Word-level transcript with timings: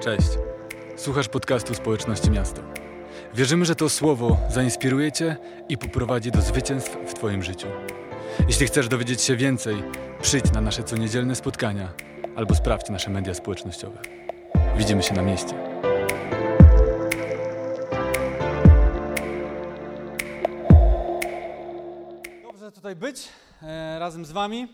Cześć. 0.00 0.28
Słuchasz 0.96 1.28
podcastu 1.28 1.74
Społeczności 1.74 2.30
Miasta. 2.30 2.62
Wierzymy, 3.34 3.64
że 3.64 3.74
to 3.74 3.88
słowo 3.88 4.36
zainspiruje 4.50 5.12
Cię 5.12 5.36
i 5.68 5.78
poprowadzi 5.78 6.30
do 6.30 6.40
zwycięstw 6.40 6.96
w 7.06 7.14
Twoim 7.14 7.42
życiu. 7.42 7.66
Jeśli 8.48 8.66
chcesz 8.66 8.88
dowiedzieć 8.88 9.22
się 9.22 9.36
więcej, 9.36 9.82
przyjdź 10.22 10.52
na 10.52 10.60
nasze 10.60 10.82
coniedzielne 10.82 11.34
spotkania 11.34 11.92
albo 12.36 12.54
sprawdź 12.54 12.88
nasze 12.90 13.10
media 13.10 13.34
społecznościowe. 13.34 13.98
Widzimy 14.76 15.02
się 15.02 15.14
na 15.14 15.22
mieście. 15.22 15.54
Dobrze 22.42 22.72
tutaj 22.72 22.96
być 22.96 23.28
e, 23.62 23.98
razem 23.98 24.24
z 24.24 24.32
Wami. 24.32 24.68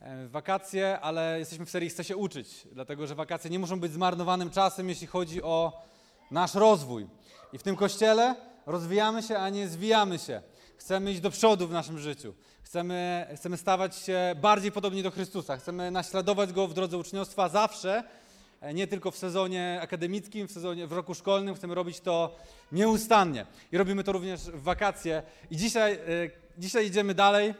E, 0.00 0.28
wakacje, 0.28 1.00
ale 1.00 1.38
jesteśmy 1.38 1.66
w 1.66 1.70
serii 1.70 1.90
Chcę 1.90 2.04
się 2.04 2.16
uczyć, 2.16 2.66
dlatego 2.72 3.06
że 3.06 3.14
wakacje 3.14 3.50
nie 3.50 3.58
muszą 3.58 3.80
być 3.80 3.92
zmarnowanym 3.92 4.50
czasem, 4.50 4.88
jeśli 4.88 5.06
chodzi 5.06 5.42
o 5.42 5.82
nasz 6.30 6.54
rozwój. 6.54 7.06
I 7.52 7.58
w 7.58 7.62
tym 7.62 7.76
kościele 7.76 8.36
rozwijamy 8.66 9.22
się, 9.22 9.38
a 9.38 9.48
nie 9.48 9.68
zwijamy 9.68 10.18
się. 10.18 10.42
Chcemy 10.76 11.12
iść 11.12 11.20
do 11.20 11.30
przodu 11.30 11.68
w 11.68 11.72
naszym 11.72 11.98
życiu. 11.98 12.34
Chcemy, 12.62 13.26
chcemy 13.36 13.56
stawać 13.56 13.96
się 13.96 14.34
bardziej 14.40 14.72
podobni 14.72 15.02
do 15.02 15.10
Chrystusa. 15.10 15.56
Chcemy 15.56 15.90
naśladować 15.90 16.52
Go 16.52 16.68
w 16.68 16.74
drodze 16.74 16.98
uczniostwa 16.98 17.48
zawsze, 17.48 18.04
e, 18.60 18.74
nie 18.74 18.86
tylko 18.86 19.10
w 19.10 19.16
sezonie 19.16 19.78
akademickim, 19.82 20.48
w, 20.48 20.52
sezonie, 20.52 20.86
w 20.86 20.92
roku 20.92 21.14
szkolnym. 21.14 21.54
Chcemy 21.54 21.74
robić 21.74 22.00
to 22.00 22.36
nieustannie. 22.72 23.46
I 23.72 23.78
robimy 23.78 24.04
to 24.04 24.12
również 24.12 24.40
w 24.40 24.62
wakacje. 24.62 25.22
I 25.50 25.56
dzisiaj, 25.56 25.92
e, 25.92 25.98
dzisiaj 26.58 26.86
idziemy 26.86 27.14
dalej, 27.14 27.54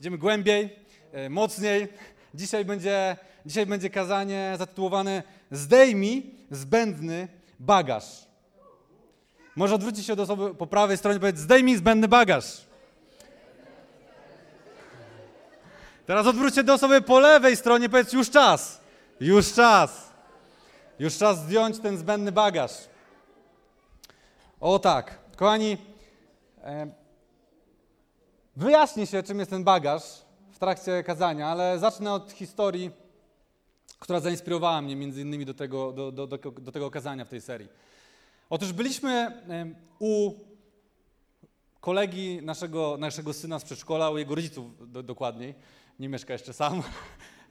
idziemy 0.00 0.18
głębiej, 0.18 0.85
mocniej. 1.30 1.88
Dzisiaj 2.34 2.64
będzie, 2.64 3.16
dzisiaj 3.46 3.66
będzie 3.66 3.90
kazanie 3.90 4.54
zatytułowane 4.58 5.22
Zdejmij 5.50 6.34
zbędny 6.50 7.28
bagaż. 7.60 8.26
Może 9.56 9.74
odwrócić 9.74 10.06
się 10.06 10.16
do 10.16 10.22
osoby 10.22 10.54
po 10.54 10.66
prawej 10.66 10.96
stronie 10.96 11.16
i 11.16 11.20
powiedzieć 11.20 11.40
zdejmij 11.40 11.76
zbędny 11.76 12.08
bagaż. 12.08 12.66
Teraz 16.06 16.26
odwróć 16.26 16.54
się 16.54 16.62
do 16.62 16.74
osoby 16.74 17.00
po 17.00 17.20
lewej 17.20 17.56
stronie 17.56 17.86
i 17.86 17.88
powiedz 17.88 18.12
już 18.12 18.30
czas. 18.30 18.80
Już 19.20 19.52
czas. 19.52 20.12
Już 20.98 21.18
czas 21.18 21.38
zdjąć 21.38 21.78
ten 21.78 21.98
zbędny 21.98 22.32
bagaż. 22.32 22.72
O 24.60 24.78
tak. 24.78 25.18
Kochani, 25.36 25.78
e, 26.64 26.86
wyjaśni 28.56 29.06
się, 29.06 29.22
czym 29.22 29.38
jest 29.38 29.50
ten 29.50 29.64
bagaż 29.64 30.25
w 30.56 30.58
trakcie 30.58 31.02
kazania, 31.02 31.48
ale 31.48 31.78
zacznę 31.78 32.12
od 32.12 32.32
historii, 32.32 32.90
która 33.98 34.20
zainspirowała 34.20 34.82
mnie 34.82 34.96
między 34.96 35.20
innymi 35.20 35.44
do 35.44 35.54
tego, 35.54 35.92
do, 35.92 36.12
do, 36.12 36.26
do, 36.26 36.38
do 36.38 36.72
tego 36.72 36.90
kazania 36.90 37.24
w 37.24 37.28
tej 37.28 37.40
serii. 37.40 37.68
Otóż 38.50 38.72
byliśmy 38.72 39.42
u 39.98 40.34
kolegi 41.80 42.40
naszego, 42.42 42.96
naszego 42.98 43.32
syna 43.32 43.58
z 43.58 43.64
przedszkola, 43.64 44.10
u 44.10 44.18
jego 44.18 44.34
rodziców 44.34 44.92
do, 44.92 45.02
dokładniej, 45.02 45.54
nie 45.98 46.08
mieszka 46.08 46.32
jeszcze 46.32 46.52
sam. 46.52 46.82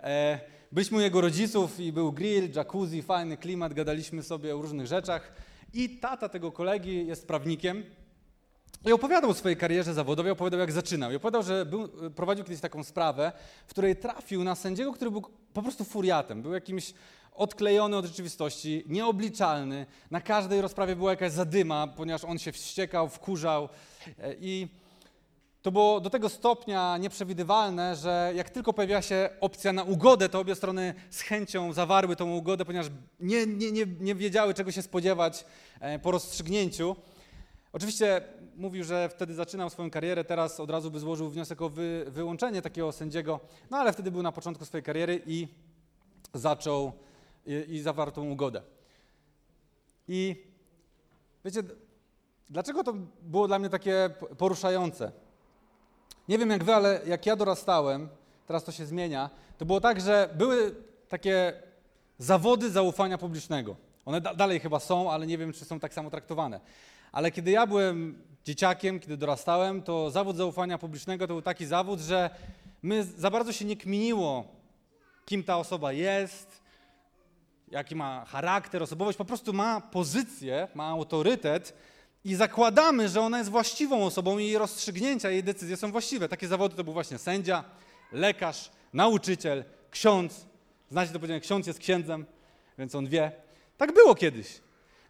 E, 0.04 0.40
byliśmy 0.72 0.98
u 0.98 1.02
jego 1.02 1.22
rodziców 1.22 1.80
i 1.80 1.92
był 1.92 2.12
grill, 2.12 2.52
jacuzzi, 2.56 3.02
fajny 3.02 3.38
klimat, 3.38 3.74
gadaliśmy 3.74 4.24
sobie 4.24 4.56
o 4.56 4.62
różnych 4.62 4.88
rzeczach 4.88 5.34
i 5.74 5.90
tata 5.90 6.30
tego 6.30 6.52
kolegi 6.52 7.08
jest 7.08 7.28
prawnikiem 7.28 7.84
i 8.86 8.92
opowiadał 8.92 9.30
o 9.30 9.34
swojej 9.34 9.58
karierze 9.58 9.94
zawodowej, 9.94 10.32
opowiadał 10.32 10.60
jak 10.60 10.72
zaczynał. 10.72 11.12
I 11.12 11.16
opowiadał, 11.16 11.44
że 11.44 11.66
był, 11.66 11.88
prowadził 12.16 12.46
kiedyś 12.46 12.62
taką 12.62 12.84
sprawę, 12.84 13.32
w 13.68 13.70
której 13.70 13.96
trafił 13.96 14.44
na 14.44 14.56
sędziego, 14.56 14.94
który 14.94 15.12
był 15.12 15.22
po 15.54 15.62
prostu 15.62 15.84
furiatem. 15.84 16.42
Był 16.42 16.54
jakimś 16.54 16.94
odklejony 17.36 17.98
od 17.98 18.06
rzeczywistości, 18.06 18.84
nieobliczalny. 18.88 19.86
Na 20.12 20.22
każdej 20.22 20.62
rozprawie 20.62 20.96
była 20.96 21.12
jakaś 21.12 21.32
zadyma, 21.32 21.88
ponieważ 21.88 22.24
on 22.24 22.40
się 22.40 22.52
wściekał, 22.52 23.10
wkurzał. 23.10 23.70
E, 24.20 24.36
I 24.40 24.68
to 25.62 25.72
było 25.72 26.00
do 26.00 26.10
tego 26.10 26.30
stopnia 26.30 26.98
nieprzewidywalne, 26.98 27.96
że 27.96 28.32
jak 28.36 28.50
tylko 28.50 28.74
pojawiła 28.74 29.02
się 29.02 29.30
opcja 29.42 29.74
na 29.74 29.84
ugodę, 29.84 30.30
to 30.30 30.40
obie 30.40 30.56
strony 30.56 30.94
z 31.10 31.22
chęcią 31.22 31.74
zawarły 31.74 32.16
tą 32.16 32.34
ugodę, 32.34 32.66
ponieważ 32.66 32.88
nie, 33.20 33.46
nie, 33.46 33.72
nie, 33.72 33.86
nie 34.00 34.16
wiedziały, 34.16 34.54
czego 34.54 34.72
się 34.72 34.82
spodziewać 34.82 35.46
e, 35.80 36.00
po 36.00 36.12
rozstrzygnięciu. 36.12 36.96
Oczywiście 37.76 38.22
mówił, 38.56 38.84
że 38.84 39.10
wtedy 39.10 39.34
zaczynał 39.34 39.70
swoją 39.70 39.92
karierę, 39.92 40.24
teraz 40.24 40.60
od 40.60 40.70
razu 40.70 40.92
by 40.92 41.00
złożył 41.00 41.30
wniosek 41.30 41.62
o 41.62 41.70
wy, 41.70 42.06
wyłączenie 42.08 42.62
takiego 42.62 42.92
sędziego, 42.92 43.40
no 43.72 43.78
ale 43.78 43.94
wtedy 43.94 44.12
był 44.12 44.24
na 44.24 44.32
początku 44.32 44.66
swojej 44.66 44.84
kariery 44.84 45.22
i 45.26 45.48
zaczął 46.34 46.92
i, 47.46 47.66
i 47.68 47.82
zawarł 47.82 48.12
tą 48.12 48.30
ugodę. 48.30 48.62
I 50.08 50.44
wiecie, 51.46 51.64
dlaczego 52.50 52.84
to 52.84 52.94
było 53.22 53.48
dla 53.48 53.60
mnie 53.60 53.70
takie 53.70 54.10
poruszające? 54.38 55.12
Nie 56.28 56.38
wiem 56.38 56.50
jak 56.50 56.64
wy, 56.64 56.76
ale 56.76 57.02
jak 57.08 57.26
ja 57.26 57.36
dorastałem, 57.36 58.10
teraz 58.48 58.64
to 58.64 58.72
się 58.72 58.86
zmienia, 58.86 59.30
to 59.58 59.66
było 59.66 59.82
tak, 59.82 60.02
że 60.02 60.30
były 60.38 60.76
takie 61.10 61.54
zawody 62.18 62.72
zaufania 62.72 63.18
publicznego. 63.18 63.76
One 64.06 64.22
da 64.22 64.34
dalej 64.34 64.60
chyba 64.60 64.80
są, 64.80 65.12
ale 65.12 65.28
nie 65.28 65.38
wiem, 65.38 65.54
czy 65.54 65.66
są 65.66 65.80
tak 65.80 65.94
samo 65.94 66.10
traktowane. 66.10 66.60
Ale 67.16 67.32
kiedy 67.32 67.52
ja 67.52 67.68
byłem 67.68 68.24
dzieciakiem, 68.46 69.00
kiedy 69.00 69.18
dorastałem, 69.18 69.82
to 69.82 70.12
zawód 70.12 70.38
zaufania 70.38 70.78
publicznego 70.78 71.28
to 71.28 71.34
był 71.34 71.42
taki 71.42 71.66
zawód, 71.66 72.00
że 72.00 72.30
my 72.84 73.04
za 73.04 73.32
bardzo 73.32 73.54
się 73.54 73.66
nie 73.66 73.78
kminiło, 73.78 74.46
kim 75.26 75.44
ta 75.44 75.58
osoba 75.58 75.94
jest, 75.94 76.62
jaki 77.68 77.96
ma 77.96 78.26
charakter, 78.26 78.84
osobowość, 78.84 79.18
po 79.18 79.26
prostu 79.26 79.54
ma 79.54 79.82
pozycję, 79.82 80.68
ma 80.76 80.88
autorytet 80.88 81.74
i 82.26 82.36
zakładamy, 82.36 83.10
że 83.10 83.22
ona 83.22 83.38
jest 83.38 83.50
właściwą 83.50 84.06
osobą 84.06 84.38
i 84.38 84.46
jej 84.46 84.58
rozstrzygnięcia, 84.58 85.30
jej 85.30 85.44
decyzje 85.44 85.78
są 85.78 85.92
właściwe. 85.92 86.30
Takie 86.30 86.48
zawody 86.48 86.76
to 86.76 86.84
był 86.84 86.94
właśnie 86.94 87.18
sędzia, 87.18 87.64
lekarz, 88.12 88.72
nauczyciel, 88.94 89.64
ksiądz. 89.92 90.46
Znacie 90.92 91.12
to 91.12 91.20
powiedzenie, 91.20 91.42
ksiądz 91.42 91.68
jest 91.68 91.80
księdzem, 91.80 92.26
więc 92.78 92.96
on 92.96 93.08
wie. 93.08 93.32
Tak 93.78 93.94
było 93.94 94.16
kiedyś. 94.16 94.65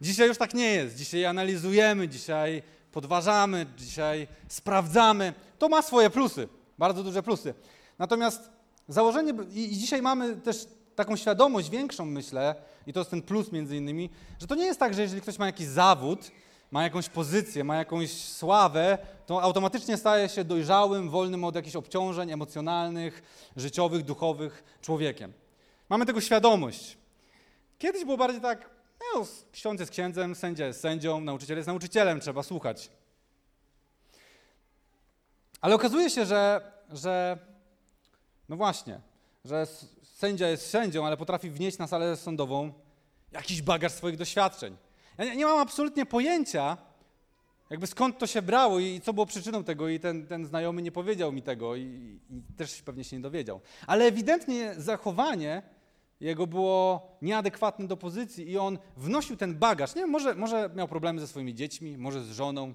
Dzisiaj 0.06 0.28
już 0.28 0.38
tak 0.38 0.54
nie 0.54 0.74
jest. 0.74 0.96
Dzisiaj 0.96 1.26
analizujemy, 1.26 2.08
dzisiaj 2.08 2.64
podważamy, 2.92 3.66
dzisiaj 3.78 4.28
sprawdzamy. 4.48 5.34
To 5.60 5.70
ma 5.70 5.82
swoje 5.82 6.10
plusy, 6.10 6.48
bardzo 6.78 7.04
duże 7.04 7.24
plusy. 7.24 7.54
Natomiast 8.00 8.50
założenie, 8.88 9.34
i 9.54 9.78
dzisiaj 9.78 10.02
mamy 10.02 10.36
też 10.36 10.68
taką 10.96 11.16
świadomość 11.16 11.70
większą, 11.70 12.06
myślę, 12.06 12.56
i 12.88 12.94
to 12.94 13.00
jest 13.00 13.10
ten 13.10 13.22
plus 13.22 13.52
między 13.52 13.78
innymi, 13.78 14.10
że 14.40 14.48
to 14.48 14.56
nie 14.56 14.66
jest 14.66 14.80
tak, 14.80 14.94
że 14.94 15.02
jeżeli 15.02 15.22
ktoś 15.22 15.40
ma 15.40 15.46
jakiś 15.46 15.68
zawód, 15.68 16.32
ma 16.72 16.84
jakąś 16.84 17.10
pozycję, 17.10 17.64
ma 17.64 17.76
jakąś 17.76 18.12
sławę, 18.12 18.98
to 19.26 19.42
automatycznie 19.42 19.98
staje 19.98 20.30
się 20.30 20.44
dojrzałym, 20.44 21.10
wolnym 21.10 21.44
od 21.44 21.56
jakichś 21.56 21.76
obciążeń 21.76 22.32
emocjonalnych, 22.32 23.24
życiowych, 23.56 24.04
duchowych 24.04 24.64
człowiekiem. 24.82 25.34
Mamy 25.90 26.06
tego 26.06 26.22
świadomość. 26.22 26.98
Kiedyś 27.78 28.06
było 28.06 28.18
bardziej 28.18 28.42
tak, 28.42 28.75
no, 29.00 29.26
ksiądz 29.52 29.80
jest 29.80 29.92
księdzem, 29.92 30.36
sędzia 30.36 30.68
jest 30.68 30.82
sędzią, 30.82 31.22
nauczyciel 31.22 31.58
jest 31.58 31.68
nauczycielem, 31.68 32.20
trzeba 32.20 32.44
słuchać. 32.44 32.92
Ale 35.62 35.76
okazuje 35.76 36.10
się, 36.10 36.26
że, 36.26 36.72
że 36.92 37.38
no 38.50 38.56
właśnie, 38.56 39.00
że 39.46 39.68
sędzia 40.04 40.50
jest 40.50 40.70
sędzią, 40.70 41.06
ale 41.06 41.18
potrafi 41.18 41.50
wnieść 41.50 41.78
na 41.78 41.88
salę 41.88 42.18
sądową 42.18 42.74
jakiś 43.32 43.62
bagaż 43.62 43.92
swoich 43.92 44.18
doświadczeń. 44.18 44.78
Ja 45.18 45.26
nie, 45.26 45.36
nie 45.36 45.46
mam 45.46 45.58
absolutnie 45.58 46.06
pojęcia, 46.06 46.78
jakby 47.70 47.88
skąd 47.88 48.18
to 48.18 48.28
się 48.28 48.42
brało 48.42 48.80
i 48.80 49.02
co 49.02 49.14
było 49.14 49.26
przyczyną 49.26 49.64
tego 49.64 49.90
i 49.90 50.00
ten, 50.00 50.28
ten 50.28 50.46
znajomy 50.46 50.82
nie 50.82 50.92
powiedział 50.92 51.32
mi 51.32 51.42
tego 51.42 51.76
i, 51.76 52.20
i 52.30 52.42
też 52.58 52.82
pewnie 52.82 53.04
się 53.04 53.16
nie 53.16 53.22
dowiedział. 53.22 53.62
Ale 53.88 54.06
ewidentnie 54.06 54.74
zachowanie 54.78 55.62
jego 56.20 56.48
było 56.48 57.08
nieadekwatne 57.22 57.88
do 57.88 57.98
pozycji 57.98 58.50
i 58.50 58.58
on 58.58 58.78
wnosił 58.98 59.38
ten 59.38 59.56
bagaż. 59.56 59.96
Nie 59.96 60.02
wiem, 60.02 60.10
może, 60.10 60.36
może 60.36 60.70
miał 60.76 60.88
problemy 60.88 61.20
ze 61.20 61.28
swoimi 61.28 61.56
dziećmi, 61.56 61.98
może 61.98 62.24
z 62.24 62.32
żoną, 62.32 62.74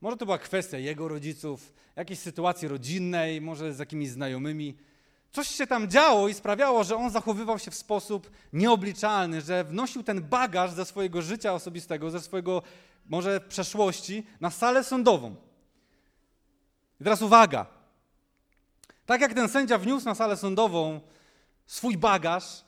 może 0.00 0.16
to 0.16 0.24
była 0.24 0.38
kwestia 0.38 0.78
jego 0.78 1.08
rodziców, 1.08 1.72
jakiejś 1.96 2.18
sytuacji 2.18 2.68
rodzinnej, 2.68 3.40
może 3.40 3.74
z 3.74 3.78
jakimiś 3.78 4.08
znajomymi. 4.08 4.76
Coś 5.32 5.48
się 5.48 5.66
tam 5.66 5.88
działo 5.88 6.28
i 6.28 6.34
sprawiało, 6.34 6.84
że 6.84 6.96
on 6.96 7.10
zachowywał 7.10 7.58
się 7.58 7.70
w 7.70 7.74
sposób 7.74 8.30
nieobliczalny, 8.52 9.40
że 9.40 9.64
wnosił 9.64 10.02
ten 10.02 10.22
bagaż 10.22 10.70
ze 10.70 10.84
swojego 10.84 11.22
życia 11.22 11.52
osobistego, 11.54 12.10
ze 12.10 12.20
swojego 12.20 12.62
może 13.06 13.40
przeszłości 13.40 14.26
na 14.40 14.50
salę 14.50 14.84
sądową. 14.84 15.36
I 17.00 17.04
teraz 17.04 17.22
uwaga. 17.22 17.66
Tak 19.06 19.20
jak 19.20 19.34
ten 19.34 19.48
sędzia 19.48 19.78
wniósł 19.78 20.04
na 20.04 20.14
salę 20.14 20.36
sądową 20.36 21.00
swój 21.66 21.96
bagaż, 21.96 22.64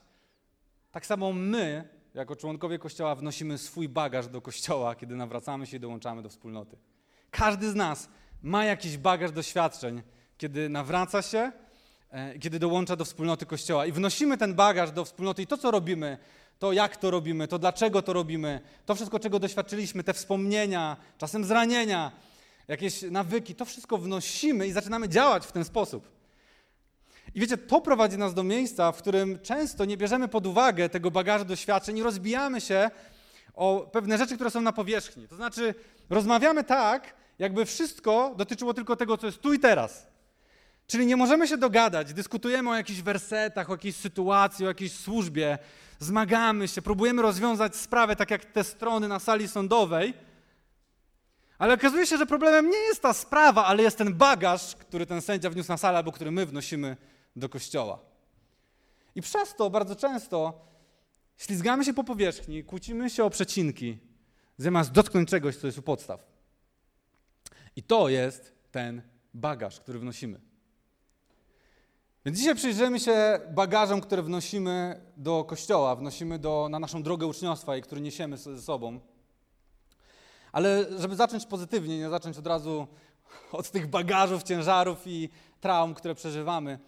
tak 0.90 1.06
samo 1.06 1.32
my, 1.32 1.88
jako 2.14 2.36
członkowie 2.36 2.78
Kościoła, 2.78 3.14
wnosimy 3.14 3.58
swój 3.58 3.88
bagaż 3.88 4.28
do 4.28 4.40
Kościoła, 4.40 4.94
kiedy 4.94 5.16
nawracamy 5.16 5.66
się 5.66 5.76
i 5.76 5.80
dołączamy 5.80 6.22
do 6.22 6.28
wspólnoty. 6.28 6.76
Każdy 7.30 7.70
z 7.70 7.74
nas 7.74 8.08
ma 8.42 8.64
jakiś 8.64 8.98
bagaż 8.98 9.32
doświadczeń, 9.32 10.02
kiedy 10.38 10.68
nawraca 10.68 11.22
się, 11.22 11.52
kiedy 12.40 12.58
dołącza 12.58 12.96
do 12.96 13.04
wspólnoty 13.04 13.46
Kościoła. 13.46 13.86
I 13.86 13.92
wnosimy 13.92 14.38
ten 14.38 14.54
bagaż 14.54 14.90
do 14.90 15.04
wspólnoty 15.04 15.42
i 15.42 15.46
to, 15.46 15.58
co 15.58 15.70
robimy, 15.70 16.18
to 16.58 16.72
jak 16.72 16.96
to 16.96 17.10
robimy, 17.10 17.48
to 17.48 17.58
dlaczego 17.58 18.02
to 18.02 18.12
robimy, 18.12 18.60
to 18.86 18.94
wszystko, 18.94 19.18
czego 19.18 19.38
doświadczyliśmy, 19.38 20.04
te 20.04 20.14
wspomnienia, 20.14 20.96
czasem 21.18 21.44
zranienia, 21.44 22.12
jakieś 22.68 23.02
nawyki, 23.02 23.54
to 23.54 23.64
wszystko 23.64 23.98
wnosimy 23.98 24.66
i 24.66 24.72
zaczynamy 24.72 25.08
działać 25.08 25.46
w 25.46 25.52
ten 25.52 25.64
sposób. 25.64 26.19
I 27.34 27.40
wiecie, 27.40 27.58
to 27.58 27.80
prowadzi 27.80 28.18
nas 28.18 28.34
do 28.34 28.42
miejsca, 28.42 28.92
w 28.92 28.96
którym 28.96 29.38
często 29.38 29.84
nie 29.84 29.96
bierzemy 29.96 30.28
pod 30.28 30.46
uwagę 30.46 30.88
tego 30.88 31.10
bagażu 31.10 31.44
doświadczeń 31.44 31.98
i 31.98 32.02
rozbijamy 32.02 32.60
się 32.60 32.90
o 33.54 33.90
pewne 33.92 34.18
rzeczy, 34.18 34.34
które 34.34 34.50
są 34.50 34.60
na 34.60 34.72
powierzchni. 34.72 35.28
To 35.28 35.36
znaczy, 35.36 35.74
rozmawiamy 36.10 36.64
tak, 36.64 37.14
jakby 37.38 37.64
wszystko 37.64 38.34
dotyczyło 38.36 38.74
tylko 38.74 38.96
tego, 38.96 39.16
co 39.16 39.26
jest 39.26 39.40
tu 39.40 39.52
i 39.52 39.58
teraz. 39.58 40.06
Czyli 40.86 41.06
nie 41.06 41.16
możemy 41.16 41.48
się 41.48 41.56
dogadać, 41.56 42.14
dyskutujemy 42.14 42.70
o 42.70 42.74
jakichś 42.74 43.00
wersetach, 43.00 43.70
o 43.70 43.72
jakiejś 43.72 43.96
sytuacji, 43.96 44.64
o 44.64 44.68
jakiejś 44.68 44.92
służbie, 44.92 45.58
zmagamy 45.98 46.68
się, 46.68 46.82
próbujemy 46.82 47.22
rozwiązać 47.22 47.76
sprawę, 47.76 48.16
tak 48.16 48.30
jak 48.30 48.44
te 48.44 48.64
strony 48.64 49.08
na 49.08 49.18
sali 49.18 49.48
sądowej, 49.48 50.14
ale 51.58 51.74
okazuje 51.74 52.06
się, 52.06 52.16
że 52.16 52.26
problemem 52.26 52.70
nie 52.70 52.78
jest 52.78 53.02
ta 53.02 53.12
sprawa, 53.12 53.64
ale 53.64 53.82
jest 53.82 53.98
ten 53.98 54.14
bagaż, 54.14 54.76
który 54.76 55.06
ten 55.06 55.22
sędzia 55.22 55.50
wniósł 55.50 55.68
na 55.68 55.76
salę, 55.76 55.98
albo 55.98 56.12
który 56.12 56.30
my 56.30 56.46
wnosimy 56.46 56.96
do 57.36 57.48
kościoła. 57.48 57.98
I 59.14 59.22
przez 59.22 59.54
to 59.54 59.70
bardzo 59.70 59.96
często 59.96 60.66
ślizgamy 61.36 61.84
się 61.84 61.94
po 61.94 62.04
powierzchni, 62.04 62.64
kłócimy 62.64 63.10
się 63.10 63.24
o 63.24 63.30
przecinki, 63.30 63.98
zamiast 64.58 64.92
dotknąć 64.92 65.28
czegoś, 65.28 65.56
co 65.56 65.66
jest 65.66 65.78
u 65.78 65.82
podstaw. 65.82 66.26
I 67.76 67.82
to 67.82 68.08
jest 68.08 68.54
ten 68.70 69.02
bagaż, 69.34 69.80
który 69.80 69.98
wnosimy. 69.98 70.40
Więc 72.24 72.38
dzisiaj 72.38 72.54
przyjrzymy 72.54 73.00
się 73.00 73.40
bagażom, 73.50 74.00
które 74.00 74.22
wnosimy 74.22 75.00
do 75.16 75.44
kościoła, 75.44 75.96
wnosimy 75.96 76.38
do, 76.38 76.68
na 76.70 76.78
naszą 76.78 77.02
drogę 77.02 77.26
uczniostwa 77.26 77.76
i 77.76 77.82
który 77.82 78.00
niesiemy 78.00 78.36
ze 78.36 78.62
sobą. 78.62 79.00
Ale 80.52 80.86
żeby 80.98 81.16
zacząć 81.16 81.46
pozytywnie, 81.46 81.98
nie 81.98 82.10
zacząć 82.10 82.38
od 82.38 82.46
razu 82.46 82.86
od 83.52 83.70
tych 83.70 83.86
bagażów, 83.86 84.42
ciężarów 84.42 85.06
i 85.06 85.28
traum, 85.60 85.94
które 85.94 86.14
przeżywamy, 86.14 86.78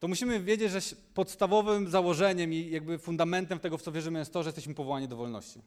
to 0.00 0.08
musimy 0.08 0.40
wiedzieć, 0.40 0.72
że 0.72 0.80
podstawowym 1.14 1.88
założeniem 1.88 2.52
i 2.52 2.70
jakby 2.70 2.98
fundamentem 2.98 3.58
tego, 3.58 3.78
w 3.78 3.82
co 3.82 3.92
wierzymy, 3.92 4.18
jest 4.18 4.32
to, 4.32 4.42
że 4.42 4.48
jesteśmy 4.48 4.74
powołani 4.74 5.08
do 5.08 5.16
wolności. 5.16 5.62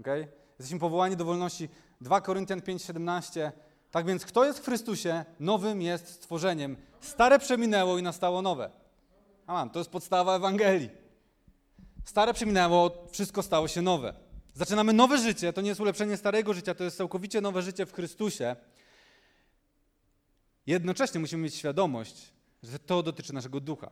Okay? 0.00 0.28
Jesteśmy 0.58 0.78
powołani 0.78 1.16
do 1.16 1.24
wolności. 1.24 1.68
2 2.00 2.20
Koryntian 2.20 2.60
5:17. 2.60 3.52
Tak 3.90 4.06
więc 4.06 4.24
kto 4.24 4.44
jest 4.44 4.58
w 4.58 4.64
Chrystusie, 4.64 5.24
nowym 5.40 5.82
jest 5.82 6.08
stworzeniem. 6.08 6.76
Stare 7.00 7.38
przeminęło 7.38 7.98
i 7.98 8.02
nastało 8.02 8.42
nowe. 8.42 8.70
Amen. 9.46 9.70
To 9.70 9.78
jest 9.78 9.90
podstawa 9.90 10.36
Ewangelii. 10.36 10.90
Stare 12.04 12.34
przeminęło, 12.34 13.06
wszystko 13.10 13.42
stało 13.42 13.68
się 13.68 13.82
nowe. 13.82 14.14
Zaczynamy 14.54 14.92
nowe 14.92 15.18
życie, 15.18 15.52
to 15.52 15.60
nie 15.60 15.68
jest 15.68 15.80
ulepszenie 15.80 16.16
starego 16.16 16.54
życia, 16.54 16.74
to 16.74 16.84
jest 16.84 16.96
całkowicie 16.96 17.40
nowe 17.40 17.62
życie 17.62 17.86
w 17.86 17.92
Chrystusie. 17.92 18.56
Jednocześnie 20.66 21.20
musimy 21.20 21.42
mieć 21.42 21.54
świadomość, 21.54 22.32
że 22.62 22.78
to 22.78 23.02
dotyczy 23.02 23.34
naszego 23.34 23.60
ducha. 23.60 23.90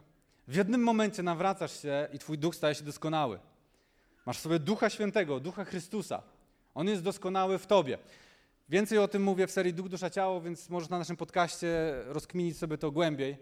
W 0.49 0.55
jednym 0.55 0.83
momencie 0.83 1.23
nawracasz 1.23 1.83
się 1.83 2.09
i 2.13 2.19
twój 2.19 2.39
duch 2.39 2.55
staje 2.57 2.75
się 2.75 2.85
doskonały. 2.85 3.39
Masz 4.27 4.39
sobie 4.39 4.59
Ducha 4.59 4.91
Świętego, 4.91 5.41
Ducha 5.41 5.65
Chrystusa. 5.65 6.23
On 6.75 6.89
jest 6.89 7.03
doskonały 7.03 7.59
w 7.59 7.67
tobie. 7.67 7.99
Więcej 8.69 8.99
o 8.99 9.09
tym 9.09 9.23
mówię 9.23 9.47
w 9.47 9.51
serii 9.51 9.75
Duch, 9.75 9.89
Dusza, 9.89 10.11
Ciało, 10.11 10.41
więc 10.41 10.71
możesz 10.71 10.89
na 10.89 10.99
naszym 10.99 11.17
podcaście 11.17 11.93
rozkminić 12.07 12.59
sobie 12.59 12.79
to 12.79 12.91
głębiej. 12.91 13.37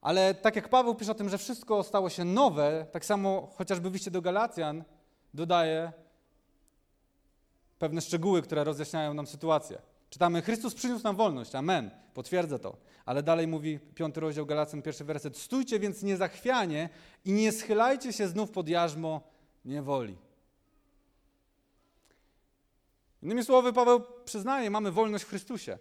Ale 0.00 0.34
tak 0.34 0.56
jak 0.56 0.68
Paweł 0.68 0.94
pisze 0.94 1.12
o 1.12 1.14
tym, 1.14 1.28
że 1.28 1.38
wszystko 1.38 1.82
stało 1.82 2.10
się 2.10 2.24
nowe, 2.24 2.86
tak 2.92 3.04
samo 3.04 3.52
chociażby 3.56 3.90
wyjście 3.90 4.10
do 4.10 4.22
Galacjan 4.22 4.84
dodaje 5.34 5.92
pewne 7.78 8.00
szczegóły, 8.00 8.42
które 8.42 8.64
rozjaśniają 8.64 9.14
nam 9.14 9.26
sytuację. 9.26 9.78
Czytamy, 10.12 10.42
Chrystus 10.42 10.74
przyniósł 10.74 11.04
nam 11.04 11.16
wolność, 11.16 11.54
amen, 11.54 11.90
potwierdza 12.14 12.58
to. 12.58 12.76
Ale 13.04 13.22
dalej 13.22 13.46
mówi 13.46 13.78
piąty 13.94 14.20
rozdział 14.20 14.46
Galacjan, 14.46 14.82
pierwszy 14.82 15.04
werset, 15.04 15.38
stójcie 15.38 15.78
więc 15.78 16.02
niezachwianie 16.02 16.88
i 17.24 17.32
nie 17.32 17.52
schylajcie 17.52 18.12
się 18.12 18.28
znów 18.28 18.50
pod 18.50 18.68
jarzmo 18.68 19.20
niewoli. 19.64 20.16
Innymi 23.22 23.44
słowy, 23.44 23.72
Paweł 23.72 24.02
przyznaje, 24.24 24.70
mamy 24.70 24.90
wolność 24.90 25.24
w 25.24 25.28
Chrystusie. 25.28 25.78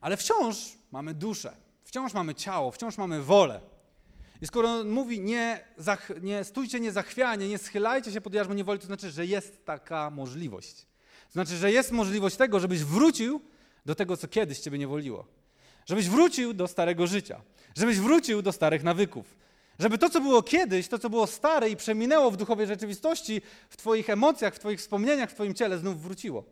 Ale 0.00 0.16
wciąż 0.16 0.56
mamy 0.92 1.14
duszę, 1.14 1.56
wciąż 1.84 2.14
mamy 2.14 2.34
ciało, 2.34 2.70
wciąż 2.70 2.98
mamy 2.98 3.22
wolę. 3.22 3.60
I 4.40 4.46
skoro 4.46 4.68
on 4.68 4.88
mówi, 4.88 5.20
nie, 5.20 5.64
zach, 5.76 6.10
nie 6.22 6.44
stójcie 6.44 6.80
niezachwianie, 6.80 7.48
nie 7.48 7.58
schylajcie 7.58 8.12
się 8.12 8.20
pod 8.20 8.34
jarzmo 8.34 8.54
niewoli, 8.54 8.80
to 8.80 8.86
znaczy, 8.86 9.10
że 9.10 9.26
jest 9.26 9.64
taka 9.64 10.10
możliwość. 10.10 10.86
Znaczy, 11.30 11.56
że 11.56 11.72
jest 11.72 11.90
możliwość 11.90 12.36
tego, 12.36 12.60
żebyś 12.60 12.84
wrócił 12.84 13.40
do 13.86 13.94
tego, 13.94 14.16
co 14.16 14.28
kiedyś 14.28 14.58
ciebie 14.58 14.78
niewoliło. 14.78 15.26
Żebyś 15.86 16.08
wrócił 16.08 16.54
do 16.54 16.68
starego 16.68 17.06
życia. 17.06 17.40
Żebyś 17.76 17.98
wrócił 17.98 18.42
do 18.42 18.52
starych 18.52 18.82
nawyków. 18.82 19.36
Żeby 19.78 19.98
to, 19.98 20.10
co 20.10 20.20
było 20.20 20.42
kiedyś, 20.42 20.88
to, 20.88 20.98
co 20.98 21.10
było 21.10 21.26
stare 21.26 21.70
i 21.70 21.76
przeminęło 21.76 22.30
w 22.30 22.36
duchowej 22.36 22.66
rzeczywistości, 22.66 23.42
w 23.68 23.76
Twoich 23.76 24.10
emocjach, 24.10 24.54
w 24.54 24.58
Twoich 24.58 24.80
wspomnieniach, 24.80 25.30
w 25.30 25.34
Twoim 25.34 25.54
ciele, 25.54 25.78
znów 25.78 26.02
wróciło. 26.02 26.44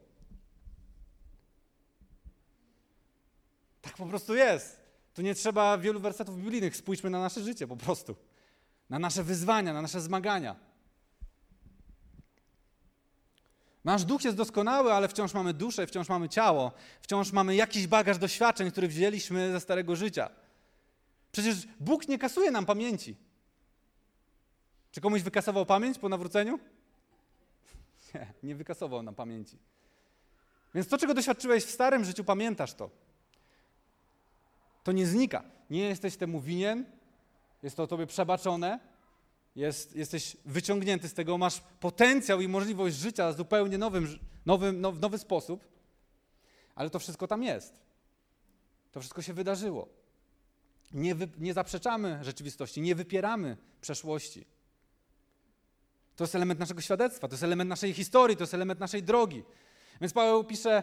Tak 3.82 3.96
po 3.96 4.06
prostu 4.06 4.34
jest. 4.34 4.80
Tu 5.14 5.22
nie 5.22 5.34
trzeba 5.34 5.78
wielu 5.78 6.00
wersetów 6.00 6.36
biblijnych. 6.36 6.76
Spójrzmy 6.76 7.10
na 7.10 7.20
nasze 7.20 7.40
życie 7.40 7.66
po 7.66 7.76
prostu. 7.76 8.16
Na 8.90 8.98
nasze 8.98 9.22
wyzwania, 9.22 9.72
na 9.72 9.82
nasze 9.82 10.00
zmagania. 10.00 10.56
Nasz 13.86 14.04
duch 14.04 14.24
jest 14.24 14.36
doskonały, 14.36 14.92
ale 14.92 15.08
wciąż 15.08 15.34
mamy 15.34 15.54
duszę, 15.54 15.86
wciąż 15.86 16.08
mamy 16.08 16.28
ciało, 16.28 16.72
wciąż 17.00 17.32
mamy 17.32 17.54
jakiś 17.54 17.86
bagaż 17.86 18.18
doświadczeń, 18.18 18.70
który 18.70 18.88
wzięliśmy 18.88 19.52
ze 19.52 19.60
starego 19.60 19.96
życia. 19.96 20.30
Przecież 21.32 21.56
Bóg 21.80 22.08
nie 22.08 22.18
kasuje 22.18 22.50
nam 22.50 22.66
pamięci. 22.66 23.16
Czy 24.92 25.00
komuś 25.00 25.22
wykasował 25.22 25.66
pamięć 25.66 25.98
po 25.98 26.08
nawróceniu? 26.08 26.58
Nie, 28.14 28.26
nie 28.42 28.54
wykasował 28.54 29.02
nam 29.02 29.14
pamięci. 29.14 29.58
Więc 30.74 30.88
to, 30.88 30.98
czego 30.98 31.14
doświadczyłeś 31.14 31.64
w 31.64 31.70
starym 31.70 32.04
życiu, 32.04 32.24
pamiętasz 32.24 32.74
to. 32.74 32.90
To 34.84 34.92
nie 34.92 35.06
znika. 35.06 35.42
Nie 35.70 35.80
jesteś 35.80 36.16
temu 36.16 36.40
winien, 36.40 36.84
jest 37.62 37.76
to 37.76 37.86
tobie 37.86 38.06
przebaczone, 38.06 38.78
jest, 39.56 39.96
jesteś 39.96 40.36
wyciągnięty 40.44 41.08
z 41.08 41.14
tego, 41.14 41.38
masz 41.38 41.60
potencjał 41.80 42.40
i 42.40 42.48
możliwość 42.48 42.96
życia 42.96 43.32
w 43.32 43.36
zupełnie 43.36 43.78
nowym, 43.78 44.18
nowym, 44.46 44.80
now, 44.80 45.00
nowy 45.00 45.18
sposób, 45.18 45.64
ale 46.74 46.90
to 46.90 46.98
wszystko 46.98 47.26
tam 47.26 47.42
jest. 47.42 47.80
To 48.92 49.00
wszystko 49.00 49.22
się 49.22 49.34
wydarzyło. 49.34 49.88
Nie, 50.92 51.14
wy, 51.14 51.28
nie 51.38 51.54
zaprzeczamy 51.54 52.18
rzeczywistości, 52.22 52.80
nie 52.80 52.94
wypieramy 52.94 53.56
przeszłości. 53.80 54.46
To 56.16 56.24
jest 56.24 56.34
element 56.34 56.60
naszego 56.60 56.80
świadectwa, 56.80 57.28
to 57.28 57.34
jest 57.34 57.42
element 57.42 57.68
naszej 57.70 57.94
historii, 57.94 58.36
to 58.36 58.42
jest 58.42 58.54
element 58.54 58.80
naszej 58.80 59.02
drogi. 59.02 59.42
Więc 60.00 60.12
Paweł 60.12 60.44
pisze, 60.44 60.82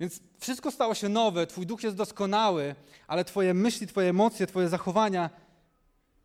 więc 0.00 0.20
wszystko 0.38 0.70
stało 0.70 0.94
się 0.94 1.08
nowe, 1.08 1.46
Twój 1.46 1.66
duch 1.66 1.82
jest 1.82 1.96
doskonały, 1.96 2.74
ale 3.06 3.24
Twoje 3.24 3.54
myśli, 3.54 3.86
Twoje 3.86 4.10
emocje, 4.10 4.46
Twoje 4.46 4.68
zachowania 4.68 5.30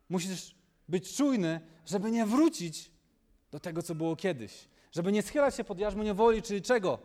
musisz 0.09 0.54
być 0.89 1.15
czujny, 1.15 1.61
żeby 1.85 2.11
nie 2.11 2.25
wrócić 2.25 2.91
do 3.51 3.59
tego, 3.59 3.83
co 3.83 3.95
było 3.95 4.15
kiedyś. 4.15 4.67
Żeby 4.91 5.11
nie 5.11 5.21
schylać 5.21 5.55
się 5.55 5.63
pod 5.63 5.79
jarzmo 5.79 6.03
niewoli, 6.03 6.41
czyli 6.41 6.61
czego? 6.61 6.99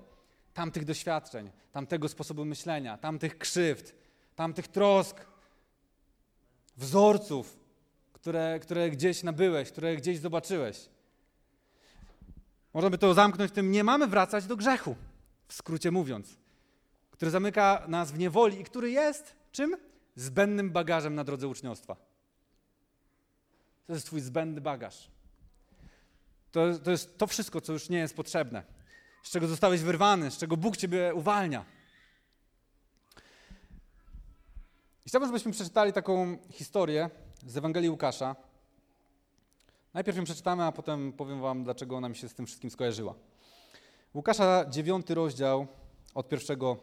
Tamtych 0.54 0.84
doświadczeń, 0.84 1.50
tamtego 1.72 2.08
sposobu 2.08 2.44
myślenia, 2.44 2.98
tamtych 2.98 3.38
krzywd, 3.38 3.94
tamtych 4.36 4.68
trosk, 4.68 5.26
wzorców, 6.76 7.60
które, 8.12 8.60
które 8.62 8.90
gdzieś 8.90 9.22
nabyłeś, 9.22 9.70
które 9.70 9.96
gdzieś 9.96 10.18
zobaczyłeś. 10.18 10.88
Można 12.74 12.90
by 12.90 12.98
to 12.98 13.14
zamknąć 13.14 13.52
tym, 13.52 13.70
nie 13.70 13.84
mamy 13.84 14.06
wracać 14.06 14.46
do 14.46 14.56
grzechu, 14.56 14.96
w 15.48 15.54
skrócie 15.54 15.90
mówiąc, 15.90 16.36
który 17.10 17.30
zamyka 17.30 17.84
nas 17.88 18.12
w 18.12 18.18
niewoli 18.18 18.60
i 18.60 18.64
który 18.64 18.90
jest 18.90 19.34
czym? 19.52 19.76
Zbędnym 20.14 20.70
bagażem 20.70 21.14
na 21.14 21.24
drodze 21.24 21.48
uczniostwa. 21.48 22.09
To 23.90 23.94
jest 23.94 24.06
Twój 24.06 24.20
zbędny 24.20 24.60
bagaż. 24.60 25.10
To, 26.52 26.78
to 26.84 26.90
jest 26.90 27.18
to 27.18 27.26
wszystko, 27.26 27.60
co 27.60 27.72
już 27.72 27.88
nie 27.88 27.98
jest 27.98 28.16
potrzebne, 28.16 28.62
z 29.22 29.30
czego 29.30 29.48
zostałeś 29.48 29.80
wyrwany, 29.80 30.30
z 30.30 30.38
czego 30.38 30.56
Bóg 30.56 30.76
Ciebie 30.76 31.14
uwalnia. 31.14 31.64
Chciałbym, 35.06 35.28
żebyśmy 35.28 35.52
przeczytali 35.52 35.92
taką 35.92 36.38
historię 36.50 37.10
z 37.46 37.56
Ewangelii 37.56 37.90
Łukasza. 37.90 38.36
Najpierw 39.94 40.18
ją 40.18 40.24
przeczytamy, 40.24 40.64
a 40.64 40.72
potem 40.72 41.12
powiem 41.12 41.40
Wam, 41.40 41.64
dlaczego 41.64 41.96
ona 41.96 42.08
mi 42.08 42.16
się 42.16 42.28
z 42.28 42.34
tym 42.34 42.46
wszystkim 42.46 42.70
skojarzyła. 42.70 43.14
Łukasza, 44.14 44.64
dziewiąty 44.68 45.14
rozdział, 45.14 45.66
od 46.14 46.28
pierwszego 46.28 46.76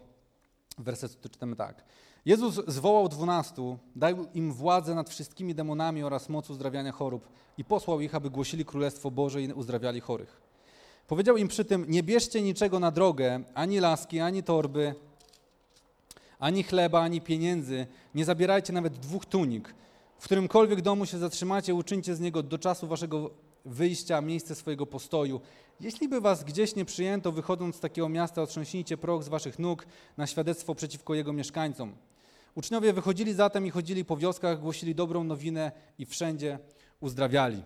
wersetu 0.77 1.29
czytamy 1.29 1.55
tak. 1.55 1.83
Jezus 2.27 2.61
zwołał 2.67 3.09
dwunastu, 3.09 3.77
dał 3.95 4.15
im 4.33 4.53
władzę 4.53 4.95
nad 4.95 5.09
wszystkimi 5.09 5.55
demonami 5.55 6.03
oraz 6.03 6.29
moc 6.29 6.49
uzdrawiania 6.49 6.91
chorób 6.91 7.27
i 7.57 7.63
posłał 7.63 8.01
ich, 8.01 8.15
aby 8.15 8.29
głosili 8.29 8.65
Królestwo 8.65 9.11
Boże 9.11 9.41
i 9.41 9.53
uzdrawiali 9.53 9.99
chorych. 9.99 10.41
Powiedział 11.07 11.37
im 11.37 11.47
przy 11.47 11.65
tym, 11.65 11.85
nie 11.87 12.03
bierzcie 12.03 12.41
niczego 12.41 12.79
na 12.79 12.91
drogę, 12.91 13.39
ani 13.53 13.79
laski, 13.79 14.19
ani 14.19 14.43
torby, 14.43 14.95
ani 16.39 16.63
chleba, 16.63 17.01
ani 17.01 17.21
pieniędzy, 17.21 17.87
nie 18.15 18.25
zabierajcie 18.25 18.73
nawet 18.73 18.93
dwóch 18.93 19.25
tunik. 19.25 19.75
W 20.19 20.23
którymkolwiek 20.23 20.81
domu 20.81 21.05
się 21.05 21.17
zatrzymacie, 21.17 21.75
uczyńcie 21.75 22.15
z 22.15 22.19
niego 22.19 22.43
do 22.43 22.57
czasu 22.57 22.87
waszego 22.87 23.29
wyjścia 23.65 24.21
miejsce 24.21 24.55
swojego 24.55 24.85
postoju. 24.85 25.41
Jeśli 25.79 26.09
by 26.09 26.21
was 26.21 26.43
gdzieś 26.43 26.75
nie 26.75 26.85
przyjęto, 26.85 27.31
wychodząc 27.31 27.75
z 27.75 27.79
takiego 27.79 28.09
miasta, 28.09 28.41
otrząśnijcie 28.41 28.97
proch 28.97 29.23
z 29.23 29.27
waszych 29.27 29.59
nóg 29.59 29.85
na 30.17 30.27
świadectwo 30.27 30.75
przeciwko 30.75 31.15
jego 31.15 31.33
mieszkańcom. 31.33 31.95
Uczniowie 32.57 32.93
wychodzili 32.93 33.33
zatem 33.33 33.65
i 33.65 33.69
chodzili 33.69 34.05
po 34.05 34.17
wioskach, 34.17 34.59
głosili 34.59 34.95
dobrą 34.95 35.23
nowinę 35.23 35.71
i 35.97 36.05
wszędzie 36.05 36.59
uzdrawiali. 36.99 37.63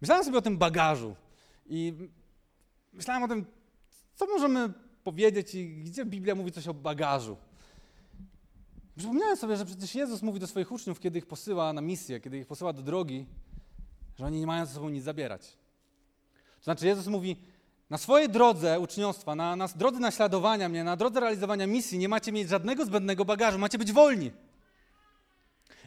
Myślałem 0.00 0.24
sobie 0.24 0.38
o 0.38 0.42
tym 0.42 0.58
bagażu 0.58 1.16
i 1.66 1.94
myślałem 2.92 3.22
o 3.22 3.28
tym, 3.28 3.46
co 4.14 4.26
możemy 4.26 4.72
powiedzieć 5.04 5.54
i 5.54 5.82
gdzie 5.84 6.04
Biblia 6.04 6.34
mówi 6.34 6.52
coś 6.52 6.68
o 6.68 6.74
bagażu. 6.74 7.36
Przypomniałem 8.96 9.36
sobie, 9.36 9.56
że 9.56 9.64
przecież 9.64 9.94
Jezus 9.94 10.22
mówi 10.22 10.40
do 10.40 10.46
swoich 10.46 10.72
uczniów, 10.72 11.00
kiedy 11.00 11.18
ich 11.18 11.26
posyła 11.26 11.72
na 11.72 11.80
misję, 11.80 12.20
kiedy 12.20 12.38
ich 12.38 12.46
posyła 12.46 12.72
do 12.72 12.82
drogi, 12.82 13.26
że 14.18 14.26
oni 14.26 14.40
nie 14.40 14.46
mają 14.46 14.66
ze 14.66 14.74
sobą 14.74 14.88
nic 14.88 15.04
zabierać. 15.04 15.56
To 16.58 16.64
znaczy 16.64 16.86
Jezus 16.86 17.06
mówi, 17.06 17.36
na 17.90 17.98
swojej 17.98 18.28
drodze 18.28 18.80
uczniostwa, 18.80 19.34
na, 19.34 19.56
na 19.56 19.68
drodze 19.68 20.00
naśladowania 20.00 20.68
mnie, 20.68 20.84
na 20.84 20.96
drodze 20.96 21.20
realizowania 21.20 21.66
misji 21.66 21.98
nie 21.98 22.08
macie 22.08 22.32
mieć 22.32 22.48
żadnego 22.48 22.84
zbędnego 22.84 23.24
bagażu, 23.24 23.58
macie 23.58 23.78
być 23.78 23.92
wolni. 23.92 24.32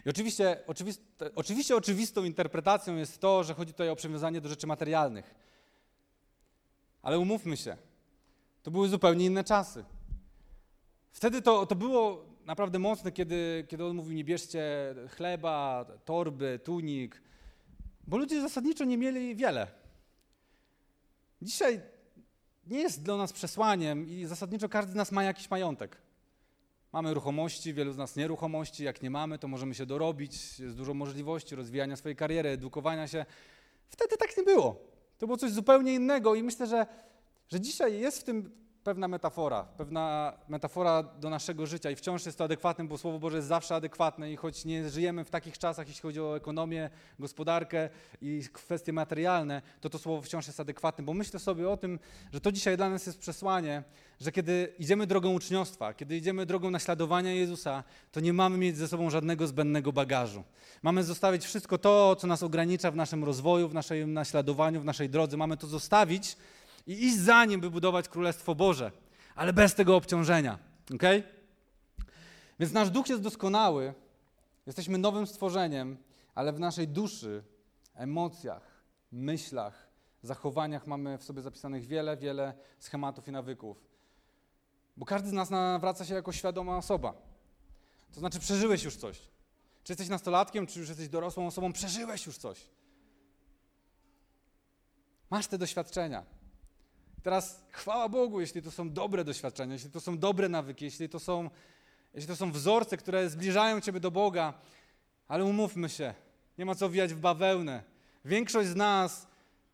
I 0.06 0.10
oczywiście, 0.10 0.64
oczywiste, 0.68 1.04
oczywiście 1.36 1.76
oczywistą 1.76 2.24
interpretacją 2.24 2.96
jest 2.96 3.20
to, 3.20 3.44
że 3.44 3.54
chodzi 3.54 3.74
tutaj 3.74 3.90
o 3.90 3.96
przywiązanie 3.96 4.42
do 4.42 4.50
rzeczy 4.50 4.68
materialnych. 4.68 5.36
Ale 7.02 7.20
umówmy 7.20 7.58
się, 7.58 7.78
to 8.64 8.72
były 8.72 8.90
zupełnie 8.90 9.26
inne 9.26 9.44
czasy. 9.44 9.86
Wtedy 11.12 11.42
to, 11.42 11.66
to 11.66 11.76
było 11.76 12.26
naprawdę 12.46 12.80
mocne, 12.80 13.12
kiedy, 13.12 13.66
kiedy 13.70 13.86
on 13.86 13.96
mówił, 13.96 14.14
nie 14.14 14.24
bierzcie 14.24 14.96
chleba, 15.10 15.86
torby, 16.06 16.60
tunik, 16.64 17.22
bo 18.08 18.18
ludzie 18.18 18.42
zasadniczo 18.42 18.86
nie 18.86 18.98
mieli 18.98 19.36
wiele. 19.36 19.68
Dzisiaj 21.42 21.82
nie 22.68 22.80
jest 22.80 23.04
dla 23.04 23.18
nas 23.18 23.34
przesłaniem 23.34 24.08
i 24.08 24.26
zasadniczo 24.26 24.70
każdy 24.70 24.92
z 24.92 24.96
nas 24.96 25.12
ma 25.12 25.24
jakiś 25.24 25.50
majątek. 25.50 25.98
Mamy 26.94 27.14
ruchomości, 27.14 27.74
wielu 27.74 27.94
z 27.94 27.98
nas 27.98 28.16
nieruchomości. 28.16 28.84
Jak 28.84 29.02
nie 29.02 29.10
mamy, 29.10 29.40
to 29.40 29.48
możemy 29.48 29.76
się 29.76 29.86
dorobić. 29.86 30.60
Jest 30.60 30.78
dużo 30.78 30.94
możliwości 30.94 31.56
rozwijania 31.56 31.96
swojej 31.96 32.16
kariery, 32.16 32.50
edukowania 32.50 33.08
się. 33.08 33.26
Wtedy 33.90 34.18
tak 34.18 34.38
nie 34.38 34.44
było. 34.44 34.82
To 35.18 35.28
było 35.28 35.38
coś 35.38 35.52
zupełnie 35.52 35.94
innego 35.94 36.36
i 36.36 36.44
myślę, 36.44 36.68
że, 36.68 36.86
że 37.50 37.60
dzisiaj 37.60 38.00
jest 38.00 38.20
w 38.22 38.24
tym 38.24 38.52
pewna 38.84 39.08
metafora, 39.08 39.64
pewna 39.64 40.34
metafora 40.48 41.04
do 41.04 41.30
naszego 41.30 41.66
życia 41.66 41.92
i 41.92 41.96
wciąż 41.96 42.26
jest 42.26 42.38
to 42.38 42.44
adekwatne, 42.44 42.86
bo 42.86 42.98
Słowo 42.98 43.20
Boże 43.20 43.38
jest 43.38 43.48
zawsze 43.48 43.76
adekwatne 43.76 44.32
i 44.32 44.36
choć 44.36 44.66
nie 44.66 44.90
żyjemy 44.90 45.26
w 45.26 45.30
takich 45.30 45.58
czasach, 45.58 45.88
jeśli 45.88 46.02
chodzi 46.02 46.22
o 46.22 46.38
ekonomię, 46.38 46.90
gospodarkę 47.20 47.90
i 48.22 48.44
kwestie 48.54 48.94
materialne, 48.94 49.62
to 49.82 49.90
to 49.90 50.00
Słowo 50.00 50.22
wciąż 50.22 50.48
jest 50.48 50.60
adekwatne, 50.60 51.04
bo 51.06 51.14
myślę 51.14 51.40
sobie 51.40 51.70
o 51.70 51.78
tym, 51.78 52.00
że 52.34 52.42
to 52.42 52.52
dzisiaj 52.52 52.78
dla 52.78 52.90
nas 52.90 53.06
jest 53.06 53.20
przesłanie, 53.20 53.84
że 54.20 54.32
kiedy 54.32 54.74
idziemy 54.80 55.08
drogą 55.08 55.34
uczniostwa, 55.34 55.94
kiedy 55.94 56.18
idziemy 56.18 56.46
drogą 56.46 56.72
naśladowania 56.72 57.34
Jezusa, 57.34 57.84
to 58.12 58.20
nie 58.20 58.34
mamy 58.34 58.58
mieć 58.58 58.78
ze 58.78 58.88
sobą 58.88 59.10
żadnego 59.10 59.48
zbędnego 59.48 59.94
bagażu. 59.94 60.44
Mamy 60.82 61.04
zostawić 61.04 61.46
wszystko 61.46 61.78
to, 61.78 62.16
co 62.16 62.28
nas 62.28 62.44
ogranicza 62.44 62.92
w 62.92 62.96
naszym 62.96 63.24
rozwoju, 63.24 63.70
w 63.70 63.74
naszym 63.74 64.14
naśladowaniu, 64.14 64.82
w 64.82 64.86
naszej 64.86 65.10
drodze. 65.10 65.38
Mamy 65.38 65.58
to 65.58 65.68
zostawić, 65.68 66.38
i 66.88 67.06
iść 67.06 67.18
za 67.18 67.46
nim, 67.46 67.62
by 67.62 67.72
budować 67.72 68.10
Królestwo 68.10 68.56
Boże, 68.56 68.92
ale 69.36 69.54
bez 69.54 69.76
tego 69.76 69.96
obciążenia. 69.96 70.60
ok? 70.96 71.04
Więc 72.60 72.74
nasz 72.74 72.90
duch 72.90 73.10
jest 73.10 73.22
doskonały, 73.22 73.94
jesteśmy 74.66 74.98
nowym 74.98 75.28
stworzeniem, 75.28 75.98
ale 76.36 76.54
w 76.54 76.60
naszej 76.60 76.88
duszy, 76.88 77.44
emocjach, 77.96 78.84
myślach, 79.12 79.92
zachowaniach 80.24 80.88
mamy 80.88 81.18
w 81.18 81.24
sobie 81.24 81.42
zapisanych 81.42 81.86
wiele, 81.88 82.18
wiele 82.18 82.54
schematów 82.80 83.28
i 83.28 83.32
nawyków. 83.32 83.84
Bo 84.98 85.06
każdy 85.06 85.30
z 85.30 85.34
nas 85.34 85.50
nawraca 85.50 86.06
się 86.06 86.14
jako 86.14 86.32
świadoma 86.32 86.78
osoba. 86.78 87.14
To 88.14 88.20
znaczy, 88.20 88.40
przeżyłeś 88.40 88.84
już 88.84 88.96
coś. 88.96 89.20
Czy 89.84 89.92
jesteś 89.92 90.10
nastolatkiem, 90.10 90.68
czy 90.68 90.80
już 90.80 90.90
jesteś 90.90 91.10
dorosłą 91.10 91.48
osobą, 91.48 91.74
przeżyłeś 91.74 92.26
już 92.26 92.38
coś. 92.38 92.68
Masz 95.30 95.48
te 95.48 95.58
doświadczenia. 95.58 96.26
Teraz 97.24 97.64
chwała 97.70 98.10
Bogu, 98.10 98.42
jeśli 98.42 98.62
to 98.62 98.72
są 98.72 98.90
dobre 98.90 99.24
doświadczenia, 99.24 99.74
jeśli 99.74 99.92
to 99.92 100.02
są 100.02 100.18
dobre 100.18 100.50
nawyki, 100.50 100.86
jeśli 100.86 101.10
to 101.10 101.20
są, 101.20 101.50
jeśli 102.14 102.28
to 102.28 102.36
są 102.36 102.52
wzorce, 102.52 102.98
które 102.98 103.30
zbliżają 103.30 103.82
Ciebie 103.82 104.00
do 104.00 104.12
Boga, 104.12 104.54
ale 105.28 105.46
umówmy 105.46 105.90
się, 105.90 106.14
nie 106.58 106.66
ma 106.66 106.76
co 106.76 106.90
wijać 106.90 107.14
w 107.14 107.20
bawełnę. 107.20 107.84
Większość 108.26 108.70
z 108.70 108.76
nas, 108.76 109.28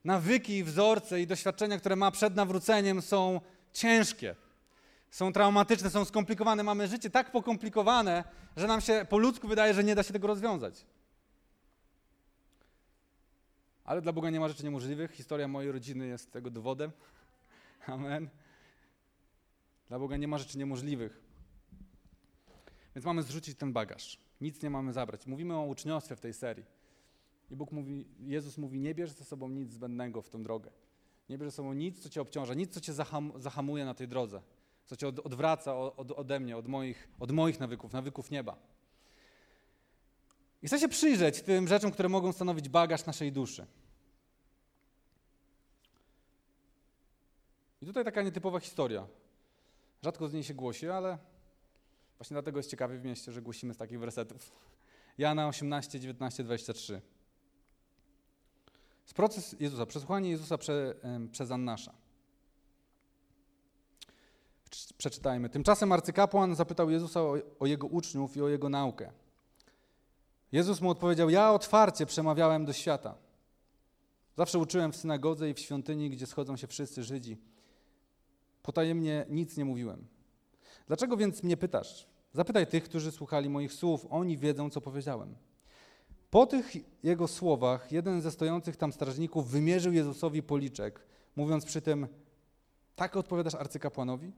nawyki, 0.04 0.64
wzorce 0.64 1.22
i 1.22 1.28
doświadczenia, 1.28 1.80
które 1.80 1.96
ma 1.96 2.12
przed 2.12 2.36
nawróceniem, 2.36 3.02
są 3.02 3.42
ciężkie, 3.74 4.36
są 5.12 5.34
traumatyczne, 5.34 5.90
są 5.90 6.06
skomplikowane. 6.06 6.64
Mamy 6.64 6.88
życie 6.88 7.10
tak 7.10 7.32
pokomplikowane, 7.32 8.24
że 8.58 8.68
nam 8.68 8.82
się 8.82 9.06
po 9.10 9.18
ludzku 9.18 9.48
wydaje, 9.48 9.74
że 9.74 9.84
nie 9.84 9.96
da 9.96 10.04
się 10.04 10.14
tego 10.14 10.28
rozwiązać. 10.28 10.86
Ale 13.84 14.02
dla 14.02 14.14
Boga 14.14 14.30
nie 14.30 14.40
ma 14.40 14.48
rzeczy 14.48 14.64
niemożliwych. 14.64 15.12
Historia 15.12 15.48
mojej 15.48 15.72
rodziny 15.72 16.08
jest 16.08 16.32
tego 16.32 16.50
dowodem. 16.50 16.92
Amen. 17.88 18.30
Dla 19.88 20.00
Boga 20.00 20.18
nie 20.18 20.28
ma 20.28 20.38
rzeczy 20.38 20.58
niemożliwych. 20.58 21.22
Więc 22.96 23.06
mamy 23.06 23.24
zrzucić 23.24 23.58
ten 23.58 23.74
bagaż. 23.74 24.20
Nic 24.42 24.64
nie 24.64 24.70
mamy 24.70 24.94
zabrać. 24.94 25.28
Mówimy 25.28 25.56
o 25.56 25.62
uczniostwie 25.62 26.16
w 26.16 26.20
tej 26.20 26.34
serii. 26.34 26.66
I 27.52 27.56
Bóg 27.56 27.72
mówi, 27.72 28.08
Jezus 28.20 28.58
mówi, 28.58 28.80
nie 28.80 28.96
bierz 28.96 29.12
ze 29.12 29.26
sobą 29.26 29.50
nic 29.50 29.72
zbędnego 29.72 30.22
w 30.22 30.30
tą 30.30 30.44
drogę. 30.44 30.72
Nie 31.30 31.38
bierz 31.38 31.50
ze 31.50 31.56
sobą 31.56 31.74
nic, 31.74 32.00
co 32.00 32.10
cię 32.10 32.22
obciąża, 32.22 32.54
nic, 32.54 32.74
co 32.74 32.82
cię 32.82 32.94
zaham, 32.94 33.32
zahamuje 33.36 33.86
na 33.86 33.94
tej 33.94 34.08
drodze, 34.08 34.42
co 34.86 34.96
cię 34.96 35.08
od, 35.08 35.20
odwraca 35.20 35.78
od, 35.78 36.12
ode 36.12 36.40
mnie, 36.40 36.58
od 36.58 36.68
moich, 36.68 37.08
od 37.20 37.32
moich 37.32 37.60
nawyków, 37.60 37.94
nawyków 37.94 38.32
nieba. 38.32 38.58
I 40.62 40.68
chcę 40.68 40.80
się 40.80 40.88
przyjrzeć 40.88 41.42
tym 41.42 41.68
rzeczom, 41.68 41.92
które 41.92 42.10
mogą 42.10 42.32
stanowić 42.34 42.70
bagaż 42.70 43.06
naszej 43.06 43.32
duszy. 43.32 43.66
Tutaj 47.88 48.06
taka 48.06 48.22
nietypowa 48.22 48.60
historia. 48.60 49.08
Rzadko 50.04 50.28
z 50.28 50.34
niej 50.34 50.44
się 50.44 50.54
głosi, 50.54 50.90
ale 50.90 51.18
właśnie 52.18 52.34
dlatego 52.34 52.60
jest 52.60 52.70
ciekawie 52.70 52.98
w 52.98 53.06
mieście, 53.06 53.32
że 53.32 53.42
głosimy 53.42 53.74
z 53.74 53.78
takich 53.78 54.00
wersetów. 54.00 54.52
Jana 55.18 55.48
18, 55.48 56.00
19, 56.00 56.44
23. 56.44 57.02
Z 59.06 59.14
proces 59.14 59.56
Jezusa, 59.60 59.86
przesłuchanie 59.86 60.30
Jezusa 60.30 60.58
prze, 60.58 60.96
przez 61.32 61.52
Annasza. 61.52 61.94
Przeczytajmy. 64.98 65.50
Tymczasem 65.50 65.92
arcykapłan 65.92 66.56
zapytał 66.56 66.90
Jezusa 66.90 67.22
o, 67.22 67.36
o 67.60 67.66
jego 67.66 67.88
uczniów 67.88 68.38
i 68.38 68.42
o 68.42 68.48
jego 68.48 68.70
naukę. 68.70 69.12
Jezus 70.52 70.82
mu 70.82 70.90
odpowiedział: 70.90 71.30
Ja 71.30 71.52
otwarcie 71.52 72.06
przemawiałem 72.06 72.66
do 72.66 72.74
świata. 72.74 73.16
Zawsze 74.38 74.60
uczyłem 74.60 74.92
w 74.92 74.96
synagodze 74.96 75.50
i 75.50 75.54
w 75.54 75.60
świątyni, 75.60 76.10
gdzie 76.10 76.26
schodzą 76.26 76.58
się 76.58 76.68
wszyscy 76.68 77.04
Żydzi. 77.04 77.38
Potajemnie 78.68 79.26
nic 79.30 79.58
nie 79.58 79.66
mówiłem. 79.66 80.08
Dlaczego 80.88 81.18
więc 81.18 81.44
mnie 81.44 81.58
pytasz? 81.58 82.08
Zapytaj 82.34 82.68
tych, 82.68 82.84
którzy 82.84 83.12
słuchali 83.12 83.50
moich 83.50 83.74
słów, 83.74 84.08
oni 84.10 84.38
wiedzą, 84.38 84.70
co 84.70 84.82
powiedziałem. 84.82 85.36
Po 86.30 86.46
tych 86.46 86.74
jego 87.04 87.28
słowach 87.28 87.92
jeden 87.92 88.22
ze 88.22 88.32
stojących 88.32 88.78
tam 88.78 88.94
strażników 88.94 89.50
wymierzył 89.50 89.94
Jezusowi 89.94 90.44
policzek, 90.44 91.00
mówiąc 91.36 91.66
przy 91.66 91.82
tym: 91.82 92.08
Tak 92.96 93.16
odpowiadasz 93.16 93.56
arcykapłanowi? 93.56 94.32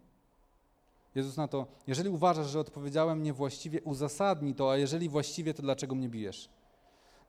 Jezus 1.16 1.38
na 1.38 1.48
to: 1.48 1.68
Jeżeli 1.88 2.10
uważasz, 2.10 2.48
że 2.48 2.60
odpowiedziałem 2.60 3.24
niewłaściwie, 3.24 3.82
uzasadnij 3.82 4.56
to, 4.56 4.72
a 4.72 4.78
jeżeli 4.78 5.10
właściwie, 5.10 5.54
to 5.54 5.62
dlaczego 5.62 5.96
mnie 5.96 6.10
bijesz? 6.10 6.50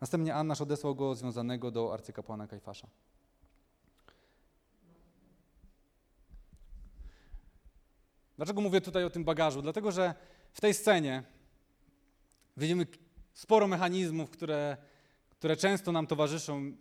Następnie 0.00 0.34
Annasz 0.34 0.60
odesłał 0.60 0.94
go 0.94 1.14
związanego 1.14 1.70
do 1.70 1.92
arcykapłana 1.92 2.46
Kajfasza. 2.46 2.88
Dlaczego 8.40 8.60
mówię 8.60 8.80
tutaj 8.80 9.04
o 9.04 9.10
tym 9.10 9.24
bagażu? 9.24 9.62
Dlatego, 9.62 9.92
że 9.92 10.14
w 10.52 10.60
tej 10.60 10.74
scenie 10.74 11.22
widzimy 12.56 12.86
sporo 13.32 13.68
mechanizmów, 13.68 14.30
które, 14.30 14.76
które 15.30 15.56
często 15.56 15.92
nam 15.92 16.06
towarzyszą 16.06 16.72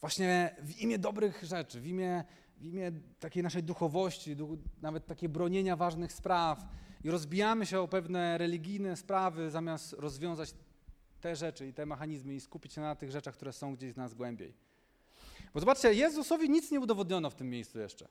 właśnie 0.00 0.56
w 0.62 0.78
imię 0.78 0.98
dobrych 0.98 1.44
rzeczy, 1.44 1.80
w 1.80 1.86
imię 1.86 2.24
w 2.58 2.64
imię 2.64 2.92
takiej 3.20 3.42
naszej 3.42 3.62
duchowości, 3.62 4.36
nawet 4.82 5.06
takie 5.06 5.28
bronienia 5.28 5.76
ważnych 5.76 6.12
spraw 6.12 6.64
i 7.04 7.10
rozbijamy 7.10 7.66
się 7.66 7.80
o 7.80 7.88
pewne 7.88 8.38
religijne 8.38 8.96
sprawy, 8.96 9.50
zamiast 9.50 9.92
rozwiązać 9.92 10.54
te 11.20 11.36
rzeczy 11.36 11.66
i 11.68 11.72
te 11.72 11.86
mechanizmy 11.86 12.34
i 12.34 12.40
skupić 12.40 12.72
się 12.72 12.80
na 12.80 12.94
tych 12.94 13.10
rzeczach, 13.10 13.34
które 13.34 13.52
są 13.52 13.74
gdzieś 13.74 13.92
z 13.92 13.96
nas 13.96 14.14
głębiej. 14.14 14.54
Bo 15.54 15.60
zobaczcie, 15.60 15.94
Jezusowi 15.94 16.50
nic 16.50 16.70
nie 16.70 16.80
udowodniono 16.80 17.30
w 17.30 17.34
tym 17.34 17.50
miejscu 17.50 17.78
jeszcze. 17.78 18.08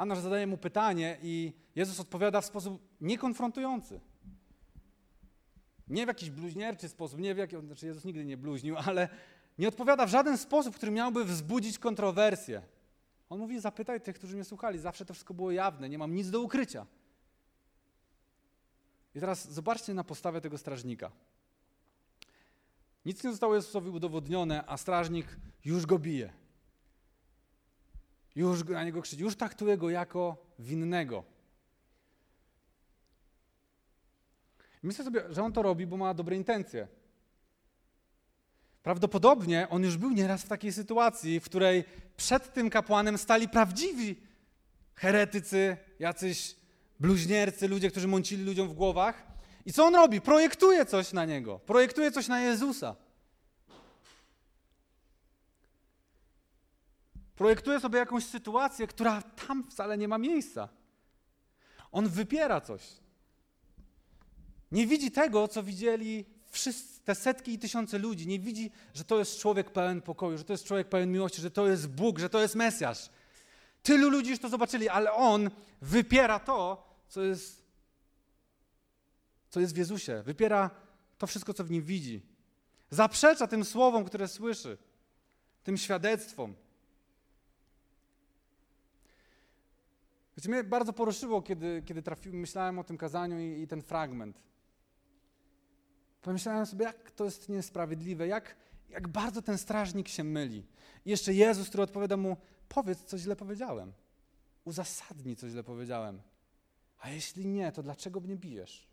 Anna 0.00 0.16
zadaje 0.16 0.46
mu 0.46 0.56
pytanie 0.56 1.18
i 1.22 1.52
Jezus 1.74 2.00
odpowiada 2.00 2.40
w 2.40 2.44
sposób 2.44 2.82
niekonfrontujący. 3.00 4.00
Nie 5.88 6.04
w 6.04 6.08
jakiś 6.08 6.30
bluźnierczy 6.30 6.88
sposób, 6.88 7.20
nie 7.20 7.34
w 7.34 7.38
jaki, 7.38 7.56
znaczy 7.66 7.86
Jezus 7.86 8.04
nigdy 8.04 8.24
nie 8.24 8.36
bluźnił, 8.36 8.76
ale 8.78 9.08
nie 9.58 9.68
odpowiada 9.68 10.06
w 10.06 10.10
żaden 10.10 10.38
sposób, 10.38 10.76
który 10.76 10.92
miałby 10.92 11.24
wzbudzić 11.24 11.78
kontrowersję. 11.78 12.62
On 13.30 13.38
mówi, 13.38 13.60
zapytaj 13.60 14.00
tych, 14.00 14.16
którzy 14.16 14.34
mnie 14.34 14.44
słuchali, 14.44 14.78
zawsze 14.78 15.04
to 15.04 15.14
wszystko 15.14 15.34
było 15.34 15.50
jawne, 15.50 15.88
nie 15.88 15.98
mam 15.98 16.14
nic 16.14 16.30
do 16.30 16.40
ukrycia. 16.40 16.86
I 19.14 19.20
teraz 19.20 19.52
zobaczcie 19.52 19.94
na 19.94 20.04
postawę 20.04 20.40
tego 20.40 20.58
strażnika. 20.58 21.10
Nic 23.04 23.24
nie 23.24 23.30
zostało 23.30 23.54
Jezusowi 23.54 23.90
udowodnione, 23.90 24.64
a 24.66 24.76
strażnik 24.76 25.26
już 25.64 25.86
go 25.86 25.98
bije. 25.98 26.39
Już 28.36 28.64
na 28.64 28.84
niego 28.84 29.02
krzyczy, 29.02 29.22
już 29.22 29.36
traktuje 29.36 29.78
go 29.78 29.90
jako 29.90 30.36
winnego. 30.58 31.24
Myślę 34.82 35.04
sobie, 35.04 35.22
że 35.30 35.42
on 35.42 35.52
to 35.52 35.62
robi, 35.62 35.86
bo 35.86 35.96
ma 35.96 36.14
dobre 36.14 36.36
intencje. 36.36 36.88
Prawdopodobnie 38.82 39.68
on 39.70 39.82
już 39.82 39.96
był 39.96 40.10
nieraz 40.10 40.42
w 40.42 40.48
takiej 40.48 40.72
sytuacji, 40.72 41.40
w 41.40 41.44
której 41.44 41.84
przed 42.16 42.52
tym 42.52 42.70
kapłanem 42.70 43.18
stali 43.18 43.48
prawdziwi 43.48 44.16
heretycy, 44.94 45.76
jacyś 45.98 46.56
bluźniercy, 47.00 47.68
ludzie, 47.68 47.90
którzy 47.90 48.08
mącili 48.08 48.44
ludziom 48.44 48.68
w 48.68 48.72
głowach. 48.72 49.26
I 49.66 49.72
co 49.72 49.84
on 49.84 49.94
robi? 49.94 50.20
Projektuje 50.20 50.86
coś 50.86 51.12
na 51.12 51.24
niego, 51.24 51.58
projektuje 51.58 52.10
coś 52.10 52.28
na 52.28 52.40
Jezusa. 52.40 52.96
Projektuje 57.40 57.80
sobie 57.80 57.98
jakąś 57.98 58.24
sytuację, 58.24 58.86
która 58.86 59.22
tam 59.22 59.64
wcale 59.70 59.98
nie 59.98 60.08
ma 60.08 60.18
miejsca. 60.18 60.68
On 61.92 62.08
wypiera 62.08 62.60
coś. 62.60 62.82
Nie 64.72 64.86
widzi 64.86 65.10
tego, 65.10 65.48
co 65.48 65.62
widzieli 65.62 66.24
wszyscy, 66.50 67.00
te 67.00 67.14
setki 67.14 67.52
i 67.52 67.58
tysiące 67.58 67.98
ludzi. 67.98 68.26
Nie 68.26 68.38
widzi, 68.38 68.70
że 68.94 69.04
to 69.04 69.18
jest 69.18 69.38
człowiek 69.38 69.70
pełen 69.70 70.02
pokoju, 70.02 70.38
że 70.38 70.44
to 70.44 70.52
jest 70.52 70.64
człowiek 70.64 70.88
pełen 70.88 71.12
miłości, 71.12 71.42
że 71.42 71.50
to 71.50 71.66
jest 71.66 71.88
Bóg, 71.88 72.18
że 72.18 72.30
to 72.30 72.40
jest 72.40 72.54
Mesjasz. 72.54 73.10
Tylu 73.82 74.10
ludzi 74.10 74.30
już 74.30 74.38
to 74.38 74.48
zobaczyli, 74.48 74.88
ale 74.88 75.12
on 75.12 75.50
wypiera 75.82 76.38
to, 76.38 76.88
co 77.08 77.22
jest, 77.22 77.64
co 79.50 79.60
jest 79.60 79.74
w 79.74 79.78
Jezusie. 79.78 80.22
Wypiera 80.22 80.70
to 81.18 81.26
wszystko, 81.26 81.54
co 81.54 81.64
w 81.64 81.70
nim 81.70 81.82
widzi. 81.82 82.22
Zaprzecza 82.90 83.46
tym 83.46 83.64
słowom, 83.64 84.04
które 84.04 84.28
słyszy, 84.28 84.78
tym 85.62 85.76
świadectwom. 85.76 86.54
Wiecie, 90.36 90.48
mnie 90.48 90.64
bardzo 90.64 90.92
poruszyło, 90.92 91.42
kiedy, 91.42 91.82
kiedy 91.86 92.02
trafiłem, 92.02 92.40
myślałem 92.40 92.78
o 92.78 92.84
tym 92.84 92.98
kazaniu 92.98 93.40
i, 93.40 93.62
i 93.62 93.66
ten 93.66 93.82
fragment. 93.82 94.42
Pomyślałem 96.22 96.66
sobie, 96.66 96.84
jak 96.84 97.10
to 97.10 97.24
jest 97.24 97.48
niesprawiedliwe, 97.48 98.26
jak, 98.26 98.56
jak 98.88 99.08
bardzo 99.08 99.42
ten 99.42 99.58
strażnik 99.58 100.08
się 100.08 100.24
myli. 100.24 100.66
I 101.04 101.10
jeszcze 101.10 101.34
Jezus, 101.34 101.68
który 101.68 101.82
odpowiada 101.82 102.16
mu, 102.16 102.36
powiedz, 102.68 103.04
co 103.04 103.18
źle 103.18 103.36
powiedziałem. 103.36 103.92
Uzasadnij, 104.64 105.36
co 105.36 105.48
źle 105.48 105.64
powiedziałem. 105.64 106.22
A 106.98 107.10
jeśli 107.10 107.46
nie, 107.46 107.72
to 107.72 107.82
dlaczego 107.82 108.20
mnie 108.20 108.36
bijesz? 108.36 108.88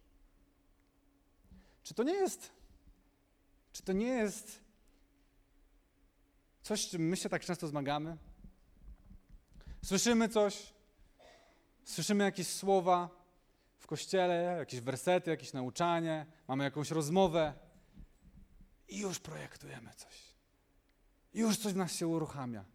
Czy 1.83 1.93
to 1.93 2.03
nie 2.03 2.13
jest, 2.13 2.51
czy 3.71 3.83
to 3.83 3.93
nie 3.93 4.07
jest 4.07 4.59
coś, 6.61 6.87
z 6.87 6.89
czym 6.89 7.01
my 7.01 7.17
się 7.17 7.29
tak 7.29 7.45
często 7.45 7.67
zmagamy? 7.67 8.17
Słyszymy 9.83 10.29
coś, 10.29 10.73
słyszymy 11.87 12.23
jakieś 12.23 12.47
słowa 12.47 13.09
w 13.77 13.87
kościele, 13.87 14.55
jakieś 14.59 14.81
wersety, 14.81 15.31
jakieś 15.31 15.53
nauczanie, 15.53 16.25
mamy 16.47 16.63
jakąś 16.63 16.91
rozmowę 16.91 17.53
i 18.87 18.99
już 18.99 19.19
projektujemy 19.19 19.93
coś. 19.93 20.27
Już 21.33 21.57
coś 21.57 21.73
w 21.73 21.77
nas 21.77 21.95
się 21.95 22.07
uruchamia. 22.07 22.65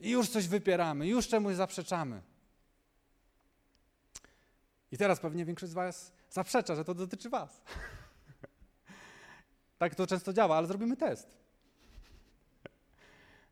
I 0.00 0.10
już 0.10 0.28
coś 0.28 0.48
wypieramy, 0.48 1.06
już 1.06 1.28
czemuś 1.28 1.54
zaprzeczamy. 1.54 2.22
I 4.92 4.98
teraz 4.98 5.20
pewnie 5.20 5.44
większość 5.44 5.72
z 5.72 5.74
Was 5.74 6.12
zaprzecza, 6.30 6.74
że 6.74 6.84
to 6.84 6.94
dotyczy 6.94 7.30
Was. 7.30 7.62
tak 9.78 9.94
to 9.94 10.06
często 10.06 10.32
działa, 10.32 10.56
ale 10.56 10.66
zrobimy 10.66 10.96
test. 10.96 11.43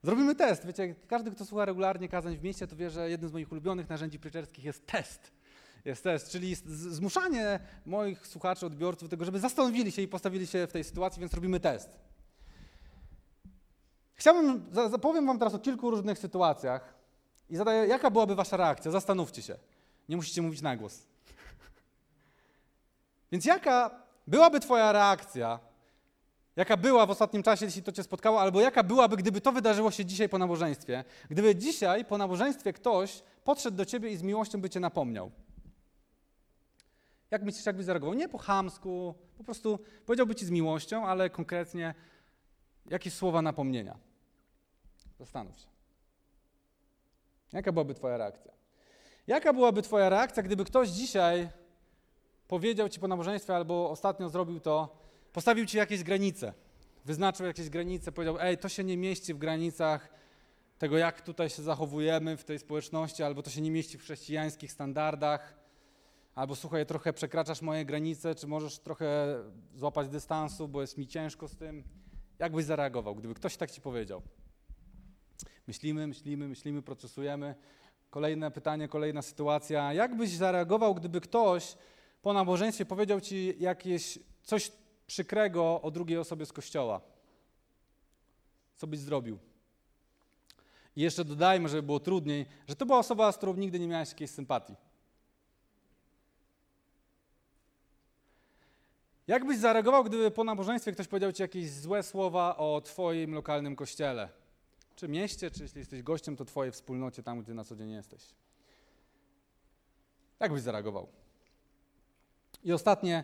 Zrobimy 0.03 0.35
test. 0.35 0.65
Wiecie, 0.65 0.95
każdy, 1.07 1.31
kto 1.31 1.45
słucha 1.45 1.65
regularnie 1.65 2.09
kazań 2.09 2.37
w 2.37 2.43
mieście, 2.43 2.67
to 2.67 2.75
wie, 2.75 2.89
że 2.89 3.09
jednym 3.09 3.29
z 3.29 3.33
moich 3.33 3.51
ulubionych 3.51 3.89
narzędzi 3.89 4.19
preacherskich 4.19 4.65
jest 4.65 4.85
test. 4.85 5.31
Jest 5.85 6.03
test, 6.03 6.29
czyli 6.29 6.55
zmuszanie 6.65 7.59
moich 7.85 8.27
słuchaczy, 8.27 8.65
odbiorców 8.65 9.09
do 9.09 9.09
tego, 9.09 9.25
żeby 9.25 9.39
zastanowili 9.39 9.91
się 9.91 10.01
i 10.01 10.07
postawili 10.07 10.47
się 10.47 10.67
w 10.67 10.71
tej 10.71 10.83
sytuacji, 10.83 11.19
więc 11.19 11.33
robimy 11.33 11.59
test. 11.59 11.89
Chciałbym, 14.15 14.65
zapowiem 14.71 15.25
wam 15.25 15.39
teraz 15.39 15.53
o 15.53 15.59
kilku 15.59 15.91
różnych 15.91 16.19
sytuacjach 16.19 16.93
i 17.49 17.55
zadaję, 17.55 17.87
jaka 17.87 18.11
byłaby 18.11 18.35
wasza 18.35 18.57
reakcja? 18.57 18.91
Zastanówcie 18.91 19.41
się. 19.41 19.55
Nie 20.09 20.15
musicie 20.15 20.41
mówić 20.41 20.61
na 20.61 20.77
głos. 20.77 21.07
Więc 23.31 23.45
jaka 23.45 24.01
byłaby 24.27 24.59
twoja 24.59 24.91
reakcja 24.91 25.59
Jaka 26.55 26.77
była 26.77 27.05
w 27.05 27.11
ostatnim 27.11 27.43
czasie, 27.43 27.65
jeśli 27.65 27.83
to 27.83 27.91
Cię 27.91 28.03
spotkało, 28.03 28.41
albo 28.41 28.61
jaka 28.61 28.83
byłaby, 28.83 29.17
gdyby 29.17 29.41
to 29.41 29.51
wydarzyło 29.51 29.91
się 29.91 30.05
dzisiaj 30.05 30.29
po 30.29 30.37
nabożeństwie? 30.37 31.03
Gdyby 31.29 31.55
dzisiaj 31.55 32.05
po 32.05 32.17
nabożeństwie 32.17 32.73
ktoś 32.73 33.23
podszedł 33.43 33.77
do 33.77 33.85
Ciebie 33.85 34.11
i 34.11 34.17
z 34.17 34.21
miłością 34.21 34.61
by 34.61 34.69
Cię 34.69 34.79
napomniał. 34.79 35.31
Jak 37.31 37.43
myślisz, 37.43 37.65
jak 37.65 37.75
byś 37.75 37.85
zareagował? 37.85 38.13
Nie 38.13 38.29
po 38.29 38.37
chamsku, 38.37 39.15
po 39.37 39.43
prostu 39.43 39.79
powiedziałby 40.05 40.35
Ci 40.35 40.45
z 40.45 40.49
miłością, 40.49 41.05
ale 41.05 41.29
konkretnie 41.29 41.93
jakieś 42.85 43.13
słowa 43.13 43.41
napomnienia. 43.41 43.97
Zastanów 45.19 45.59
się. 45.59 45.67
Jaka 47.53 47.71
byłaby 47.71 47.93
Twoja 47.93 48.17
reakcja? 48.17 48.51
Jaka 49.27 49.53
byłaby 49.53 49.81
Twoja 49.81 50.09
reakcja, 50.09 50.43
gdyby 50.43 50.65
ktoś 50.65 50.89
dzisiaj 50.89 51.49
powiedział 52.47 52.89
Ci 52.89 52.99
po 52.99 53.07
nabożeństwie 53.07 53.55
albo 53.55 53.89
ostatnio 53.89 54.29
zrobił 54.29 54.59
to, 54.59 55.02
Postawił 55.33 55.65
ci 55.65 55.77
jakieś 55.77 56.03
granice, 56.03 56.53
wyznaczył 57.05 57.45
jakieś 57.45 57.69
granice, 57.69 58.11
powiedział: 58.11 58.37
Ej, 58.39 58.57
to 58.57 58.69
się 58.69 58.83
nie 58.83 58.97
mieści 58.97 59.33
w 59.33 59.37
granicach 59.37 60.09
tego, 60.77 60.97
jak 60.97 61.21
tutaj 61.21 61.49
się 61.49 61.63
zachowujemy 61.63 62.37
w 62.37 62.43
tej 62.43 62.59
społeczności, 62.59 63.23
albo 63.23 63.43
to 63.43 63.49
się 63.49 63.61
nie 63.61 63.71
mieści 63.71 63.97
w 63.97 64.01
chrześcijańskich 64.01 64.71
standardach, 64.71 65.55
albo 66.35 66.55
słuchaj, 66.55 66.85
trochę 66.85 67.13
przekraczasz 67.13 67.61
moje 67.61 67.85
granice, 67.85 68.35
czy 68.35 68.47
możesz 68.47 68.79
trochę 68.79 69.37
złapać 69.75 70.09
dystansu, 70.09 70.67
bo 70.67 70.81
jest 70.81 70.97
mi 70.97 71.07
ciężko 71.07 71.47
z 71.47 71.55
tym. 71.55 71.83
Jak 72.39 72.51
byś 72.51 72.65
zareagował, 72.65 73.15
gdyby 73.15 73.33
ktoś 73.33 73.57
tak 73.57 73.71
ci 73.71 73.81
powiedział? 73.81 74.21
Myślimy, 75.67 76.07
myślimy, 76.07 76.47
myślimy, 76.47 76.81
procesujemy. 76.81 77.55
Kolejne 78.09 78.51
pytanie, 78.51 78.87
kolejna 78.87 79.21
sytuacja. 79.21 79.93
Jak 79.93 80.17
byś 80.17 80.29
zareagował, 80.29 80.95
gdyby 80.95 81.21
ktoś 81.21 81.75
po 82.21 82.33
nabożeństwie 82.33 82.85
powiedział 82.85 83.21
ci 83.21 83.55
jakieś 83.59 84.19
coś 84.43 84.71
przykrego 85.13 85.81
o 85.81 85.91
drugiej 85.91 86.17
osobie 86.17 86.45
z 86.45 86.53
kościoła. 86.53 87.01
Co 88.75 88.87
byś 88.87 88.99
zrobił? 88.99 89.39
I 90.95 91.01
jeszcze 91.01 91.25
dodajmy, 91.25 91.69
żeby 91.69 91.83
było 91.83 91.99
trudniej, 91.99 92.45
że 92.67 92.75
to 92.75 92.85
była 92.85 92.99
osoba, 92.99 93.31
z 93.31 93.37
którą 93.37 93.53
nigdy 93.53 93.79
nie 93.79 93.87
miałeś 93.87 94.09
jakiejś 94.09 94.31
sympatii. 94.31 94.75
Jak 99.27 99.45
byś 99.45 99.57
zareagował, 99.57 100.03
gdyby 100.03 100.31
po 100.31 100.43
nabożeństwie 100.43 100.91
ktoś 100.91 101.07
powiedział 101.07 101.31
ci 101.31 101.41
jakieś 101.41 101.71
złe 101.71 102.03
słowa 102.03 102.57
o 102.57 102.81
twoim 102.81 103.33
lokalnym 103.33 103.75
kościele? 103.75 104.29
Czy 104.95 105.07
mieście, 105.07 105.51
czy 105.51 105.63
jeśli 105.63 105.79
jesteś 105.79 106.03
gościem, 106.03 106.35
to 106.35 106.45
twojej 106.45 106.71
wspólnocie, 106.71 107.23
tam 107.23 107.41
gdzie 107.41 107.53
na 107.53 107.63
co 107.63 107.75
dzień 107.75 107.91
jesteś? 107.91 108.21
Jak 110.39 110.53
byś 110.53 110.61
zareagował? 110.61 111.07
I 112.63 112.73
ostatnie, 112.73 113.23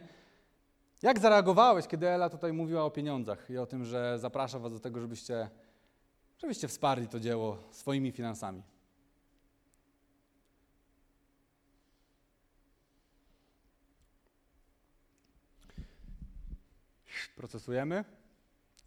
jak 1.01 1.19
zareagowałeś, 1.19 1.87
kiedy 1.87 2.07
Ela 2.07 2.29
tutaj 2.29 2.53
mówiła 2.53 2.83
o 2.83 2.91
pieniądzach 2.91 3.49
i 3.49 3.57
o 3.57 3.65
tym, 3.65 3.85
że 3.85 4.19
zaprasza 4.19 4.59
was 4.59 4.73
do 4.73 4.79
tego, 4.79 5.01
żebyście, 5.01 5.49
żebyście 6.37 6.67
wsparli 6.67 7.07
to 7.07 7.19
dzieło 7.19 7.57
swoimi 7.71 8.11
finansami? 8.11 8.63
Procesujemy. 17.35 18.05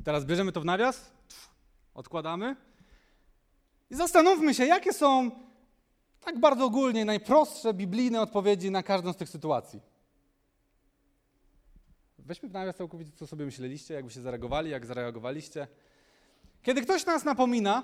Teraz 0.05 0.25
bierzemy 0.25 0.53
to 0.53 0.61
w 0.61 0.64
nawias 0.64 1.12
Odkładamy. 1.94 2.57
I 3.90 3.94
zastanówmy 3.94 4.55
się, 4.55 4.66
jakie 4.66 4.92
są 4.92 5.31
tak 6.20 6.40
bardzo 6.40 6.64
ogólnie 6.64 7.05
najprostsze 7.05 7.75
biblijne 7.75 8.20
odpowiedzi 8.20 8.70
na 8.70 8.83
każdą 8.83 9.12
z 9.12 9.16
tych 9.16 9.29
sytuacji. 9.29 9.91
Weźmy 12.26 12.48
w 12.48 12.52
nawias 12.52 12.76
całkowicie, 12.76 13.11
co 13.16 13.26
sobie 13.26 13.44
myśleliście, 13.44 13.94
jakby 13.94 14.11
się 14.11 14.20
zareagowali, 14.20 14.70
jak 14.70 14.87
zareagowaliście. 14.87 15.66
Kiedy 16.62 16.82
ktoś 16.82 17.06
nas 17.06 17.24
napomina, 17.24 17.82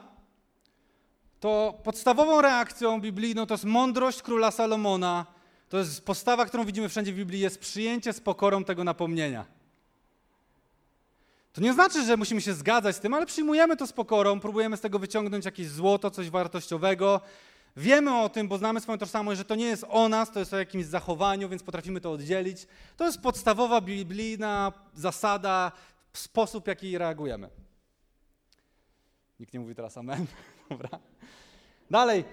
to 1.40 1.80
podstawową 1.84 2.40
reakcją 2.42 3.00
biblijną 3.00 3.46
to 3.46 3.54
jest 3.54 3.64
mądrość 3.64 4.22
króla 4.22 4.50
Salomona. 4.50 5.26
To 5.68 5.78
jest 5.78 6.04
postawa, 6.04 6.46
którą 6.46 6.64
widzimy 6.64 6.88
wszędzie 6.88 7.12
w 7.12 7.16
Biblii, 7.16 7.40
jest 7.40 7.58
przyjęcie 7.58 8.12
z 8.12 8.20
pokorą 8.20 8.64
tego 8.64 8.84
napomnienia. 8.84 9.46
To 11.52 11.60
nie 11.60 11.72
znaczy, 11.72 12.04
że 12.04 12.16
musimy 12.16 12.40
się 12.40 12.54
zgadzać 12.54 12.96
z 12.96 13.00
tym, 13.00 13.14
ale 13.14 13.26
przyjmujemy 13.26 13.76
to 13.76 13.86
z 13.86 13.92
pokorą, 13.92 14.40
próbujemy 14.40 14.76
z 14.76 14.80
tego 14.80 14.98
wyciągnąć 14.98 15.44
jakieś 15.44 15.68
złoto, 15.68 16.10
coś 16.10 16.30
wartościowego. 16.30 17.20
Wiemy 17.78 18.20
o 18.20 18.28
tym, 18.28 18.48
bo 18.48 18.58
znamy 18.58 18.80
swoją 18.80 18.98
tożsamość, 18.98 19.38
że 19.38 19.44
to 19.44 19.54
nie 19.54 19.66
jest 19.66 19.84
o 19.88 20.08
nas, 20.08 20.30
to 20.30 20.38
jest 20.38 20.54
o 20.54 20.58
jakimś 20.58 20.84
zachowaniu, 20.84 21.48
więc 21.48 21.62
potrafimy 21.62 22.00
to 22.00 22.12
oddzielić. 22.12 22.66
To 22.96 23.06
jest 23.06 23.20
podstawowa 23.20 23.80
biblijna 23.80 24.72
zasada, 24.94 25.72
sposób, 26.12 26.64
w 26.64 26.66
jaki 26.66 26.98
reagujemy. 26.98 27.48
Nikt 29.40 29.52
nie 29.52 29.60
mówi 29.60 29.74
teraz 29.74 29.96
amen. 29.96 30.26
Dobra. 30.70 30.88
Dalej. 31.90 32.24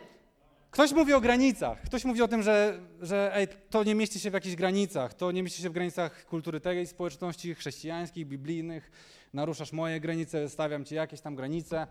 Ktoś 0.71 0.91
mówi 0.91 1.13
o 1.13 1.21
granicach. 1.21 1.81
Ktoś 1.81 2.05
mówi 2.05 2.21
o 2.21 2.27
tym, 2.27 2.43
że, 2.43 2.79
że 3.01 3.36
ej, 3.36 3.47
to 3.69 3.84
nie 3.84 3.95
mieści 3.95 4.19
się 4.19 4.29
w 4.29 4.34
jakichś 4.34 4.55
granicach. 4.55 5.13
To 5.13 5.31
nie 5.31 5.43
mieści 5.43 5.62
się 5.62 5.69
w 5.69 5.73
granicach 5.73 6.25
kultury 6.25 6.60
tej 6.60 6.88
społeczności 6.88 7.55
chrześcijańskich, 7.55 8.27
biblijnych. 8.27 8.91
Naruszasz 9.34 9.71
moje 9.71 9.99
granice, 9.99 10.49
stawiam 10.49 10.86
ci 10.86 10.95
jakieś 10.95 11.21
tam 11.21 11.36
granice. 11.36 11.88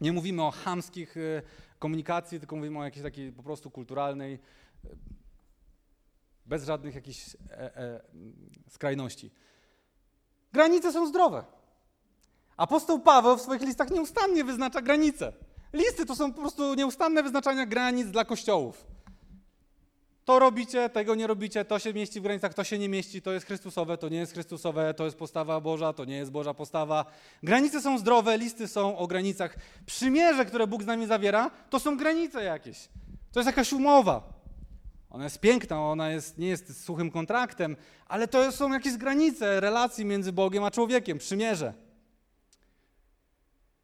Nie 0.00 0.12
mówimy 0.12 0.42
o 0.42 0.50
chamskich 0.50 1.16
y, 1.16 1.42
komunikacji, 1.78 2.38
tylko 2.38 2.56
mówimy 2.56 2.78
o 2.78 2.84
jakiejś 2.84 3.02
takiej 3.02 3.32
po 3.32 3.42
prostu 3.42 3.70
kulturalnej, 3.70 4.38
y, 4.84 4.88
bez 6.46 6.64
żadnych 6.64 6.94
jakichś 6.94 7.36
e, 7.50 7.76
e, 7.76 8.00
skrajności. 8.68 9.30
Granice 10.52 10.92
są 10.92 11.06
zdrowe. 11.06 11.44
Apostoł 12.56 13.00
Paweł 13.00 13.36
w 13.36 13.42
swoich 13.42 13.62
listach 13.62 13.90
nieustannie 13.90 14.44
wyznacza 14.44 14.82
granice. 14.82 15.32
Listy 15.72 16.06
to 16.06 16.16
są 16.16 16.32
po 16.32 16.40
prostu 16.40 16.74
nieustanne 16.74 17.22
wyznaczania 17.22 17.66
granic 17.66 18.10
dla 18.10 18.24
kościołów. 18.24 18.86
To 20.28 20.38
robicie, 20.38 20.88
tego 20.88 21.14
nie 21.14 21.26
robicie, 21.26 21.64
to 21.64 21.78
się 21.78 21.94
mieści 21.94 22.20
w 22.20 22.22
granicach, 22.22 22.54
to 22.54 22.64
się 22.64 22.78
nie 22.78 22.88
mieści, 22.88 23.22
to 23.22 23.32
jest 23.32 23.46
Chrystusowe, 23.46 23.98
to 23.98 24.08
nie 24.08 24.18
jest 24.18 24.32
Chrystusowe, 24.32 24.94
to 24.94 25.04
jest 25.04 25.16
postawa 25.16 25.60
Boża, 25.60 25.92
to 25.92 26.04
nie 26.04 26.16
jest 26.16 26.30
Boża 26.30 26.54
postawa. 26.54 27.04
Granice 27.42 27.80
są 27.80 27.98
zdrowe, 27.98 28.38
listy 28.38 28.68
są 28.68 28.98
o 28.98 29.06
granicach. 29.06 29.56
Przymierze, 29.86 30.44
które 30.44 30.66
Bóg 30.66 30.82
z 30.82 30.86
nami 30.86 31.06
zawiera, 31.06 31.50
to 31.70 31.80
są 31.80 31.96
granice 31.96 32.44
jakieś. 32.44 32.88
To 33.32 33.40
jest 33.40 33.46
jakaś 33.46 33.72
umowa. 33.72 34.32
Ona 35.10 35.24
jest 35.24 35.40
piękna, 35.40 35.80
ona 35.80 36.10
jest, 36.10 36.38
nie 36.38 36.48
jest 36.48 36.84
suchym 36.84 37.10
kontraktem, 37.10 37.76
ale 38.06 38.28
to 38.28 38.52
są 38.52 38.72
jakieś 38.72 38.96
granice 38.96 39.60
relacji 39.60 40.04
między 40.04 40.32
Bogiem 40.32 40.64
a 40.64 40.70
człowiekiem, 40.70 41.18
przymierze. 41.18 41.74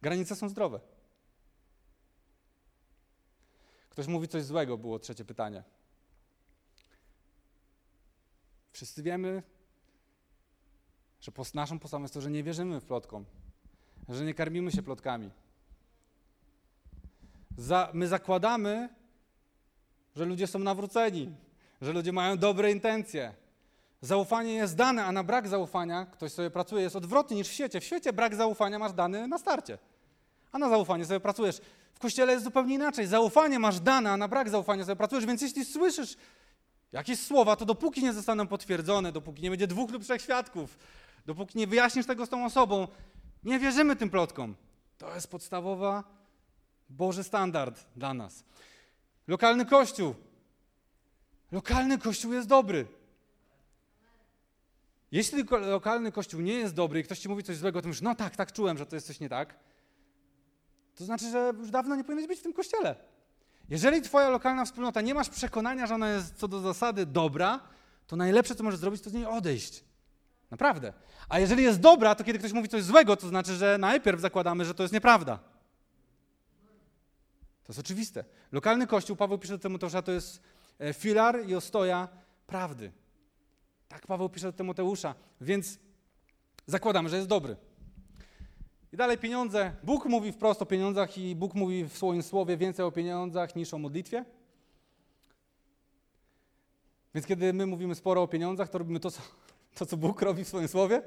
Granice 0.01 0.35
są 0.35 0.49
zdrowe. 0.49 0.79
Ktoś 3.89 4.07
mówi 4.07 4.27
coś 4.27 4.43
złego, 4.43 4.77
było 4.77 4.99
trzecie 4.99 5.25
pytanie. 5.25 5.63
Wszyscy 8.75 9.03
wiemy, 9.03 9.43
że 11.21 11.31
naszą 11.53 11.79
postawą 11.79 12.03
jest 12.03 12.13
to, 12.13 12.21
że 12.21 12.31
nie 12.31 12.43
wierzymy 12.43 12.79
w 12.79 12.85
plotkom, 12.85 13.25
że 14.09 14.25
nie 14.25 14.33
karmimy 14.33 14.71
się 14.71 14.83
plotkami. 14.83 15.29
Za, 17.57 17.89
my 17.93 18.07
zakładamy, 18.07 18.89
że 20.15 20.25
ludzie 20.25 20.47
są 20.47 20.59
nawróceni, 20.59 21.35
że 21.81 21.93
ludzie 21.93 22.11
mają 22.11 22.37
dobre 22.37 22.71
intencje. 22.71 23.33
Zaufanie 24.01 24.53
jest 24.53 24.75
dane, 24.75 25.05
a 25.05 25.11
na 25.11 25.23
brak 25.23 25.47
zaufania 25.47 26.05
ktoś 26.05 26.31
sobie 26.31 26.49
pracuje, 26.49 26.83
jest 26.83 26.95
odwrotnie 26.95 27.37
niż 27.37 27.47
w 27.47 27.53
świecie. 27.53 27.79
W 27.79 27.83
świecie 27.83 28.13
brak 28.13 28.35
zaufania 28.35 28.79
masz 28.79 28.93
dany 28.93 29.27
na 29.27 29.37
starcie, 29.37 29.77
a 30.51 30.59
na 30.59 30.69
zaufanie 30.69 31.05
sobie 31.05 31.19
pracujesz. 31.19 31.61
W 31.93 31.99
kościele 31.99 32.31
jest 32.31 32.43
zupełnie 32.43 32.75
inaczej. 32.75 33.07
Zaufanie 33.07 33.59
masz 33.59 33.79
dane, 33.79 34.11
a 34.11 34.17
na 34.17 34.27
brak 34.27 34.49
zaufania 34.49 34.83
sobie 34.83 34.95
pracujesz, 34.95 35.25
więc 35.25 35.41
jeśli 35.41 35.65
słyszysz 35.65 36.17
jakieś 36.95 37.19
słowa, 37.19 37.55
to 37.55 37.65
dopóki 37.65 38.03
nie 38.03 38.13
zostaną 38.13 38.47
potwierdzone, 38.47 39.11
dopóki 39.11 39.41
nie 39.41 39.49
będzie 39.49 39.67
dwóch 39.67 39.91
lub 39.91 40.03
trzech 40.03 40.21
świadków, 40.21 40.77
dopóki 41.25 41.57
nie 41.57 41.67
wyjaśnisz 41.67 42.05
tego 42.05 42.25
z 42.25 42.29
tą 42.29 42.45
osobą, 42.45 42.87
nie 43.43 43.59
wierzymy 43.59 43.95
tym 43.95 44.09
plotkom. 44.09 44.55
To 44.97 45.15
jest 45.15 45.27
podstawowa 45.27 46.03
Boży 46.89 47.23
standard 47.23 47.85
dla 47.95 48.13
nas. 48.13 48.43
Lokalny 49.27 49.65
kościół. 49.65 50.15
Lokalny 51.51 51.97
kościół 51.97 52.33
jest 52.33 52.47
dobry. 52.47 52.87
Jeśli 55.11 55.43
lokalny 55.43 56.11
kościół 56.11 56.41
nie 56.41 56.53
jest 56.53 56.73
dobry 56.73 56.99
i 56.99 57.03
ktoś 57.03 57.19
ci 57.19 57.29
mówi 57.29 57.43
coś 57.43 57.57
złego, 57.57 57.81
to 57.81 57.87
mówisz, 57.87 58.01
no 58.01 58.15
tak, 58.15 58.35
tak 58.35 58.51
czułem, 58.51 58.77
że 58.77 58.85
to 58.85 58.95
jest 58.95 59.07
coś 59.07 59.19
nie 59.19 59.29
tak, 59.29 59.59
to 60.95 61.05
znaczy, 61.05 61.29
że 61.29 61.53
już 61.57 61.69
dawno 61.71 61.95
nie 61.95 62.03
powinieneś 62.03 62.27
być 62.27 62.39
w 62.39 62.43
tym 62.43 62.53
kościele. 62.53 62.95
Jeżeli 63.69 64.01
twoja 64.01 64.29
lokalna 64.29 64.65
wspólnota 64.65 65.01
nie 65.01 65.13
masz 65.13 65.29
przekonania, 65.29 65.87
że 65.87 65.95
ona 65.95 66.09
jest 66.09 66.35
co 66.35 66.47
do 66.47 66.59
zasady 66.59 67.05
dobra, 67.05 67.59
to 68.07 68.15
najlepsze, 68.15 68.55
co 68.55 68.63
możesz 68.63 68.79
zrobić, 68.79 69.01
to 69.01 69.09
z 69.09 69.13
niej 69.13 69.25
odejść. 69.25 69.83
Naprawdę. 70.51 70.93
A 71.29 71.39
jeżeli 71.39 71.63
jest 71.63 71.79
dobra, 71.79 72.15
to 72.15 72.23
kiedy 72.23 72.39
ktoś 72.39 72.53
mówi 72.53 72.69
coś 72.69 72.83
złego, 72.83 73.17
to 73.17 73.27
znaczy, 73.27 73.55
że 73.55 73.77
najpierw 73.77 74.21
zakładamy, 74.21 74.65
że 74.65 74.73
to 74.73 74.83
jest 74.83 74.93
nieprawda. 74.93 75.37
To 77.63 77.71
jest 77.71 77.79
oczywiste. 77.79 78.23
Lokalny 78.51 78.87
kościół, 78.87 79.15
Paweł 79.15 79.37
pisze 79.37 79.53
do 79.53 79.59
Tymoteusza, 79.59 80.01
to 80.01 80.11
jest 80.11 80.41
e, 80.79 80.93
filar 80.93 81.45
i 81.47 81.55
ostoja 81.55 82.07
prawdy. 82.47 82.91
Tak 83.87 84.07
Paweł 84.07 84.29
pisze 84.29 84.47
do 84.47 84.53
Tymoteusza, 84.53 85.15
więc 85.41 85.79
zakładamy, 86.67 87.09
że 87.09 87.15
jest 87.15 87.27
dobry. 87.27 87.55
I 88.95 88.97
dalej 88.97 89.17
pieniądze. 89.17 89.73
Bóg 89.83 90.05
mówi 90.05 90.31
wprost 90.31 90.61
o 90.61 90.65
pieniądzach 90.65 91.17
i 91.17 91.35
Bóg 91.35 91.53
mówi 91.53 91.83
w 91.83 91.93
swoim 91.93 92.23
słowie 92.23 92.57
więcej 92.57 92.85
o 92.85 92.91
pieniądzach 92.91 93.55
niż 93.55 93.73
o 93.73 93.77
modlitwie. 93.77 94.25
Więc 97.13 97.27
kiedy 97.27 97.53
my 97.53 97.65
mówimy 97.65 97.95
sporo 97.95 98.21
o 98.21 98.27
pieniądzach, 98.27 98.69
to 98.69 98.77
robimy 98.77 98.99
to, 98.99 99.11
co, 99.11 99.21
to, 99.75 99.85
co 99.85 99.97
Bóg 99.97 100.21
robi 100.21 100.43
w 100.43 100.47
swoim 100.47 100.67
słowie. 100.67 101.01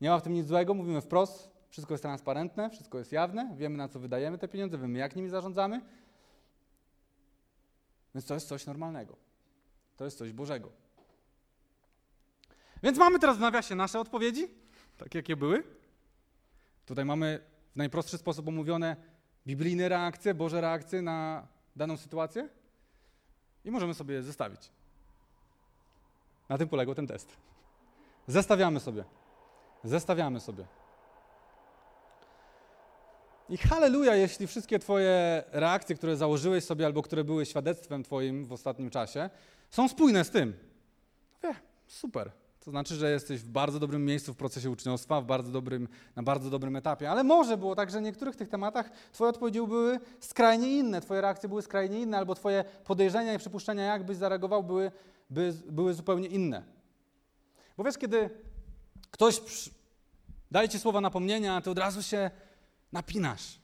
Nie 0.00 0.10
ma 0.10 0.18
w 0.18 0.22
tym 0.22 0.32
nic 0.32 0.46
złego, 0.46 0.74
mówimy 0.74 1.00
wprost. 1.00 1.50
Wszystko 1.68 1.94
jest 1.94 2.02
transparentne, 2.02 2.70
wszystko 2.70 2.98
jest 2.98 3.12
jawne, 3.12 3.54
wiemy 3.56 3.76
na 3.76 3.88
co 3.88 4.00
wydajemy 4.00 4.38
te 4.38 4.48
pieniądze, 4.48 4.78
wiemy 4.78 4.98
jak 4.98 5.16
nimi 5.16 5.28
zarządzamy. 5.28 5.80
Więc 8.14 8.26
to 8.26 8.34
jest 8.34 8.48
coś 8.48 8.66
normalnego. 8.66 9.16
To 9.96 10.04
jest 10.04 10.18
coś 10.18 10.32
Bożego. 10.32 10.72
Więc 12.82 12.98
mamy 12.98 13.18
teraz 13.18 13.36
w 13.36 13.40
nawiasie 13.40 13.74
nasze 13.74 14.00
odpowiedzi, 14.00 14.48
tak 14.98 15.14
jakie 15.14 15.36
były. 15.36 15.75
Tutaj 16.86 17.04
mamy 17.04 17.40
w 17.72 17.76
najprostszy 17.76 18.18
sposób 18.18 18.48
omówione 18.48 18.96
biblijne 19.46 19.88
reakcje, 19.88 20.34
Boże 20.34 20.60
reakcje 20.60 21.02
na 21.02 21.46
daną 21.76 21.96
sytuację 21.96 22.48
i 23.64 23.70
możemy 23.70 23.94
sobie 23.94 24.14
je 24.14 24.22
zestawić. 24.22 24.70
Na 26.48 26.58
tym 26.58 26.68
polegał 26.68 26.94
ten 26.94 27.06
test. 27.06 27.36
Zestawiamy 28.26 28.80
sobie. 28.80 29.04
Zestawiamy 29.84 30.40
sobie. 30.40 30.66
I 33.48 33.56
halleluja, 33.56 34.14
jeśli 34.14 34.46
wszystkie 34.46 34.78
Twoje 34.78 35.44
reakcje, 35.52 35.96
które 35.96 36.16
założyłeś 36.16 36.64
sobie 36.64 36.86
albo 36.86 37.02
które 37.02 37.24
były 37.24 37.46
świadectwem 37.46 38.02
Twoim 38.02 38.44
w 38.44 38.52
ostatnim 38.52 38.90
czasie, 38.90 39.30
są 39.70 39.88
spójne 39.88 40.24
z 40.24 40.30
tym. 40.30 40.54
Wie, 41.42 41.54
super. 41.86 42.30
To 42.66 42.70
znaczy, 42.70 42.94
że 42.94 43.10
jesteś 43.10 43.40
w 43.40 43.48
bardzo 43.48 43.80
dobrym 43.80 44.04
miejscu 44.04 44.34
w 44.34 44.36
procesie 44.36 44.70
uczniostwa, 44.70 45.20
w 45.20 45.26
bardzo 45.26 45.52
dobrym, 45.52 45.88
na 46.16 46.22
bardzo 46.22 46.50
dobrym 46.50 46.76
etapie. 46.76 47.10
Ale 47.10 47.24
może 47.24 47.56
było 47.56 47.74
tak, 47.74 47.90
że 47.90 48.00
w 48.00 48.02
niektórych 48.02 48.36
tych 48.36 48.48
tematach 48.48 48.90
Twoje 49.12 49.30
odpowiedzi 49.30 49.58
były 49.58 50.00
skrajnie 50.20 50.78
inne, 50.78 51.00
Twoje 51.00 51.20
reakcje 51.20 51.48
były 51.48 51.62
skrajnie 51.62 52.00
inne, 52.00 52.18
albo 52.18 52.34
Twoje 52.34 52.64
podejrzenia 52.84 53.34
i 53.34 53.38
przypuszczenia, 53.38 53.84
jak 53.84 54.04
byś 54.04 54.16
zareagował, 54.16 54.62
były, 54.62 54.92
by, 55.30 55.54
były 55.70 55.94
zupełnie 55.94 56.28
inne. 56.28 56.62
Bo 57.76 57.84
wiesz, 57.84 57.98
kiedy 57.98 58.30
ktoś 59.10 59.40
daje 60.50 60.68
Ci 60.68 60.78
słowa 60.78 61.00
napomnienia, 61.00 61.60
Ty 61.60 61.70
od 61.70 61.78
razu 61.78 62.02
się 62.02 62.30
napinasz. 62.92 63.60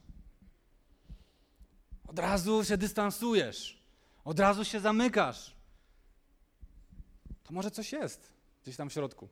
Od 2.08 2.18
razu 2.18 2.64
się 2.64 2.76
dystansujesz. 2.76 3.82
Od 4.24 4.40
razu 4.40 4.64
się 4.64 4.80
zamykasz. 4.80 5.56
To 7.42 7.54
może 7.54 7.70
coś 7.70 7.92
jest 7.92 8.31
gdzieś 8.62 8.76
tam 8.76 8.90
w 8.90 8.92
środku. 8.92 9.28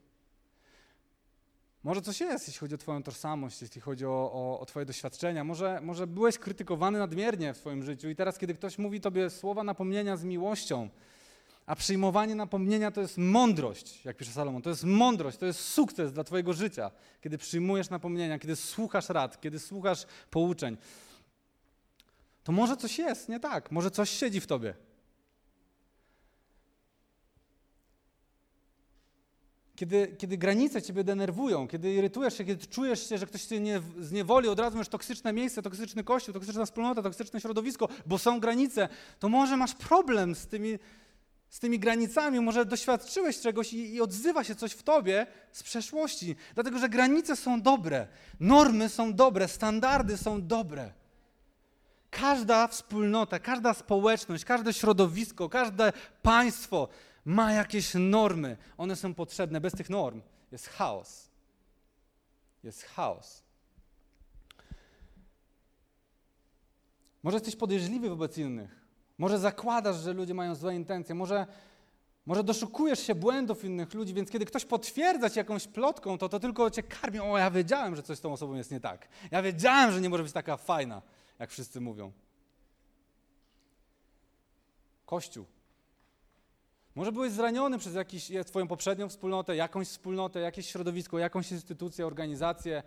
Może 1.83 2.03
coś 2.03 2.21
jest, 2.21 2.49
jeśli 2.49 2.61
chodzi 2.61 2.75
o 2.75 2.79
Twoją 2.79 3.03
tożsamość, 3.03 3.62
jeśli 3.62 3.81
chodzi 3.81 4.07
o, 4.07 4.31
o, 4.33 4.61
o, 4.61 4.66
Twoje 4.66 4.87
doświadczenia. 4.87 5.45
Może, 5.45 5.81
może 5.83 6.07
byłeś 6.07 6.38
krytykowany 6.38 6.99
nadmiernie 6.99 7.55
w 7.55 7.57
swoim 7.57 7.83
życiu 7.83 8.09
i 8.09 8.16
teraz, 8.16 8.38
kiedy 8.38 8.55
ktoś 8.55 8.79
mówi 8.79 9.01
Tobie 9.01 9.31
słowa 9.31 9.64
napomnienia 9.64 10.16
z 10.16 10.25
miłością, 10.25 10.88
A 11.66 11.77
przyjmowanie 11.77 12.35
napomnienia 12.35 12.90
to 12.90 13.01
jest 13.01 13.19
mądrość, 13.19 14.05
jak 14.05 14.16
pisze 14.16 14.33
Salomon. 14.33 14.62
To 14.62 14.71
jest 14.71 14.85
mądrość, 14.85 15.38
to 15.38 15.47
jest 15.47 15.61
sukces 15.61 16.12
dla 16.12 16.25
Twojego 16.25 16.53
życia, 16.53 16.90
kiedy 17.21 17.38
przyjmujesz 17.38 17.90
napomnienia, 17.90 18.38
kiedy 18.38 18.57
słuchasz 18.57 19.09
rad, 19.09 19.40
kiedy 19.40 19.59
słuchasz 19.59 20.07
pouczeń. 20.31 20.77
To 22.45 22.53
może 22.53 22.77
coś 22.77 22.99
jest 22.99 23.29
nie 23.29 23.40
tak, 23.40 23.71
może 23.71 23.90
coś 23.90 24.11
siedzi 24.11 24.40
w 24.40 24.47
Tobie. 24.47 24.75
Kiedy, 29.81 30.16
kiedy 30.19 30.38
granice 30.38 30.83
ciebie 30.83 31.05
denerwują, 31.05 31.69
kiedy 31.69 31.95
irytujesz 31.95 32.38
się, 32.38 32.45
kiedy 32.45 32.66
czujesz 32.66 33.09
się, 33.09 33.19
że 33.19 33.27
ktoś 33.27 33.43
cię 33.43 33.61
nie, 33.61 33.81
zniewoli, 33.99 34.49
od 34.49 34.61
razu 34.61 34.77
masz 34.77 34.88
toksyczne 34.88 35.33
miejsce, 35.33 35.62
toksyczny 35.62 36.05
kościół, 36.05 36.35
toksyczna 36.35 36.64
wspólnota, 36.64 37.03
toksyczne 37.03 37.40
środowisko, 37.40 37.88
bo 38.07 38.19
są 38.19 38.40
granice, 38.40 38.88
to 39.19 39.29
może 39.29 39.57
masz 39.57 39.75
problem 39.75 40.35
z 40.35 40.47
tymi, 40.47 40.79
z 41.51 41.59
tymi 41.59 41.79
granicami, 41.79 42.40
może 42.40 42.64
doświadczyłeś 42.64 43.40
czegoś 43.40 43.73
i, 43.73 43.95
i 43.95 44.01
odzywa 44.01 44.45
się 44.45 44.55
coś 44.55 44.73
w 44.73 44.83
tobie 44.83 45.27
z 45.53 45.62
przeszłości. 45.62 46.37
Dlatego, 46.55 46.79
że 46.79 46.88
granice 46.88 47.37
są 47.37 47.62
dobre, 47.62 48.07
normy 48.40 48.88
są 48.88 49.14
dobre, 49.14 49.49
standardy 49.49 50.16
są 50.16 50.47
dobre. 50.47 50.93
Każda 52.11 52.69
wspólnota, 52.69 53.38
każda 53.38 53.75
społeczność, 53.75 54.45
każde 54.45 54.73
środowisko, 54.73 55.49
każde 55.49 55.93
państwo 56.23 56.88
ma 57.24 57.52
jakieś 57.52 57.94
normy. 57.94 58.56
One 58.78 58.96
są 58.96 59.14
potrzebne. 59.14 59.61
Bez 59.61 59.72
tych 59.72 59.90
norm 59.90 60.22
jest 60.52 60.68
chaos. 60.68 61.30
Jest 62.64 62.85
chaos. 62.85 63.42
Może 67.22 67.37
jesteś 67.37 67.56
podejrzliwy 67.56 68.09
wobec 68.09 68.38
innych. 68.38 68.80
Może 69.18 69.38
zakładasz, 69.38 69.96
że 69.96 70.12
ludzie 70.12 70.35
mają 70.35 70.54
złe 70.54 70.74
intencje. 70.74 71.14
Może, 71.14 71.46
może 72.26 72.44
doszukujesz 72.44 73.06
się 73.06 73.14
błędów 73.14 73.64
innych 73.64 73.94
ludzi, 73.94 74.14
więc 74.14 74.30
kiedy 74.30 74.44
ktoś 74.44 74.64
potwierdza 74.64 75.30
ci 75.30 75.38
jakąś 75.38 75.66
plotką, 75.66 76.18
to 76.18 76.28
to 76.28 76.40
tylko 76.40 76.70
cię 76.70 76.83
karmi. 76.83 77.20
O, 77.20 77.38
ja 77.38 77.50
wiedziałem, 77.50 77.96
że 77.96 78.02
coś 78.02 78.18
z 78.18 78.20
tą 78.20 78.33
osobą 78.33 78.54
jest 78.54 78.70
nie 78.70 78.80
tak. 78.80 79.09
Ja 79.30 79.42
wiedziałem, 79.42 79.92
że 79.92 80.00
nie 80.00 80.09
może 80.09 80.22
być 80.22 80.33
taka 80.33 80.56
fajna, 80.56 81.02
jak 81.38 81.50
wszyscy 81.50 81.80
mówią. 81.80 82.12
Kościół 85.06 85.46
może 86.94 87.12
byłeś 87.12 87.33
zraniony 87.33 87.79
przez 87.79 87.94
jakiś, 87.94 88.33
twoją 88.46 88.68
poprzednią 88.68 89.09
wspólnotę, 89.09 89.57
jakąś 89.57 89.88
wspólnotę, 89.88 90.40
jakieś 90.40 90.70
środowisko, 90.70 91.18
jakąś 91.18 91.53
instytucję, 91.53 92.07
organizację. 92.07 92.83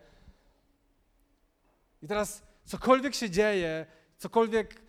I 2.01 2.07
teraz 2.07 2.43
cokolwiek 2.65 3.15
się 3.15 3.29
dzieje, 3.29 3.85
cokolwiek, 4.17 4.81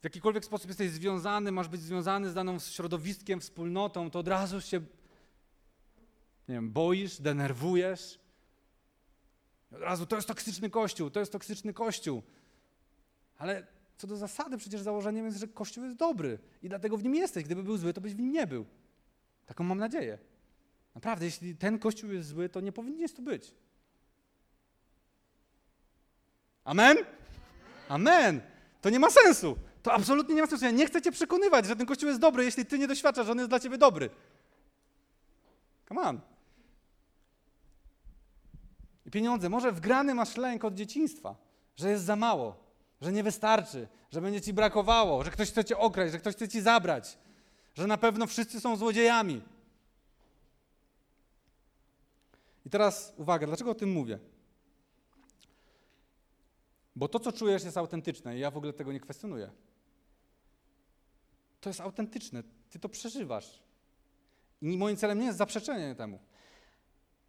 w 0.00 0.04
jakikolwiek 0.04 0.44
sposób 0.44 0.68
jesteś 0.68 0.90
związany, 0.90 1.52
masz 1.52 1.68
być 1.68 1.80
związany 1.80 2.30
z 2.30 2.34
daną 2.34 2.58
środowiskiem, 2.58 3.40
wspólnotą, 3.40 4.10
to 4.10 4.18
od 4.18 4.28
razu 4.28 4.60
się 4.60 4.80
nie 6.48 6.54
wiem, 6.54 6.72
boisz, 6.72 7.20
denerwujesz. 7.20 8.18
Od 9.72 9.80
razu 9.80 10.06
to 10.06 10.16
jest 10.16 10.28
toksyczny 10.28 10.70
kościół, 10.70 11.10
to 11.10 11.20
jest 11.20 11.32
toksyczny 11.32 11.74
kościół. 11.74 12.22
Ale 13.38 13.66
co 13.96 14.06
do 14.06 14.16
zasady 14.16 14.56
przecież 14.56 14.80
założeniem 14.80 15.26
jest, 15.26 15.38
że 15.38 15.48
Kościół 15.48 15.84
jest 15.84 15.96
dobry 15.96 16.38
i 16.62 16.68
dlatego 16.68 16.96
w 16.96 17.04
nim 17.04 17.14
jesteś. 17.14 17.44
Gdyby 17.44 17.62
był 17.62 17.76
zły, 17.76 17.92
to 17.92 18.00
byś 18.00 18.14
w 18.14 18.18
nim 18.18 18.32
nie 18.32 18.46
był. 18.46 18.66
Taką 19.46 19.64
mam 19.64 19.78
nadzieję. 19.78 20.18
Naprawdę, 20.94 21.24
jeśli 21.24 21.56
ten 21.56 21.78
Kościół 21.78 22.12
jest 22.12 22.28
zły, 22.28 22.48
to 22.48 22.60
nie 22.60 22.72
powinieneś 22.72 23.12
tu 23.12 23.22
być. 23.22 23.54
Amen? 26.64 26.96
Amen. 27.88 28.40
To 28.80 28.90
nie 28.90 29.00
ma 29.00 29.10
sensu. 29.10 29.56
To 29.82 29.92
absolutnie 29.92 30.34
nie 30.34 30.40
ma 30.40 30.46
sensu. 30.46 30.64
Ja 30.64 30.70
nie 30.70 30.86
chcę 30.86 31.02
cię 31.02 31.12
przekonywać, 31.12 31.66
że 31.66 31.76
ten 31.76 31.86
Kościół 31.86 32.08
jest 32.08 32.20
dobry, 32.20 32.44
jeśli 32.44 32.66
ty 32.66 32.78
nie 32.78 32.88
doświadczasz, 32.88 33.26
że 33.26 33.32
on 33.32 33.38
jest 33.38 33.50
dla 33.50 33.60
ciebie 33.60 33.78
dobry. 33.78 34.10
Come 35.88 36.00
on. 36.00 36.20
I 39.06 39.10
pieniądze. 39.10 39.48
Może 39.48 39.72
wgrany 39.72 40.14
masz 40.14 40.36
lęk 40.36 40.64
od 40.64 40.74
dzieciństwa, 40.74 41.36
że 41.76 41.90
jest 41.90 42.04
za 42.04 42.16
mało 42.16 42.65
że 43.00 43.12
nie 43.12 43.22
wystarczy, 43.22 43.88
że 44.10 44.20
będzie 44.20 44.40
ci 44.40 44.52
brakowało, 44.52 45.24
że 45.24 45.30
ktoś 45.30 45.50
chce 45.50 45.64
cię 45.64 45.78
okraść, 45.78 46.12
że 46.12 46.18
ktoś 46.18 46.34
chce 46.34 46.48
ci 46.48 46.60
zabrać, 46.60 47.18
że 47.74 47.86
na 47.86 47.96
pewno 47.96 48.26
wszyscy 48.26 48.60
są 48.60 48.76
złodziejami. 48.76 49.42
I 52.66 52.70
teraz 52.70 53.12
uwaga, 53.16 53.46
dlaczego 53.46 53.70
o 53.70 53.74
tym 53.74 53.92
mówię? 53.92 54.18
Bo 56.96 57.08
to, 57.08 57.20
co 57.20 57.32
czujesz, 57.32 57.64
jest 57.64 57.76
autentyczne 57.76 58.36
i 58.36 58.40
ja 58.40 58.50
w 58.50 58.56
ogóle 58.56 58.72
tego 58.72 58.92
nie 58.92 59.00
kwestionuję. 59.00 59.50
To 61.60 61.70
jest 61.70 61.80
autentyczne, 61.80 62.42
ty 62.70 62.78
to 62.78 62.88
przeżywasz. 62.88 63.62
I 64.62 64.78
moim 64.78 64.96
celem 64.96 65.18
nie 65.18 65.26
jest 65.26 65.38
zaprzeczenie 65.38 65.94
temu 65.94 66.18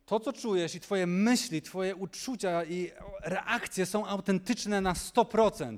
to, 0.08 0.20
co 0.20 0.34
czujesz 0.34 0.76
i 0.76 0.80
Twoje 0.80 1.08
myśli, 1.08 1.62
Twoje 1.62 1.96
uczucia 1.96 2.63
i 2.63 2.91
reakcje 3.22 3.86
są 3.86 4.06
autentyczne 4.06 4.82
na 4.82 4.93
100%. 4.93 5.78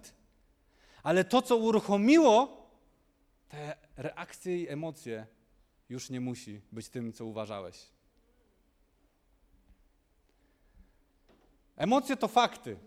Ale 1.03 1.23
to, 1.23 1.41
co 1.41 1.57
uruchomiło 1.57 2.67
te 3.49 3.75
reakcje 3.97 4.61
i 4.61 4.69
emocje, 4.69 5.27
już 5.89 6.09
nie 6.09 6.21
musi 6.21 6.61
być 6.71 6.89
tym, 6.89 7.13
co 7.13 7.25
uważałeś. 7.25 7.85
Emocje 11.77 12.17
to 12.17 12.27
fakty. 12.27 12.77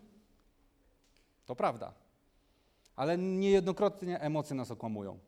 To 1.46 1.56
prawda. 1.56 1.92
Ale 2.96 3.18
niejednokrotnie 3.18 4.20
emocje 4.20 4.56
nas 4.56 4.70
okłamują. 4.70 5.18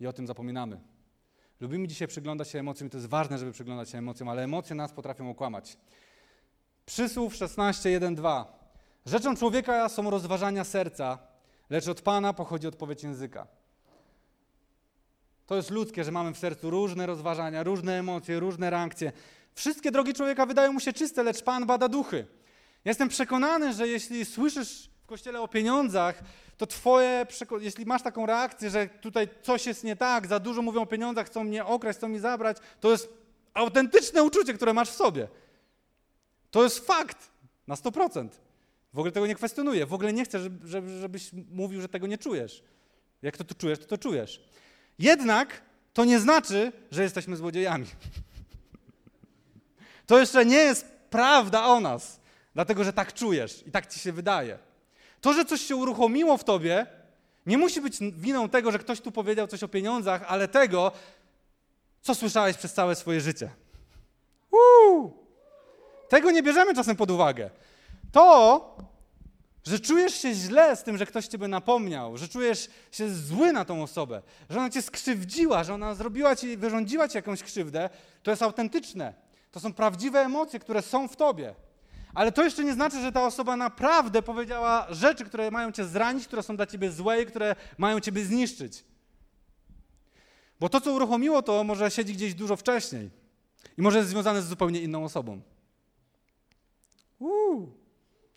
I 0.00 0.06
o 0.06 0.12
tym 0.12 0.26
zapominamy. 0.26 0.80
Lubimy 1.60 1.88
dzisiaj 1.88 2.08
przyglądać 2.08 2.48
się 2.48 2.58
emocjom 2.58 2.86
i 2.86 2.90
to 2.90 2.96
jest 2.96 3.08
ważne, 3.08 3.38
żeby 3.38 3.52
przyglądać 3.52 3.90
się 3.90 3.98
emocjom, 3.98 4.28
ale 4.28 4.44
emocje 4.44 4.76
nas 4.76 4.92
potrafią 4.92 5.30
okłamać. 5.30 5.76
Przysłów 6.86 7.36
16, 7.36 7.90
1, 7.90 8.14
2. 8.14 8.58
Rzeczą 9.06 9.36
człowieka 9.36 9.88
są 9.88 10.10
rozważania 10.10 10.64
serca, 10.64 11.18
lecz 11.70 11.88
od 11.88 12.00
Pana 12.00 12.32
pochodzi 12.32 12.66
odpowiedź 12.66 13.02
języka. 13.02 13.46
To 15.46 15.56
jest 15.56 15.70
ludzkie, 15.70 16.04
że 16.04 16.12
mamy 16.12 16.34
w 16.34 16.38
sercu 16.38 16.70
różne 16.70 17.06
rozważania, 17.06 17.62
różne 17.62 17.98
emocje, 17.98 18.40
różne 18.40 18.70
reakcje. 18.70 19.12
Wszystkie 19.54 19.90
drogi 19.90 20.14
człowieka 20.14 20.46
wydają 20.46 20.72
mu 20.72 20.80
się 20.80 20.92
czyste, 20.92 21.22
lecz 21.22 21.42
Pan 21.42 21.66
bada 21.66 21.88
duchy. 21.88 22.26
Jestem 22.84 23.08
przekonany, 23.08 23.72
że 23.72 23.88
jeśli 23.88 24.24
słyszysz 24.24 24.90
w 25.06 25.08
kościele 25.08 25.40
o 25.40 25.48
pieniądzach, 25.48 26.22
to 26.56 26.66
twoje, 26.66 27.26
jeśli 27.60 27.86
masz 27.86 28.02
taką 28.02 28.26
reakcję, 28.26 28.70
że 28.70 28.86
tutaj 28.86 29.28
coś 29.42 29.66
jest 29.66 29.84
nie 29.84 29.96
tak, 29.96 30.26
za 30.26 30.40
dużo 30.40 30.62
mówią 30.62 30.82
o 30.82 30.86
pieniądzach, 30.86 31.26
chcą 31.26 31.44
mnie 31.44 31.64
okraść, 31.64 31.98
chcą 31.98 32.08
mi 32.08 32.18
zabrać, 32.18 32.56
to 32.80 32.90
jest 32.90 33.08
autentyczne 33.54 34.22
uczucie, 34.22 34.54
które 34.54 34.72
masz 34.74 34.90
w 34.90 34.94
sobie. 34.94 35.28
To 36.50 36.62
jest 36.62 36.86
fakt 36.86 37.30
na 37.66 37.74
100%. 37.74 38.28
W 38.92 38.98
ogóle 38.98 39.12
tego 39.12 39.26
nie 39.26 39.34
kwestionuję. 39.34 39.86
W 39.86 39.92
ogóle 39.92 40.12
nie 40.12 40.24
chcę, 40.24 40.38
żeby, 40.64 40.98
żebyś 41.00 41.30
mówił, 41.50 41.80
że 41.80 41.88
tego 41.88 42.06
nie 42.06 42.18
czujesz. 42.18 42.62
Jak 43.22 43.36
to 43.36 43.44
tu 43.44 43.54
czujesz, 43.54 43.78
to 43.78 43.86
to 43.86 43.98
czujesz. 43.98 44.40
Jednak 44.98 45.62
to 45.92 46.04
nie 46.04 46.20
znaczy, 46.20 46.72
że 46.90 47.02
jesteśmy 47.02 47.36
złodziejami. 47.36 47.86
To 50.06 50.18
jeszcze 50.18 50.46
nie 50.46 50.56
jest 50.56 50.86
prawda 51.10 51.66
o 51.66 51.80
nas, 51.80 52.20
dlatego 52.54 52.84
że 52.84 52.92
tak 52.92 53.14
czujesz 53.14 53.66
i 53.66 53.70
tak 53.70 53.86
ci 53.86 54.00
się 54.00 54.12
wydaje. 54.12 54.66
To, 55.20 55.32
że 55.32 55.44
coś 55.44 55.60
się 55.60 55.76
uruchomiło 55.76 56.36
w 56.36 56.44
tobie, 56.44 56.86
nie 57.46 57.58
musi 57.58 57.80
być 57.80 57.98
winą 58.00 58.48
tego, 58.48 58.72
że 58.72 58.78
ktoś 58.78 59.00
tu 59.00 59.12
powiedział 59.12 59.46
coś 59.46 59.62
o 59.62 59.68
pieniądzach, 59.68 60.24
ale 60.28 60.48
tego, 60.48 60.92
co 62.02 62.14
słyszałeś 62.14 62.56
przez 62.56 62.74
całe 62.74 62.94
swoje 62.94 63.20
życie. 63.20 63.50
Uuu. 64.50 65.12
Tego 66.08 66.30
nie 66.30 66.42
bierzemy 66.42 66.74
czasem 66.74 66.96
pod 66.96 67.10
uwagę. 67.10 67.50
To, 68.12 68.76
że 69.64 69.80
czujesz 69.80 70.14
się 70.14 70.34
źle 70.34 70.76
z 70.76 70.82
tym, 70.82 70.98
że 70.98 71.06
ktoś 71.06 71.26
ciebie 71.26 71.48
napomniał, 71.48 72.16
że 72.16 72.28
czujesz 72.28 72.68
się 72.92 73.10
zły 73.10 73.52
na 73.52 73.64
tą 73.64 73.82
osobę, 73.82 74.22
że 74.50 74.58
ona 74.58 74.70
cię 74.70 74.82
skrzywdziła, 74.82 75.64
że 75.64 75.74
ona 75.74 75.94
zrobiła 75.94 76.36
ci, 76.36 76.56
wyrządziła 76.56 77.08
ci 77.08 77.16
jakąś 77.16 77.42
krzywdę, 77.42 77.90
to 78.22 78.30
jest 78.30 78.42
autentyczne. 78.42 79.14
To 79.50 79.60
są 79.60 79.72
prawdziwe 79.72 80.20
emocje, 80.20 80.60
które 80.60 80.82
są 80.82 81.08
w 81.08 81.16
tobie. 81.16 81.54
Ale 82.16 82.32
to 82.32 82.44
jeszcze 82.44 82.64
nie 82.64 82.72
znaczy, 82.72 83.00
że 83.00 83.12
ta 83.12 83.26
osoba 83.26 83.56
naprawdę 83.56 84.22
powiedziała 84.22 84.86
rzeczy, 84.90 85.24
które 85.24 85.50
mają 85.50 85.72
cię 85.72 85.84
zranić, 85.84 86.26
które 86.26 86.42
są 86.42 86.56
dla 86.56 86.66
ciebie 86.66 86.92
złe 86.92 87.22
i 87.22 87.26
które 87.26 87.56
mają 87.78 88.00
ciebie 88.00 88.24
zniszczyć. 88.24 88.84
Bo 90.60 90.68
to, 90.68 90.80
co 90.80 90.92
uruchomiło 90.92 91.42
to, 91.42 91.64
może 91.64 91.90
siedzi 91.90 92.14
gdzieś 92.14 92.34
dużo 92.34 92.56
wcześniej 92.56 93.10
i 93.78 93.82
może 93.82 93.98
jest 93.98 94.10
związane 94.10 94.42
z 94.42 94.46
zupełnie 94.46 94.80
inną 94.80 95.04
osobą. 95.04 95.40
Uuu, 97.18 97.72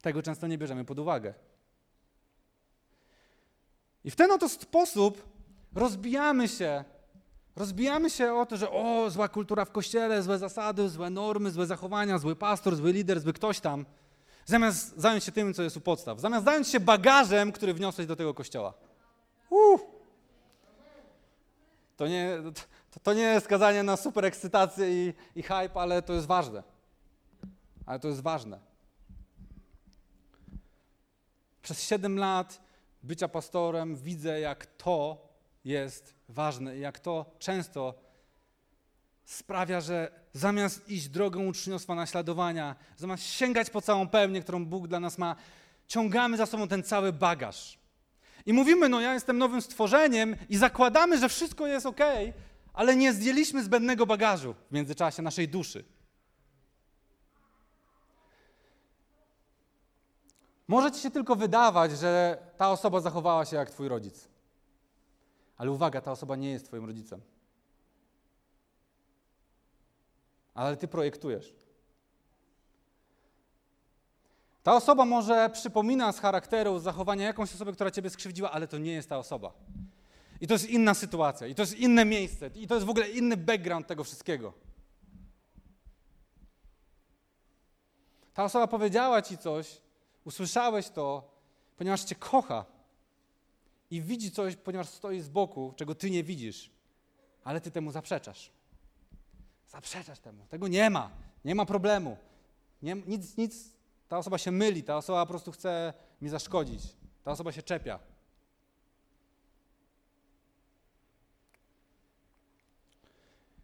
tego 0.01 0.23
często 0.23 0.47
nie 0.47 0.57
bierzemy 0.57 0.85
pod 0.85 0.99
uwagę. 0.99 1.33
I 4.03 4.11
w 4.11 4.15
ten 4.15 4.31
oto 4.31 4.49
sposób 4.49 5.23
rozbijamy 5.75 6.47
się 6.47 6.83
Rozbijamy 7.59 8.09
się 8.09 8.33
o 8.33 8.45
to, 8.45 8.57
że 8.57 8.71
o, 8.71 9.09
zła 9.09 9.27
kultura 9.27 9.65
w 9.65 9.71
kościele, 9.71 10.23
złe 10.23 10.37
zasady, 10.37 10.89
złe 10.89 11.09
normy, 11.09 11.51
złe 11.51 11.65
zachowania, 11.65 12.17
zły 12.17 12.35
pastor, 12.35 12.75
zły 12.75 12.91
lider, 12.91 13.19
zły 13.19 13.33
ktoś 13.33 13.59
tam, 13.59 13.85
zamiast 14.45 14.97
zająć 14.97 15.23
się 15.23 15.31
tym, 15.31 15.53
co 15.53 15.63
jest 15.63 15.77
u 15.77 15.81
podstaw. 15.81 16.19
Zamiast 16.19 16.45
zająć 16.45 16.67
się 16.67 16.79
bagażem, 16.79 17.51
który 17.51 17.73
wniosłeś 17.73 18.07
do 18.07 18.15
tego 18.15 18.33
kościoła. 18.33 18.73
Uf. 19.49 19.81
To 21.97 22.07
nie, 22.07 22.37
to, 22.91 22.99
to 22.99 23.13
nie 23.13 23.21
jest 23.21 23.45
skazanie 23.45 23.83
na 23.83 23.97
super 23.97 24.25
ekscytację 24.25 25.07
i, 25.07 25.13
i 25.35 25.43
hype, 25.43 25.73
ale 25.73 26.01
to 26.01 26.13
jest 26.13 26.27
ważne. 26.27 26.63
Ale 27.85 27.99
to 27.99 28.07
jest 28.07 28.21
ważne. 28.21 28.59
Przez 31.61 31.83
7 31.83 32.19
lat 32.19 32.61
bycia 33.03 33.27
pastorem 33.27 33.95
widzę, 33.95 34.39
jak 34.39 34.65
to 34.65 35.17
jest 35.65 36.18
ważne 36.29 36.77
i 36.77 36.79
jak 36.79 36.99
to 36.99 37.25
często 37.39 37.93
sprawia, 39.25 39.81
że 39.81 40.11
zamiast 40.33 40.89
iść 40.89 41.09
drogą 41.09 41.45
uczniostwa 41.45 41.95
naśladowania, 41.95 42.75
zamiast 42.97 43.23
sięgać 43.23 43.69
po 43.69 43.81
całą 43.81 44.07
pełnię, 44.07 44.41
którą 44.41 44.65
Bóg 44.65 44.87
dla 44.87 44.99
nas 44.99 45.17
ma, 45.17 45.35
ciągamy 45.87 46.37
za 46.37 46.45
sobą 46.45 46.67
ten 46.67 46.83
cały 46.83 47.13
bagaż. 47.13 47.79
I 48.45 48.53
mówimy, 48.53 48.89
no 48.89 49.01
ja 49.01 49.13
jestem 49.13 49.37
nowym 49.37 49.61
stworzeniem 49.61 50.35
i 50.49 50.57
zakładamy, 50.57 51.17
że 51.17 51.29
wszystko 51.29 51.67
jest 51.67 51.85
ok, 51.85 51.99
ale 52.73 52.95
nie 52.95 53.13
zdjęliśmy 53.13 53.63
zbędnego 53.63 54.05
bagażu 54.05 54.55
w 54.69 54.73
międzyczasie 54.73 55.21
naszej 55.21 55.47
duszy. 55.47 55.83
Może 60.67 60.91
ci 60.91 61.01
się 61.01 61.11
tylko 61.11 61.35
wydawać, 61.35 61.91
że 61.91 62.37
ta 62.57 62.71
osoba 62.71 62.99
zachowała 62.99 63.45
się 63.45 63.55
jak 63.55 63.69
twój 63.69 63.87
rodzic. 63.87 64.27
Ale 65.59 65.71
uwaga, 65.71 66.01
ta 66.01 66.11
osoba 66.11 66.35
nie 66.35 66.51
jest 66.51 66.65
twoim 66.65 66.85
rodzicem. 66.85 67.21
Ale 70.53 70.77
ty 70.77 70.87
projektujesz. 70.87 71.55
Ta 74.63 74.75
osoba 74.75 75.05
może 75.05 75.49
przypomina 75.49 76.11
z 76.11 76.19
charakteru, 76.19 76.79
z 76.79 76.83
zachowania 76.83 77.25
jakąś 77.25 77.55
osobę, 77.55 77.73
która 77.73 77.91
ciebie 77.91 78.09
skrzywdziła, 78.09 78.51
ale 78.51 78.67
to 78.67 78.77
nie 78.77 78.91
jest 78.91 79.09
ta 79.09 79.17
osoba. 79.17 79.53
I 80.41 80.47
to 80.47 80.53
jest 80.53 80.69
inna 80.69 80.93
sytuacja, 80.93 81.47
i 81.47 81.55
to 81.55 81.61
jest 81.61 81.77
inne 81.77 82.05
miejsce, 82.05 82.49
i 82.55 82.67
to 82.67 82.75
jest 82.75 82.87
w 82.87 82.89
ogóle 82.89 83.09
inny 83.09 83.37
background 83.37 83.87
tego 83.87 84.03
wszystkiego. 84.03 84.53
Ta 88.33 88.43
osoba 88.43 88.67
powiedziała 88.67 89.21
ci 89.21 89.37
coś, 89.37 89.81
usłyszałeś 90.25 90.89
to, 90.89 91.31
ponieważ 91.77 92.03
cię 92.03 92.15
kocha 92.15 92.65
i 93.91 94.01
widzi 94.01 94.31
coś, 94.31 94.55
ponieważ 94.55 94.87
stoi 94.87 95.21
z 95.21 95.29
boku, 95.29 95.73
czego 95.75 95.95
ty 95.95 96.11
nie 96.11 96.23
widzisz, 96.23 96.71
ale 97.43 97.61
ty 97.61 97.71
temu 97.71 97.91
zaprzeczasz. 97.91 98.51
Zaprzeczasz 99.67 100.19
temu. 100.19 100.45
Tego 100.49 100.67
nie 100.67 100.89
ma. 100.89 101.11
Nie 101.45 101.55
ma 101.55 101.65
problemu. 101.65 102.17
Nie, 102.81 102.95
nic, 102.95 103.37
nic. 103.37 103.69
Ta 104.07 104.17
osoba 104.17 104.37
się 104.37 104.51
myli, 104.51 104.83
ta 104.83 104.97
osoba 104.97 105.25
po 105.25 105.29
prostu 105.29 105.51
chce 105.51 105.93
mi 106.21 106.29
zaszkodzić. 106.29 106.81
Ta 107.23 107.31
osoba 107.31 107.51
się 107.51 107.63
czepia. 107.63 107.99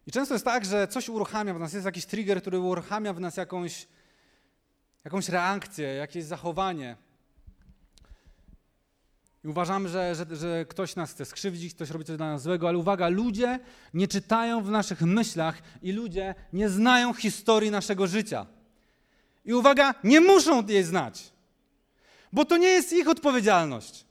I 0.06 0.12
często 0.12 0.34
jest 0.34 0.44
tak, 0.44 0.64
że 0.64 0.88
coś 0.88 1.08
uruchamia 1.08 1.54
w 1.54 1.58
nas, 1.58 1.72
jest 1.72 1.86
jakiś 1.86 2.06
trigger, 2.06 2.40
który 2.40 2.58
uruchamia 2.58 3.12
w 3.12 3.20
nas 3.20 3.36
jakąś, 3.36 3.88
jakąś 5.04 5.28
reakcję, 5.28 5.88
jakieś 5.88 6.24
zachowanie. 6.24 6.96
I 9.46 9.48
uważamy, 9.48 9.88
że, 9.88 10.14
że, 10.14 10.36
że 10.36 10.64
ktoś 10.64 10.96
nas 10.96 11.10
chce 11.10 11.24
skrzywdzić, 11.24 11.74
ktoś 11.74 11.90
robi 11.90 12.04
coś 12.04 12.16
dla 12.16 12.26
nas 12.26 12.42
złego, 12.42 12.68
ale 12.68 12.78
uwaga, 12.78 13.08
ludzie 13.08 13.58
nie 13.94 14.08
czytają 14.08 14.62
w 14.62 14.70
naszych 14.70 15.02
myślach 15.02 15.62
i 15.82 15.92
ludzie 15.92 16.34
nie 16.52 16.68
znają 16.68 17.14
historii 17.14 17.70
naszego 17.70 18.06
życia. 18.06 18.46
I 19.44 19.54
uwaga, 19.54 19.94
nie 20.04 20.20
muszą 20.20 20.66
jej 20.66 20.84
znać, 20.84 21.32
bo 22.32 22.44
to 22.44 22.56
nie 22.56 22.68
jest 22.68 22.92
ich 22.92 23.08
odpowiedzialność. 23.08 24.04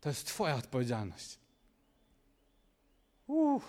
To 0.00 0.08
jest 0.08 0.26
Twoja 0.26 0.56
odpowiedzialność. 0.56 1.38
Uff. 3.26 3.64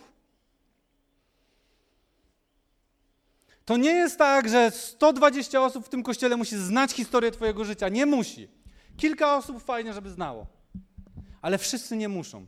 To 3.65 3.77
nie 3.77 3.91
jest 3.91 4.17
tak, 4.17 4.49
że 4.49 4.71
120 4.71 5.61
osób 5.61 5.85
w 5.85 5.89
tym 5.89 6.03
kościele 6.03 6.37
musi 6.37 6.57
znać 6.57 6.91
historię 6.91 7.31
Twojego 7.31 7.65
życia. 7.65 7.89
Nie 7.89 8.05
musi. 8.05 8.55
Kilka 8.97 9.35
osób 9.35 9.63
fajnie, 9.63 9.93
żeby 9.93 10.09
znało, 10.09 10.47
ale 11.41 11.57
wszyscy 11.57 11.97
nie 11.97 12.09
muszą. 12.09 12.45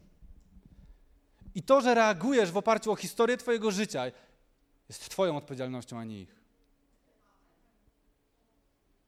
I 1.55 1.63
to, 1.63 1.81
że 1.81 1.95
reagujesz 1.95 2.51
w 2.51 2.57
oparciu 2.57 2.91
o 2.91 2.95
historię 2.95 3.37
Twojego 3.37 3.71
życia, 3.71 4.05
jest 4.89 5.09
Twoją 5.09 5.37
odpowiedzialnością, 5.37 5.99
a 5.99 6.03
nie 6.03 6.21
ich. 6.21 6.35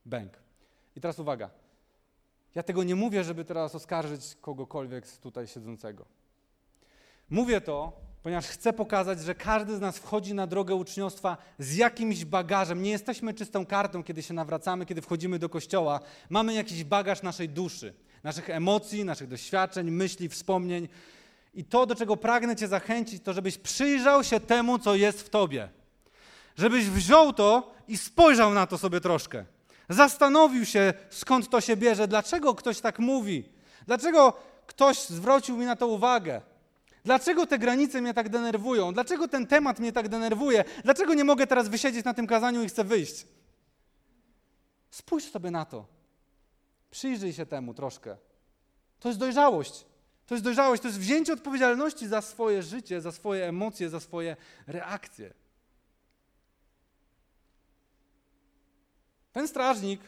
Bęk. 0.05 0.33
I 0.95 1.01
teraz 1.01 1.19
uwaga. 1.19 1.49
Ja 2.55 2.63
tego 2.63 2.83
nie 2.83 2.95
mówię, 2.95 3.23
żeby 3.23 3.45
teraz 3.45 3.75
oskarżyć 3.75 4.35
kogokolwiek 4.41 5.07
z 5.07 5.19
tutaj 5.19 5.47
siedzącego. 5.47 6.05
Mówię 7.29 7.61
to, 7.61 8.01
ponieważ 8.23 8.47
chcę 8.47 8.73
pokazać, 8.73 9.21
że 9.21 9.35
każdy 9.35 9.75
z 9.75 9.79
nas 9.79 9.97
wchodzi 9.97 10.33
na 10.33 10.47
drogę 10.47 10.75
uczniostwa 10.75 11.37
z 11.59 11.75
jakimś 11.75 12.25
bagażem. 12.25 12.81
Nie 12.83 12.91
jesteśmy 12.91 13.33
czystą 13.33 13.65
kartą, 13.65 14.03
kiedy 14.03 14.23
się 14.23 14.33
nawracamy, 14.33 14.85
kiedy 14.85 15.01
wchodzimy 15.01 15.39
do 15.39 15.49
kościoła. 15.49 15.99
Mamy 16.29 16.53
jakiś 16.53 16.83
bagaż 16.83 17.21
naszej 17.21 17.49
duszy, 17.49 17.93
naszych 18.23 18.49
emocji, 18.49 19.05
naszych 19.05 19.27
doświadczeń, 19.27 19.91
myśli, 19.91 20.29
wspomnień. 20.29 20.87
I 21.53 21.63
to, 21.63 21.85
do 21.85 21.95
czego 21.95 22.17
pragnę 22.17 22.55
Cię 22.55 22.67
zachęcić, 22.67 23.23
to 23.23 23.33
żebyś 23.33 23.57
przyjrzał 23.57 24.23
się 24.23 24.39
temu, 24.39 24.79
co 24.79 24.95
jest 24.95 25.21
w 25.21 25.29
Tobie. 25.29 25.69
Żebyś 26.57 26.85
wziął 26.85 27.33
to 27.33 27.73
i 27.87 27.97
spojrzał 27.97 28.53
na 28.53 28.67
to 28.67 28.77
sobie 28.77 29.01
troszkę. 29.01 29.45
Zastanowił 29.89 30.65
się, 30.65 30.93
skąd 31.09 31.49
to 31.49 31.61
się 31.61 31.77
bierze, 31.77 32.07
dlaczego 32.07 32.55
ktoś 32.55 32.81
tak 32.81 32.99
mówi, 32.99 33.49
dlaczego 33.87 34.33
ktoś 34.67 34.99
zwrócił 34.99 35.57
mi 35.57 35.65
na 35.65 35.75
to 35.75 35.87
uwagę. 35.87 36.41
Dlaczego 37.09 37.47
te 37.47 37.59
granice 37.59 38.01
mnie 38.01 38.13
tak 38.13 38.29
denerwują? 38.29 38.93
Dlaczego 38.93 39.27
ten 39.27 39.47
temat 39.47 39.79
mnie 39.79 39.91
tak 39.91 40.09
denerwuje? 40.09 40.63
Dlaczego 40.83 41.13
nie 41.13 41.23
mogę 41.23 41.47
teraz 41.47 41.67
wysiedzieć 41.67 42.05
na 42.05 42.13
tym 42.13 42.27
kazaniu 42.27 42.63
i 42.63 42.67
chcę 42.67 42.83
wyjść? 42.83 43.27
Spójrz 44.91 45.31
sobie 45.31 45.51
na 45.51 45.65
to. 45.65 45.85
Przyjrzyj 46.91 47.33
się 47.33 47.45
temu 47.45 47.73
troszkę. 47.73 48.17
To 48.99 49.09
jest 49.09 49.19
dojrzałość. 49.19 49.85
To 50.25 50.35
jest 50.35 50.43
dojrzałość, 50.43 50.81
to 50.81 50.87
jest 50.87 50.99
wzięcie 50.99 51.33
odpowiedzialności 51.33 52.07
za 52.07 52.21
swoje 52.21 52.63
życie, 52.63 53.01
za 53.01 53.11
swoje 53.11 53.47
emocje, 53.47 53.89
za 53.89 53.99
swoje 53.99 54.37
reakcje. 54.67 55.33
Ten 59.31 59.47
strażnik 59.47 60.01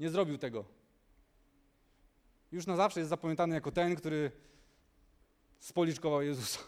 nie 0.00 0.10
zrobił 0.10 0.38
tego. 0.38 0.64
Już 2.52 2.66
na 2.66 2.76
zawsze 2.76 3.00
jest 3.00 3.10
zapamiętany 3.10 3.54
jako 3.54 3.72
ten, 3.72 3.96
który 3.96 4.44
spoliczkował 5.64 6.22
Jezusa. 6.22 6.58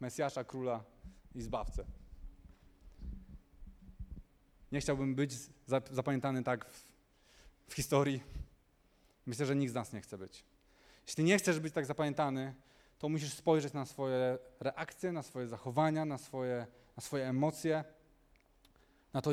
Mesjasza, 0.00 0.44
króla 0.44 0.84
i 1.34 1.42
zbawcę. 1.42 1.84
Nie 4.72 4.80
chciałbym 4.80 5.14
być 5.14 5.32
zapamiętany 5.90 6.42
tak 6.42 6.64
w, 6.64 6.84
w 7.68 7.74
historii. 7.74 8.22
Myślę, 9.26 9.46
że 9.46 9.56
nikt 9.56 9.72
z 9.72 9.74
nas 9.74 9.92
nie 9.92 10.00
chce 10.00 10.18
być. 10.18 10.44
Jeśli 11.06 11.24
nie 11.24 11.38
chcesz 11.38 11.60
być 11.60 11.74
tak 11.74 11.86
zapamiętany, 11.86 12.54
to 12.98 13.08
musisz 13.08 13.34
spojrzeć 13.34 13.72
na 13.72 13.86
swoje 13.86 14.38
reakcje, 14.60 15.12
na 15.12 15.22
swoje 15.22 15.48
zachowania, 15.48 16.04
na 16.04 16.18
swoje, 16.18 16.66
na 16.96 17.02
swoje 17.02 17.28
emocje, 17.28 17.84
na 19.12 19.22
to, 19.22 19.30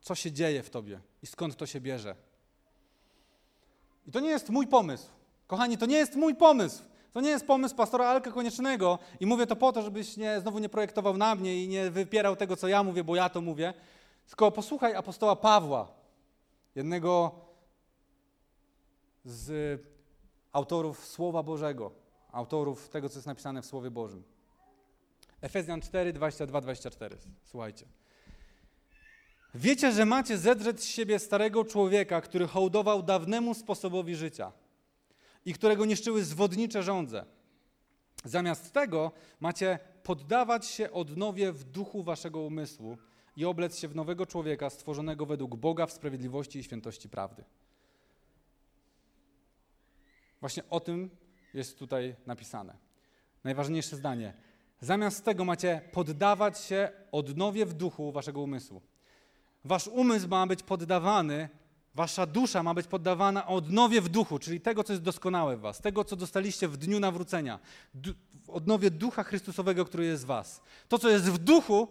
co 0.00 0.14
się 0.14 0.32
dzieje 0.32 0.62
w 0.62 0.70
tobie 0.70 1.00
i 1.22 1.26
skąd 1.26 1.56
to 1.56 1.66
się 1.66 1.80
bierze. 1.80 2.16
I 4.06 4.10
to 4.10 4.20
nie 4.20 4.30
jest 4.30 4.48
mój 4.48 4.66
pomysł. 4.66 5.21
Kochani, 5.52 5.78
to 5.78 5.86
nie 5.86 5.96
jest 5.96 6.16
mój 6.16 6.34
pomysł. 6.34 6.82
To 7.12 7.20
nie 7.20 7.30
jest 7.30 7.46
pomysł 7.46 7.74
pastora 7.74 8.06
Alka 8.06 8.30
Koniecznego 8.30 8.98
i 9.20 9.26
mówię 9.26 9.46
to 9.46 9.56
po 9.56 9.72
to, 9.72 9.82
żebyś 9.82 10.16
nie, 10.16 10.40
znowu 10.40 10.58
nie 10.58 10.68
projektował 10.68 11.16
na 11.16 11.34
mnie 11.34 11.64
i 11.64 11.68
nie 11.68 11.90
wypierał 11.90 12.36
tego, 12.36 12.56
co 12.56 12.68
ja 12.68 12.82
mówię, 12.82 13.04
bo 13.04 13.16
ja 13.16 13.28
to 13.28 13.40
mówię. 13.40 13.74
Tylko 14.26 14.50
posłuchaj 14.50 14.94
apostoła 14.94 15.36
Pawła, 15.36 15.88
jednego 16.74 17.34
z 19.24 19.80
autorów 20.52 21.06
Słowa 21.06 21.42
Bożego, 21.42 21.92
autorów 22.30 22.88
tego, 22.88 23.08
co 23.08 23.18
jest 23.18 23.26
napisane 23.26 23.62
w 23.62 23.66
Słowie 23.66 23.90
Bożym. 23.90 24.22
Efezjan 25.40 25.80
4, 25.80 26.12
22, 26.12 26.60
24. 26.60 27.16
Słuchajcie. 27.44 27.86
Wiecie, 29.54 29.92
że 29.92 30.04
macie 30.04 30.38
zedrzeć 30.38 30.80
z 30.80 30.86
siebie 30.86 31.18
starego 31.18 31.64
człowieka, 31.64 32.20
który 32.20 32.46
hołdował 32.46 33.02
dawnemu 33.02 33.54
sposobowi 33.54 34.16
życia– 34.16 34.52
i 35.44 35.54
którego 35.54 35.84
niszczyły 35.84 36.24
zwodnicze 36.24 36.82
żądze. 36.82 37.24
Zamiast 38.24 38.72
tego 38.72 39.12
macie 39.40 39.78
poddawać 40.02 40.66
się 40.66 40.90
odnowie 40.90 41.52
w 41.52 41.64
duchu 41.64 42.02
waszego 42.02 42.40
umysłu 42.40 42.98
i 43.36 43.44
oblec 43.44 43.78
się 43.78 43.88
w 43.88 43.94
nowego 43.94 44.26
człowieka 44.26 44.70
stworzonego 44.70 45.26
według 45.26 45.56
Boga 45.56 45.86
w 45.86 45.92
sprawiedliwości 45.92 46.58
i 46.58 46.64
świętości 46.64 47.08
prawdy. 47.08 47.44
Właśnie 50.40 50.62
o 50.70 50.80
tym 50.80 51.10
jest 51.54 51.78
tutaj 51.78 52.16
napisane. 52.26 52.76
Najważniejsze 53.44 53.96
zdanie. 53.96 54.34
Zamiast 54.80 55.24
tego 55.24 55.44
macie 55.44 55.80
poddawać 55.92 56.58
się 56.60 56.90
odnowie 57.12 57.66
w 57.66 57.74
duchu 57.74 58.12
waszego 58.12 58.40
umysłu. 58.40 58.82
Wasz 59.64 59.88
umysł 59.88 60.28
ma 60.28 60.46
być 60.46 60.62
poddawany 60.62 61.48
Wasza 61.94 62.26
dusza 62.26 62.62
ma 62.62 62.74
być 62.74 62.86
poddawana 62.86 63.46
odnowie 63.46 64.00
w 64.00 64.08
duchu, 64.08 64.38
czyli 64.38 64.60
tego, 64.60 64.84
co 64.84 64.92
jest 64.92 65.02
doskonałe 65.02 65.56
w 65.56 65.60
Was, 65.60 65.80
tego, 65.80 66.04
co 66.04 66.16
dostaliście 66.16 66.68
w 66.68 66.76
dniu 66.76 67.00
nawrócenia, 67.00 67.58
odnowie 68.48 68.90
ducha 68.90 69.22
Chrystusowego, 69.22 69.84
który 69.84 70.04
jest 70.04 70.22
w 70.22 70.26
Was. 70.26 70.60
To, 70.88 70.98
co 70.98 71.08
jest 71.08 71.30
w 71.30 71.38
duchu, 71.38 71.88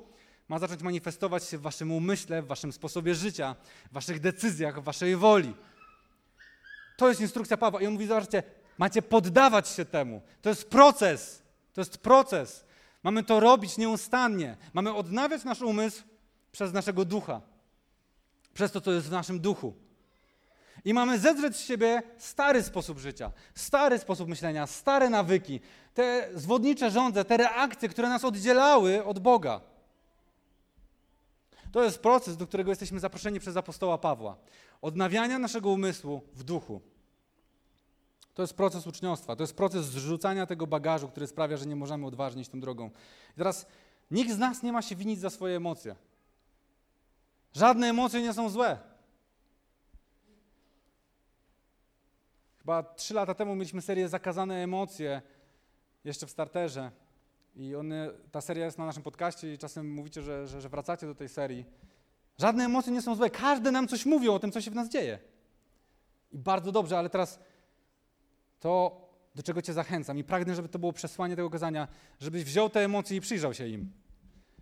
ma 0.47 0.59
zacząć 0.59 0.81
manifestować 0.81 1.43
się 1.43 1.57
w 1.57 1.61
Waszym 1.61 1.91
umyśle, 1.91 2.41
w 2.41 2.47
Waszym 2.47 2.71
sposobie 2.71 3.15
życia, 3.15 3.55
w 3.91 3.93
Waszych 3.93 4.19
decyzjach, 4.19 4.81
w 4.81 4.83
Waszej 4.83 5.15
woli. 5.15 5.53
To 6.97 7.09
jest 7.09 7.21
instrukcja 7.21 7.57
Pawła. 7.57 7.81
I 7.81 7.87
on 7.87 7.93
mówi, 7.93 8.07
zobaczcie, 8.07 8.43
macie 8.77 9.01
poddawać 9.01 9.69
się 9.69 9.85
temu. 9.85 10.21
To 10.41 10.49
jest 10.49 10.69
proces. 10.69 11.43
To 11.73 11.81
jest 11.81 11.97
proces. 11.97 12.65
Mamy 13.03 13.23
to 13.23 13.39
robić 13.39 13.77
nieustannie. 13.77 14.57
Mamy 14.73 14.93
odnawiać 14.93 15.43
nasz 15.43 15.61
umysł 15.61 16.03
przez 16.51 16.73
naszego 16.73 17.05
ducha. 17.05 17.41
Przez 18.53 18.71
to, 18.71 18.81
co 18.81 18.91
jest 18.91 19.07
w 19.07 19.11
naszym 19.11 19.39
duchu. 19.39 19.73
I 20.85 20.93
mamy 20.93 21.19
zedrzeć 21.19 21.55
z 21.55 21.65
siebie 21.65 22.03
stary 22.17 22.63
sposób 22.63 22.99
życia, 22.99 23.31
stary 23.55 23.99
sposób 23.99 24.29
myślenia, 24.29 24.67
stare 24.67 25.09
nawyki, 25.09 25.59
te 25.93 26.29
zwodnicze 26.35 26.91
żądze, 26.91 27.25
te 27.25 27.37
reakcje, 27.37 27.89
które 27.89 28.09
nas 28.09 28.25
oddzielały 28.25 29.05
od 29.05 29.19
Boga. 29.19 29.61
To 31.71 31.83
jest 31.83 31.99
proces, 31.99 32.37
do 32.37 32.47
którego 32.47 32.71
jesteśmy 32.71 32.99
zaproszeni 32.99 33.39
przez 33.39 33.57
apostoła 33.57 33.97
Pawła. 33.97 34.37
Odnawiania 34.81 35.39
naszego 35.39 35.69
umysłu 35.69 36.21
w 36.33 36.43
duchu. 36.43 36.81
To 38.33 38.41
jest 38.43 38.53
proces 38.53 38.87
uczniostwa, 38.87 39.35
to 39.35 39.43
jest 39.43 39.55
proces 39.55 39.85
zrzucania 39.85 40.45
tego 40.45 40.67
bagażu, 40.67 41.07
który 41.07 41.27
sprawia, 41.27 41.57
że 41.57 41.65
nie 41.65 41.75
możemy 41.75 42.05
odważnie 42.05 42.45
tą 42.45 42.59
drogą. 42.59 42.89
I 43.35 43.37
teraz 43.37 43.65
nikt 44.11 44.31
z 44.31 44.37
nas 44.37 44.63
nie 44.63 44.71
ma 44.71 44.81
się 44.81 44.95
winić 44.95 45.19
za 45.19 45.29
swoje 45.29 45.57
emocje. 45.57 45.95
Żadne 47.53 47.87
emocje 47.89 48.21
nie 48.21 48.33
są 48.33 48.49
złe. 48.49 48.90
Chyba 52.61 52.83
trzy 52.83 53.13
lata 53.13 53.33
temu 53.33 53.55
mieliśmy 53.55 53.81
serię 53.81 54.09
Zakazane 54.09 54.63
emocje, 54.63 55.21
jeszcze 56.03 56.27
w 56.27 56.31
starterze. 56.31 56.91
I 57.55 57.75
one, 57.75 58.09
ta 58.31 58.41
seria 58.41 58.65
jest 58.65 58.77
na 58.77 58.85
naszym 58.85 59.03
podcaście 59.03 59.53
i 59.53 59.57
czasem 59.57 59.93
mówicie, 59.93 60.21
że, 60.21 60.47
że, 60.47 60.61
że 60.61 60.69
wracacie 60.69 61.07
do 61.07 61.15
tej 61.15 61.29
serii. 61.29 61.65
Żadne 62.37 62.65
emocje 62.65 62.93
nie 62.93 63.01
są 63.01 63.15
złe. 63.15 63.29
Każde 63.29 63.71
nam 63.71 63.87
coś 63.87 64.05
mówią 64.05 64.33
o 64.33 64.39
tym, 64.39 64.51
co 64.51 64.61
się 64.61 64.71
w 64.71 64.75
nas 64.75 64.89
dzieje. 64.89 65.19
I 66.31 66.37
bardzo 66.37 66.71
dobrze, 66.71 66.97
ale 66.97 67.09
teraz 67.09 67.39
to, 68.59 69.01
do 69.35 69.43
czego 69.43 69.61
Cię 69.61 69.73
zachęcam 69.73 70.17
i 70.17 70.23
pragnę, 70.23 70.55
żeby 70.55 70.69
to 70.69 70.79
było 70.79 70.93
przesłanie 70.93 71.35
tego 71.35 71.49
kazania, 71.49 71.87
żebyś 72.19 72.43
wziął 72.43 72.69
te 72.69 72.79
emocje 72.85 73.17
i 73.17 73.21
przyjrzał 73.21 73.53
się 73.53 73.67
im. 73.67 73.91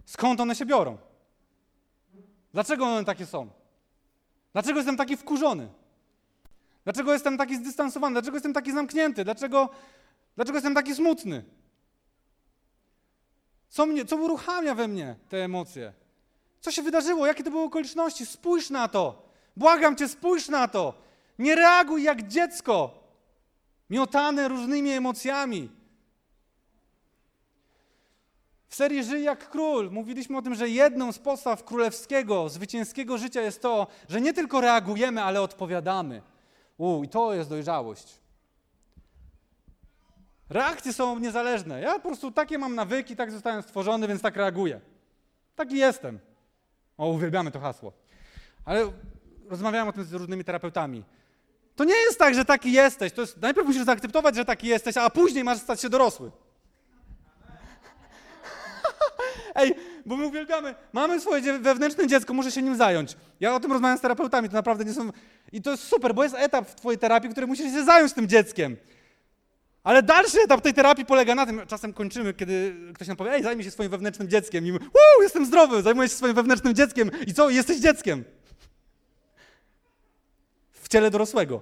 Skąd 0.06 0.40
one 0.40 0.56
się 0.56 0.66
biorą? 0.66 0.98
Dlaczego 2.54 2.86
one 2.86 3.06
takie 3.06 3.26
są? 3.26 3.50
Dlaczego 4.54 4.80
jestem 4.80 4.98
taki 4.98 5.18
wkurzony? 5.18 5.70
Dlaczego 6.84 7.14
jestem 7.14 7.38
taki 7.38 7.56
zdystansowany? 7.56 8.14
Dlaczego 8.14 8.36
jestem 8.36 8.54
taki 8.54 8.72
zamknięty? 8.72 9.24
Dlaczego, 9.24 9.70
dlaczego 10.36 10.58
jestem 10.58 10.76
taki 10.76 10.96
smutny? 10.96 11.44
Co, 13.70 13.86
mnie, 13.86 14.06
co 14.06 14.16
uruchamia 14.16 14.76
we 14.76 14.88
mnie 14.88 15.16
te 15.30 15.44
emocje? 15.44 15.94
Co 16.62 16.72
się 16.72 16.82
wydarzyło? 16.82 17.28
Jakie 17.28 17.44
to 17.44 17.52
były 17.52 17.64
okoliczności? 17.64 18.26
Spójrz 18.26 18.70
na 18.70 18.88
to. 18.88 19.30
Błagam 19.58 19.96
cię, 19.96 20.08
spójrz 20.08 20.50
na 20.50 20.68
to. 20.68 20.94
Nie 21.40 21.56
reaguj 21.56 22.04
jak 22.04 22.28
dziecko, 22.28 23.04
miotane 23.90 24.48
różnymi 24.48 24.92
emocjami. 24.92 25.70
W 28.68 28.76
serii 28.76 29.04
Żyj 29.04 29.24
jak 29.24 29.50
król 29.50 29.92
mówiliśmy 29.92 30.38
o 30.38 30.42
tym, 30.42 30.56
że 30.56 30.70
jedną 30.70 31.12
z 31.12 31.20
podstaw 31.20 31.64
królewskiego, 31.64 32.50
zwycięskiego 32.50 33.18
życia 33.18 33.42
jest 33.42 33.62
to, 33.62 33.88
że 34.10 34.22
nie 34.22 34.34
tylko 34.34 34.62
reagujemy, 34.62 35.24
ale 35.24 35.42
odpowiadamy. 35.42 36.22
U, 36.80 37.04
i 37.04 37.08
to 37.08 37.34
jest 37.34 37.50
dojrzałość. 37.50 38.20
Reakcje 40.50 40.94
są 40.94 41.20
niezależne. 41.20 41.82
Ja 41.82 41.94
po 41.94 42.08
prostu 42.08 42.32
takie 42.32 42.58
mam 42.58 42.76
nawyki, 42.76 43.16
tak 43.16 43.32
zostałem 43.32 43.62
stworzony, 43.62 44.08
więc 44.08 44.22
tak 44.22 44.36
reaguję. 44.36 44.82
Taki 45.56 45.78
jestem. 45.78 46.20
O, 46.98 47.08
uwielbiamy 47.10 47.52
to 47.52 47.60
hasło. 47.60 47.94
Ale 48.66 48.92
rozmawiałem 49.50 49.88
o 49.88 49.94
tym 49.94 50.04
z 50.04 50.14
różnymi 50.14 50.44
terapeutami. 50.44 51.04
To 51.76 51.84
nie 51.84 51.96
jest 51.96 52.20
tak, 52.20 52.36
że 52.36 52.46
taki 52.46 52.72
jesteś. 52.72 53.14
To 53.14 53.22
jest, 53.22 53.42
najpierw 53.42 53.68
musisz 53.68 53.86
zaakceptować, 53.86 54.36
że 54.36 54.46
taki 54.46 54.68
jesteś, 54.68 54.98
a 54.98 55.10
później 55.10 55.44
masz 55.44 55.58
stać 55.58 55.82
się 55.82 55.90
dorosły. 55.90 56.32
Ej, 59.56 59.76
bo 60.06 60.18
my 60.18 60.26
uwielbiamy, 60.26 60.76
mamy 60.94 61.20
swoje 61.20 61.60
wewnętrzne 61.60 62.08
dziecko, 62.08 62.34
muszę 62.34 62.52
się 62.52 62.62
nim 62.62 62.76
zająć. 62.76 63.18
Ja 63.40 63.56
o 63.56 63.60
tym 63.60 63.72
rozmawiam 63.72 63.98
z 63.98 64.02
terapeutami, 64.02 64.50
to 64.50 64.56
naprawdę 64.56 64.86
nie 64.86 64.94
są... 64.94 65.10
I 65.52 65.62
to 65.62 65.72
jest 65.72 65.84
super, 65.84 66.16
bo 66.16 66.24
jest 66.24 66.36
etap 66.36 66.70
w 66.70 66.76
twojej 66.76 67.00
terapii, 67.00 67.30
który 67.30 67.48
musisz 67.48 67.74
się 67.74 67.84
zająć 67.84 68.14
tym 68.14 68.28
dzieckiem. 68.28 68.78
Ale 69.84 70.04
dalszy 70.04 70.42
etap 70.42 70.62
tej 70.62 70.74
terapii 70.74 71.06
polega 71.06 71.36
na 71.36 71.46
tym, 71.46 71.62
czasem 71.68 71.94
kończymy, 71.94 72.34
kiedy 72.34 72.76
ktoś 72.96 73.08
nam 73.08 73.18
powie, 73.18 73.32
ej, 73.32 73.44
zajmij 73.44 73.66
się 73.66 73.72
swoim 73.72 73.92
wewnętrznym 73.92 74.30
dzieckiem. 74.30 74.66
I 74.66 74.72
my, 74.72 74.80
Woo, 74.80 75.22
jestem 75.24 75.46
zdrowy, 75.46 75.82
zajmuję 75.82 76.10
się 76.10 76.16
swoim 76.16 76.36
wewnętrznym 76.36 76.76
dzieckiem. 76.76 77.12
I 77.28 77.34
co? 77.34 77.50
Jesteś 77.50 77.80
dzieckiem. 77.80 78.24
W 80.72 80.88
ciele 80.88 81.12
dorosłego. 81.12 81.62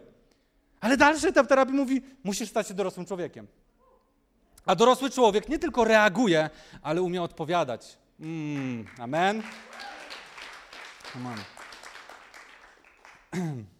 Ale 0.79 0.97
dalszy 0.97 1.27
etap 1.27 1.47
terapii 1.47 1.75
mówi, 1.75 2.01
musisz 2.23 2.49
stać 2.49 2.67
się 2.67 2.73
dorosłym 2.73 3.05
człowiekiem. 3.05 3.47
A 4.65 4.75
dorosły 4.75 5.09
człowiek 5.09 5.49
nie 5.49 5.59
tylko 5.59 5.83
reaguje, 5.83 6.49
ale 6.81 7.01
umie 7.01 7.21
odpowiadać. 7.21 7.97
Mm, 8.19 8.85
amen. 8.99 9.43
Amen. 11.15 11.37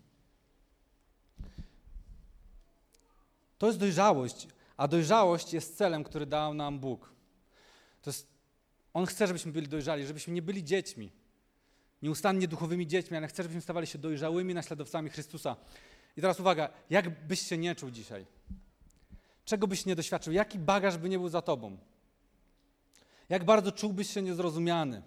To 3.58 3.68
jest 3.68 3.80
dojrzałość, 3.80 4.48
a 4.78 4.88
dojrzałość 4.88 5.54
jest 5.54 5.78
celem, 5.78 6.04
który 6.04 6.26
dał 6.26 6.54
nam 6.54 6.80
Bóg. 6.80 7.14
To 8.02 8.10
jest, 8.10 8.28
On 8.94 9.06
chce, 9.06 9.28
żebyśmy 9.28 9.52
byli 9.52 9.68
dojrzali, 9.68 10.06
żebyśmy 10.06 10.34
nie 10.34 10.42
byli 10.42 10.64
dziećmi, 10.64 11.12
nieustannie 12.02 12.48
duchowymi 12.48 12.88
dziećmi, 12.88 13.18
ale 13.18 13.28
chce, 13.28 13.44
żebyśmy 13.44 13.62
stawali 13.62 13.88
się 13.88 13.98
dojrzałymi 13.98 14.54
naśladowcami 14.54 15.10
Chrystusa. 15.10 15.56
I 16.18 16.22
teraz 16.22 16.40
uwaga, 16.40 16.70
jak 16.90 17.28
byś 17.28 17.42
się 17.42 17.58
nie 17.58 17.76
czuł 17.76 17.92
dzisiaj? 17.92 18.26
Czego 19.46 19.68
byś 19.68 19.86
nie 19.86 19.96
doświadczył? 19.96 20.34
Jaki 20.34 20.60
bagaż 20.60 20.98
by 20.98 21.10
nie 21.10 21.20
był 21.20 21.30
za 21.30 21.42
tobą? 21.42 21.78
Jak 23.30 23.46
bardzo 23.46 23.72
czułbyś 23.72 24.10
się 24.10 24.22
niezrozumiany? 24.22 25.02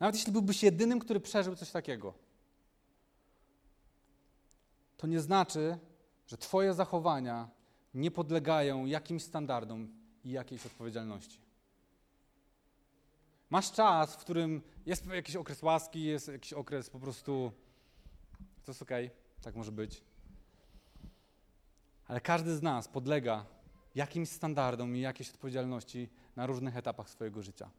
Nawet 0.00 0.14
jeśli 0.14 0.32
byłbyś 0.32 0.62
jedynym, 0.62 0.98
który 0.98 1.20
przeżył 1.20 1.56
coś 1.56 1.70
takiego. 1.70 2.14
To 4.96 5.06
nie 5.06 5.20
znaczy, 5.20 5.78
że 6.26 6.38
Twoje 6.38 6.74
zachowania 6.74 7.48
nie 7.94 8.10
podlegają 8.10 8.86
jakimś 8.86 9.22
standardom 9.22 9.88
i 10.24 10.30
jakiejś 10.30 10.66
odpowiedzialności. 10.66 11.40
Masz 13.50 13.72
czas, 13.72 14.16
w 14.16 14.18
którym 14.18 14.62
jest 14.86 15.06
jakiś 15.06 15.36
okres 15.36 15.62
łaski, 15.62 16.04
jest 16.04 16.28
jakiś 16.28 16.52
okres 16.52 16.90
po 16.90 16.98
prostu. 17.00 17.52
To 18.64 18.72
jest 18.72 18.82
okej, 18.82 19.10
tak 19.42 19.56
może 19.56 19.72
być. 19.72 20.02
Ale 22.06 22.20
każdy 22.20 22.56
z 22.56 22.62
nas 22.62 22.88
podlega 22.88 23.46
jakimś 23.94 24.28
standardom 24.28 24.96
i 24.96 25.00
jakiejś 25.00 25.30
odpowiedzialności 25.30 26.08
na 26.36 26.46
różnych 26.46 26.76
etapach 26.76 27.10
swojego 27.10 27.42
życia. 27.42 27.70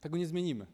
Tego 0.00 0.16
nie 0.16 0.26
zmienimy. 0.26 0.66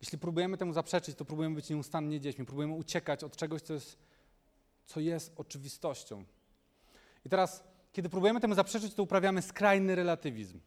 Jeśli 0.00 0.18
próbujemy 0.18 0.56
temu 0.56 0.72
zaprzeczyć, 0.72 1.16
to 1.16 1.24
próbujemy 1.24 1.54
być 1.54 1.70
nieustannie 1.70 2.20
dziećmi, 2.20 2.44
próbujemy 2.44 2.74
uciekać 2.74 3.24
od 3.24 3.36
czegoś, 3.36 3.62
co 3.62 3.74
jest, 3.74 3.98
co 4.88 5.00
jest 5.00 5.32
oczywistością. 5.36 6.24
I 7.24 7.28
teraz, 7.28 7.64
kiedy 7.92 8.08
próbujemy 8.08 8.40
temu 8.40 8.54
zaprzeczyć, 8.54 8.94
to 8.94 9.02
uprawiamy 9.02 9.42
skrajny 9.42 9.94
relatywizm. 9.94 10.60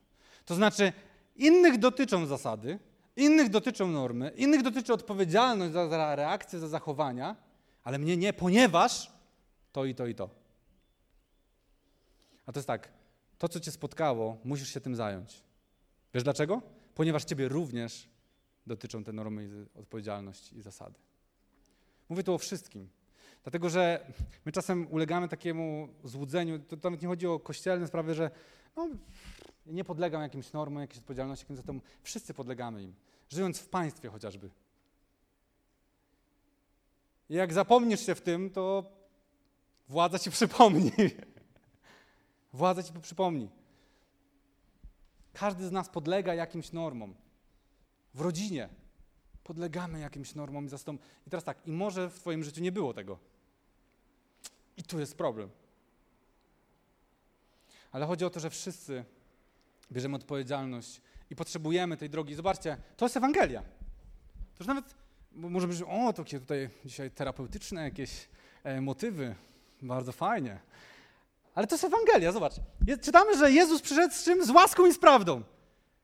To 0.45 0.55
znaczy, 0.55 0.93
innych 1.35 1.77
dotyczą 1.77 2.25
zasady, 2.25 2.79
innych 3.15 3.49
dotyczą 3.49 3.87
normy, 3.87 4.31
innych 4.35 4.61
dotyczy 4.63 4.93
odpowiedzialność 4.93 5.73
za, 5.73 5.87
za 5.87 6.15
reakcje, 6.15 6.59
za 6.59 6.67
zachowania, 6.67 7.35
ale 7.83 7.99
mnie 7.99 8.17
nie, 8.17 8.33
ponieważ 8.33 9.11
to 9.71 9.85
i 9.85 9.95
to 9.95 10.07
i 10.07 10.15
to. 10.15 10.29
A 12.45 12.51
to 12.51 12.59
jest 12.59 12.67
tak, 12.67 12.91
to 13.37 13.49
co 13.49 13.59
cię 13.59 13.71
spotkało, 13.71 14.37
musisz 14.43 14.69
się 14.69 14.81
tym 14.81 14.95
zająć. 14.95 15.43
Wiesz 16.13 16.23
dlaczego? 16.23 16.61
Ponieważ 16.95 17.23
ciebie 17.23 17.47
również 17.47 18.09
dotyczą 18.67 19.03
te 19.03 19.13
normy, 19.13 19.65
odpowiedzialność 19.75 20.53
i 20.53 20.61
zasady. 20.61 20.99
Mówię 22.09 22.23
tu 22.23 22.33
o 22.33 22.37
wszystkim. 22.37 22.89
Dlatego, 23.43 23.69
że 23.69 24.05
my 24.45 24.51
czasem 24.51 24.87
ulegamy 24.91 25.27
takiemu 25.27 25.87
złudzeniu, 26.03 26.59
to, 26.59 26.77
to 26.77 26.89
nawet 26.89 27.01
nie 27.01 27.07
chodzi 27.07 27.27
o 27.27 27.39
kościelne 27.39 27.87
sprawy, 27.87 28.13
że 28.13 28.31
no, 28.75 28.87
nie 29.65 29.83
podlegam 29.83 30.21
jakimś 30.21 30.53
normom, 30.53 30.81
jakiejś 30.81 30.99
odpowiedzialności, 30.99 31.43
jakimś 31.43 31.57
zatem 31.57 31.81
wszyscy 32.03 32.33
podlegamy 32.33 32.83
im, 32.83 32.93
żyjąc 33.29 33.59
w 33.59 33.69
państwie 33.69 34.09
chociażby. 34.09 34.49
I 37.29 37.35
jak 37.35 37.53
zapomnisz 37.53 38.05
się 38.05 38.15
w 38.15 38.21
tym, 38.21 38.49
to 38.49 38.91
władza 39.89 40.19
ci 40.19 40.31
przypomni. 40.31 40.91
władza 42.53 42.83
ci 42.83 42.93
przypomni. 42.93 43.49
Każdy 45.33 45.67
z 45.67 45.71
nas 45.71 45.89
podlega 45.89 46.33
jakimś 46.33 46.71
normom. 46.71 47.15
W 48.13 48.21
rodzinie. 48.21 48.69
podlegamy 49.43 49.99
jakimś 49.99 50.35
normom 50.35 50.69
i. 50.69 50.99
I 51.27 51.29
teraz 51.29 51.43
tak, 51.43 51.67
i 51.67 51.71
może 51.71 52.09
w 52.09 52.19
twoim 52.19 52.43
życiu 52.43 52.61
nie 52.61 52.71
było 52.71 52.93
tego. 52.93 53.30
I 54.81 54.83
tu 54.83 54.99
jest 54.99 55.17
problem. 55.17 55.49
Ale 57.91 58.05
chodzi 58.05 58.25
o 58.25 58.29
to, 58.29 58.39
że 58.39 58.49
wszyscy 58.49 59.05
bierzemy 59.91 60.15
odpowiedzialność 60.15 61.01
i 61.29 61.35
potrzebujemy 61.35 61.97
tej 61.97 62.09
drogi. 62.09 62.35
Zobaczcie, 62.35 62.77
to 62.97 63.05
jest 63.05 63.17
Ewangelia. 63.17 63.61
To 63.61 64.59
już 64.59 64.67
nawet 64.67 64.95
może 65.31 65.67
być, 65.67 65.81
o, 65.87 66.13
takie 66.13 66.39
tutaj 66.39 66.69
dzisiaj 66.85 67.11
terapeutyczne 67.11 67.83
jakieś 67.83 68.29
e, 68.63 68.81
motywy, 68.81 69.35
bardzo 69.81 70.11
fajnie. 70.11 70.59
Ale 71.55 71.67
to 71.67 71.75
jest 71.75 71.83
Ewangelia, 71.83 72.31
zobacz. 72.31 72.53
Czytamy, 73.01 73.37
że 73.37 73.51
Jezus 73.51 73.81
przyszedł 73.81 74.13
z 74.13 74.23
czym? 74.23 74.45
Z 74.45 74.49
łaską 74.49 74.85
i 74.85 74.93
z 74.93 74.99
prawdą. 74.99 75.43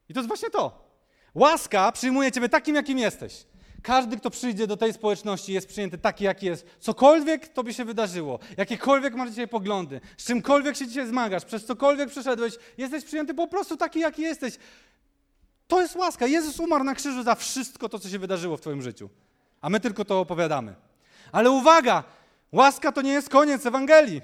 I 0.09 0.13
to 0.13 0.19
jest 0.19 0.28
właśnie 0.28 0.49
to. 0.49 0.88
Łaska 1.36 1.91
przyjmuje 1.91 2.32
ciebie 2.32 2.49
takim, 2.49 2.75
jakim 2.75 2.99
jesteś. 2.99 3.45
Każdy, 3.84 4.17
kto 4.17 4.30
przyjdzie 4.30 4.67
do 4.67 4.78
tej 4.78 4.93
społeczności, 4.93 5.53
jest 5.53 5.67
przyjęty 5.67 5.97
taki, 5.97 6.23
jaki 6.23 6.45
jest. 6.45 6.65
Cokolwiek 6.80 7.47
tobie 7.47 7.73
się 7.73 7.86
wydarzyło, 7.86 8.39
jakiekolwiek 8.57 9.15
masz 9.15 9.30
dzisiaj 9.30 9.47
poglądy, 9.47 10.01
z 10.17 10.25
czymkolwiek 10.25 10.75
się 10.75 10.88
dzisiaj 10.88 11.07
zmagasz, 11.07 11.45
przez 11.45 11.65
cokolwiek 11.65 12.09
przeszedłeś, 12.09 12.53
jesteś 12.78 13.05
przyjęty 13.05 13.34
po 13.34 13.47
prostu 13.47 13.78
taki, 13.78 13.99
jaki 13.99 14.21
jesteś. 14.21 14.57
To 15.67 15.82
jest 15.82 15.95
łaska. 15.95 16.28
Jezus 16.28 16.59
umarł 16.59 16.84
na 16.84 16.95
krzyżu 16.95 17.23
za 17.23 17.36
wszystko 17.36 17.89
to, 17.89 17.99
co 17.99 18.09
się 18.09 18.19
wydarzyło 18.19 18.57
w 18.57 18.61
twoim 18.61 18.82
życiu. 18.82 19.09
A 19.61 19.69
my 19.69 19.80
tylko 19.80 20.05
to 20.05 20.19
opowiadamy. 20.19 20.75
Ale 21.32 21.51
uwaga! 21.51 22.03
Łaska 22.51 22.91
to 22.91 23.01
nie 23.01 23.11
jest 23.11 23.30
koniec 23.30 23.65
Ewangelii. 23.65 24.21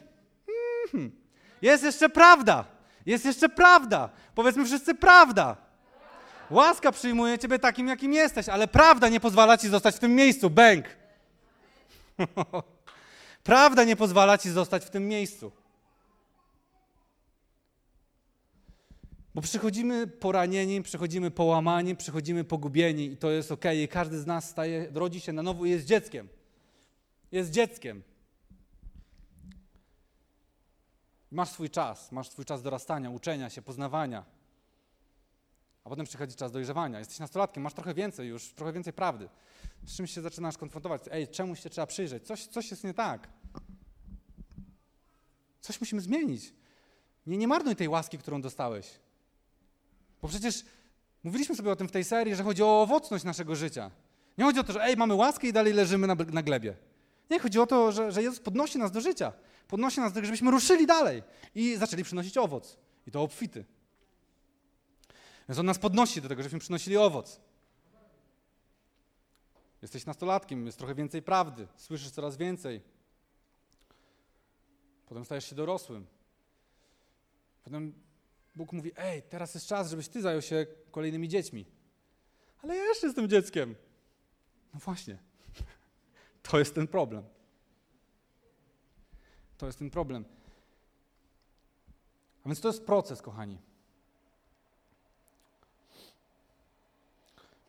Mhm. 0.86 1.12
Jest 1.62 1.84
jeszcze 1.84 2.10
prawda. 2.10 2.66
Jest 3.06 3.26
jeszcze 3.26 3.50
prawda. 3.50 4.10
Powiedzmy 4.36 4.66
wszyscy 4.66 4.96
prawda. 4.96 5.58
Łaska 6.54 6.92
przyjmuje 6.92 7.40
ciebie 7.40 7.60
takim, 7.60 7.88
jakim 7.88 8.14
jesteś, 8.14 8.50
ale 8.50 8.68
prawda 8.68 9.10
nie 9.10 9.20
pozwala 9.20 9.58
ci 9.58 9.70
zostać 9.70 9.96
w 9.96 10.00
tym 10.00 10.16
miejscu. 10.16 10.50
Bęk. 10.50 10.86
prawda 13.44 13.84
nie 13.84 13.96
pozwala 13.96 14.38
ci 14.38 14.50
zostać 14.50 14.86
w 14.86 14.90
tym 14.90 15.08
miejscu. 15.08 15.52
Bo 19.36 19.42
przychodzimy 19.42 20.08
poranieni, 20.08 20.84
przychodzimy 20.84 21.32
połamani, 21.32 21.96
przychodzimy 21.96 22.44
pogubieni 22.44 23.06
i 23.06 23.18
to 23.18 23.32
jest 23.32 23.52
ok. 23.52 23.66
I 23.84 23.88
każdy 23.88 24.20
z 24.20 24.26
nas 24.26 24.50
staje, 24.50 24.88
rodzi 24.94 25.20
się 25.20 25.34
na 25.34 25.44
nowo 25.44 25.66
i 25.66 25.70
jest 25.70 25.86
dzieckiem. 25.86 26.30
Jest 27.32 27.52
dzieckiem. 27.52 28.04
Masz 31.32 31.50
swój 31.50 31.70
czas, 31.70 32.12
masz 32.12 32.30
swój 32.30 32.46
czas 32.46 32.62
dorastania, 32.62 33.10
uczenia 33.10 33.50
się, 33.50 33.62
poznawania. 33.62 34.43
A 35.84 35.90
potem 35.90 36.06
przychodzi 36.06 36.36
czas 36.36 36.52
dojrzewania. 36.52 37.00
Jesteś 37.00 37.20
nastolatkiem, 37.20 37.64
masz 37.64 37.74
trochę 37.74 37.94
więcej 37.94 38.28
już, 38.28 38.54
trochę 38.54 38.74
więcej 38.74 38.94
prawdy. 38.94 39.30
Z 39.86 39.96
czymś 39.96 40.12
się 40.12 40.22
zaczynasz 40.22 40.58
konfrontować. 40.58 41.02
Ej, 41.12 41.28
czemuś 41.28 41.60
się 41.60 41.70
trzeba 41.70 41.88
przyjrzeć? 41.88 42.28
Coś, 42.28 42.48
coś 42.48 42.72
jest 42.72 42.84
nie 42.84 42.94
tak. 42.94 43.28
Coś 45.62 45.82
musimy 45.82 46.02
zmienić. 46.02 46.54
Nie, 47.28 47.38
nie 47.38 47.48
marnuj 47.48 47.76
tej 47.76 47.90
łaski, 47.90 48.18
którą 48.18 48.42
dostałeś. 48.42 49.00
Bo 50.22 50.28
przecież 50.28 50.66
mówiliśmy 51.24 51.56
sobie 51.56 51.72
o 51.72 51.76
tym 51.76 51.88
w 51.88 51.92
tej 51.92 52.04
serii, 52.04 52.36
że 52.36 52.44
chodzi 52.44 52.64
o 52.64 52.82
owocność 52.82 53.24
naszego 53.24 53.56
życia. 53.56 53.92
Nie 54.38 54.44
chodzi 54.44 54.60
o 54.60 54.64
to, 54.64 54.74
że 54.74 54.84
ej, 54.84 54.98
mamy 54.98 55.14
łaskę 55.14 55.48
i 55.48 55.54
dalej 55.54 55.74
leżymy 55.74 56.08
na, 56.08 56.16
na 56.16 56.44
glebie. 56.44 56.76
Nie, 57.30 57.40
chodzi 57.40 57.60
o 57.60 57.68
to, 57.68 57.92
że, 57.92 58.12
że 58.12 58.24
Jezus 58.24 58.40
podnosi 58.40 58.78
nas 58.78 58.92
do 58.92 59.02
życia. 59.02 59.34
Podnosi 59.68 60.00
nas 60.00 60.12
do 60.12 60.16
tego, 60.16 60.26
żebyśmy 60.26 60.52
ruszyli 60.52 60.88
dalej 60.88 61.24
i 61.56 61.76
zaczęli 61.78 62.04
przynosić 62.04 62.38
owoc. 62.38 62.78
I 63.08 63.12
to 63.12 63.22
obfity. 63.22 63.66
Więc 65.50 65.60
On 65.60 65.66
nas 65.66 65.80
podnosi 65.80 66.22
do 66.22 66.30
tego, 66.30 66.44
żebyśmy 66.44 66.60
przynosili 66.60 66.98
owoc. 66.98 67.40
Jesteś 69.82 70.06
nastolatkiem, 70.06 70.66
jest 70.66 70.78
trochę 70.78 70.96
więcej 70.96 71.22
prawdy, 71.22 71.68
słyszysz 71.76 72.12
coraz 72.12 72.38
więcej. 72.38 72.82
Potem 75.06 75.26
stajesz 75.26 75.50
się 75.50 75.56
dorosłym. 75.56 76.08
Potem 77.64 77.94
Bóg 78.56 78.74
mówi: 78.74 78.92
Ej, 78.98 79.24
teraz 79.24 79.54
jest 79.54 79.68
czas, 79.68 79.90
żebyś 79.90 80.08
ty 80.08 80.22
zajął 80.22 80.42
się 80.42 80.66
kolejnymi 80.92 81.30
dziećmi. 81.30 81.66
Ale 82.62 82.76
ja 82.76 82.84
jeszcze 82.84 83.08
jestem 83.08 83.30
dzieckiem. 83.30 83.76
No 84.74 84.80
właśnie. 84.80 85.18
To 86.44 86.60
jest 86.60 86.76
ten 86.76 86.88
problem. 86.88 87.24
To 89.58 89.66
jest 89.66 89.80
ten 89.80 89.90
problem. 89.90 90.26
A 92.44 92.50
więc 92.50 92.62
to 92.62 92.68
jest 92.68 92.86
proces, 92.86 93.22
kochani. 93.22 93.58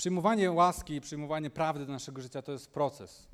Przyjmowanie 0.04 0.50
łaski, 0.50 1.00
przyjmowanie 1.00 1.50
prawdy 1.50 1.86
do 1.86 1.92
naszego 1.92 2.22
życia 2.22 2.42
to 2.42 2.52
jest 2.52 2.70
proces. 2.70 3.28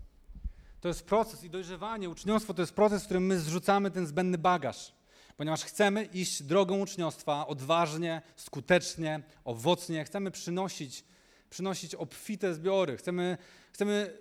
To 0.81 0.89
jest 0.89 1.07
proces 1.07 1.45
i 1.45 1.51
dojrzewanie, 1.51 2.11
uczniostwo 2.11 2.55
to 2.55 2.63
jest 2.63 2.75
proces, 2.75 3.03
w 3.03 3.05
którym 3.05 3.27
my 3.27 3.39
zrzucamy 3.39 3.91
ten 3.91 4.07
zbędny 4.07 4.39
bagaż 4.39 4.93
ponieważ 5.37 5.65
chcemy 5.65 6.05
iść 6.05 6.43
drogą 6.43 6.81
uczniostwa 6.81 7.47
odważnie, 7.47 8.23
skutecznie, 8.37 9.23
owocnie. 9.45 10.05
Chcemy 10.05 10.31
przynosić, 10.31 11.05
przynosić 11.51 11.95
obfite 11.95 12.55
zbiory. 12.55 12.97
Chcemy, 12.97 13.39
chcemy, 13.73 14.19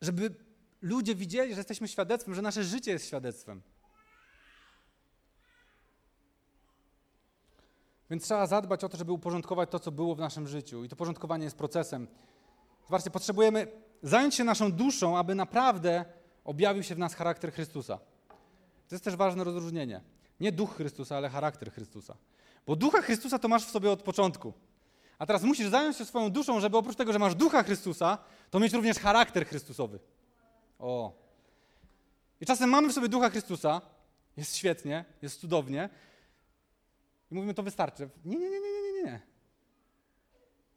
żeby 0.00 0.34
ludzie 0.82 1.14
widzieli, 1.14 1.54
że 1.54 1.60
jesteśmy 1.60 1.88
świadectwem, 1.88 2.34
że 2.34 2.42
nasze 2.42 2.64
życie 2.64 2.90
jest 2.90 3.06
świadectwem. 3.06 3.62
Więc 8.10 8.24
trzeba 8.24 8.46
zadbać 8.46 8.84
o 8.84 8.88
to, 8.88 8.96
żeby 8.96 9.12
uporządkować 9.12 9.70
to, 9.70 9.78
co 9.78 9.92
było 9.92 10.14
w 10.14 10.18
naszym 10.18 10.48
życiu. 10.48 10.84
I 10.84 10.88
to 10.88 10.96
porządkowanie 10.96 11.44
jest 11.44 11.56
procesem. 11.56 12.08
Zobaczcie, 12.86 13.10
potrzebujemy 13.10 13.66
zająć 14.02 14.34
się 14.34 14.44
naszą 14.44 14.72
duszą, 14.72 15.18
aby 15.18 15.34
naprawdę 15.34 16.04
objawił 16.44 16.82
się 16.82 16.94
w 16.94 16.98
nas 16.98 17.14
charakter 17.14 17.52
Chrystusa. 17.52 17.98
To 18.88 18.94
jest 18.94 19.04
też 19.04 19.16
ważne 19.16 19.44
rozróżnienie. 19.44 20.00
Nie 20.40 20.52
duch 20.52 20.76
Chrystusa, 20.76 21.16
ale 21.16 21.28
charakter 21.28 21.72
Chrystusa. 21.72 22.16
Bo 22.66 22.76
ducha 22.76 23.02
Chrystusa 23.02 23.38
to 23.38 23.48
masz 23.48 23.66
w 23.66 23.70
sobie 23.70 23.90
od 23.90 24.02
początku. 24.02 24.52
A 25.18 25.26
teraz 25.26 25.42
musisz 25.42 25.68
zająć 25.68 25.96
się 25.96 26.04
swoją 26.04 26.30
duszą, 26.30 26.60
żeby 26.60 26.76
oprócz 26.76 26.96
tego, 26.96 27.12
że 27.12 27.18
masz 27.18 27.34
ducha 27.34 27.62
Chrystusa, 27.62 28.18
to 28.50 28.60
mieć 28.60 28.72
również 28.72 28.98
charakter 28.98 29.46
Chrystusowy. 29.46 29.98
O. 30.78 31.12
I 32.40 32.46
czasem 32.46 32.70
mamy 32.70 32.88
w 32.88 32.92
sobie 32.92 33.08
ducha 33.08 33.30
Chrystusa, 33.30 33.80
jest 34.36 34.56
świetnie, 34.56 35.04
jest 35.22 35.40
cudownie. 35.40 35.88
I 37.30 37.34
mówimy, 37.34 37.54
to 37.54 37.62
wystarczy. 37.62 38.08
Nie, 38.24 38.38
nie, 38.38 38.50
nie, 38.50 38.60
nie, 38.60 38.92
nie, 38.92 39.02
nie. 39.04 39.20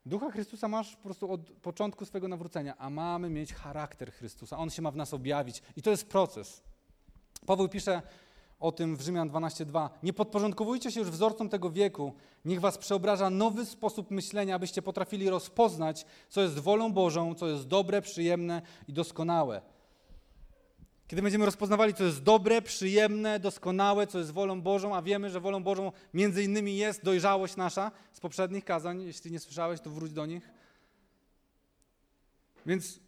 Ducha 0.05 0.31
Chrystusa 0.31 0.67
masz 0.67 0.95
po 0.95 1.03
prostu 1.03 1.31
od 1.31 1.51
początku 1.51 2.05
swojego 2.05 2.27
nawrócenia, 2.27 2.77
a 2.77 2.89
mamy 2.89 3.29
mieć 3.29 3.53
charakter 3.53 4.11
Chrystusa. 4.11 4.57
On 4.57 4.69
się 4.69 4.81
ma 4.81 4.91
w 4.91 4.95
nas 4.95 5.13
objawić. 5.13 5.61
I 5.75 5.81
to 5.81 5.91
jest 5.91 6.09
proces. 6.09 6.63
Paweł 7.45 7.69
pisze 7.69 8.01
o 8.59 8.71
tym 8.71 8.95
w 8.95 9.01
Rzymian 9.01 9.29
12:2. 9.29 9.89
Nie 10.03 10.13
podporządkowujcie 10.13 10.91
się 10.91 10.99
już 10.99 11.09
wzorcom 11.09 11.49
tego 11.49 11.71
wieku. 11.71 12.13
Niech 12.45 12.59
was 12.59 12.77
przeobraża 12.77 13.29
nowy 13.29 13.65
sposób 13.65 14.11
myślenia, 14.11 14.55
abyście 14.55 14.81
potrafili 14.81 15.29
rozpoznać, 15.29 16.05
co 16.29 16.41
jest 16.41 16.59
wolą 16.59 16.93
Bożą, 16.93 17.35
co 17.35 17.47
jest 17.47 17.67
dobre, 17.67 18.01
przyjemne 18.01 18.61
i 18.87 18.93
doskonałe. 18.93 19.61
Kiedy 21.09 21.21
będziemy 21.21 21.45
rozpoznawali, 21.45 21.93
co 21.93 22.03
jest 22.03 22.23
dobre, 22.23 22.61
przyjemne, 22.61 23.39
doskonałe, 23.39 24.07
co 24.07 24.17
jest 24.19 24.31
wolą 24.31 24.61
Bożą, 24.61 24.95
a 24.95 25.01
wiemy, 25.01 25.29
że 25.29 25.39
wolą 25.39 25.63
Bożą 25.63 25.91
między 26.13 26.43
innymi 26.43 26.77
jest 26.77 27.03
dojrzałość 27.03 27.55
nasza 27.55 27.91
z 28.13 28.19
poprzednich 28.19 28.65
kazań. 28.65 29.01
Jeśli 29.01 29.31
nie 29.31 29.39
słyszałeś, 29.39 29.81
to 29.81 29.89
wróć 29.89 30.13
do 30.13 30.25
nich. 30.25 30.49
Więc 32.65 32.99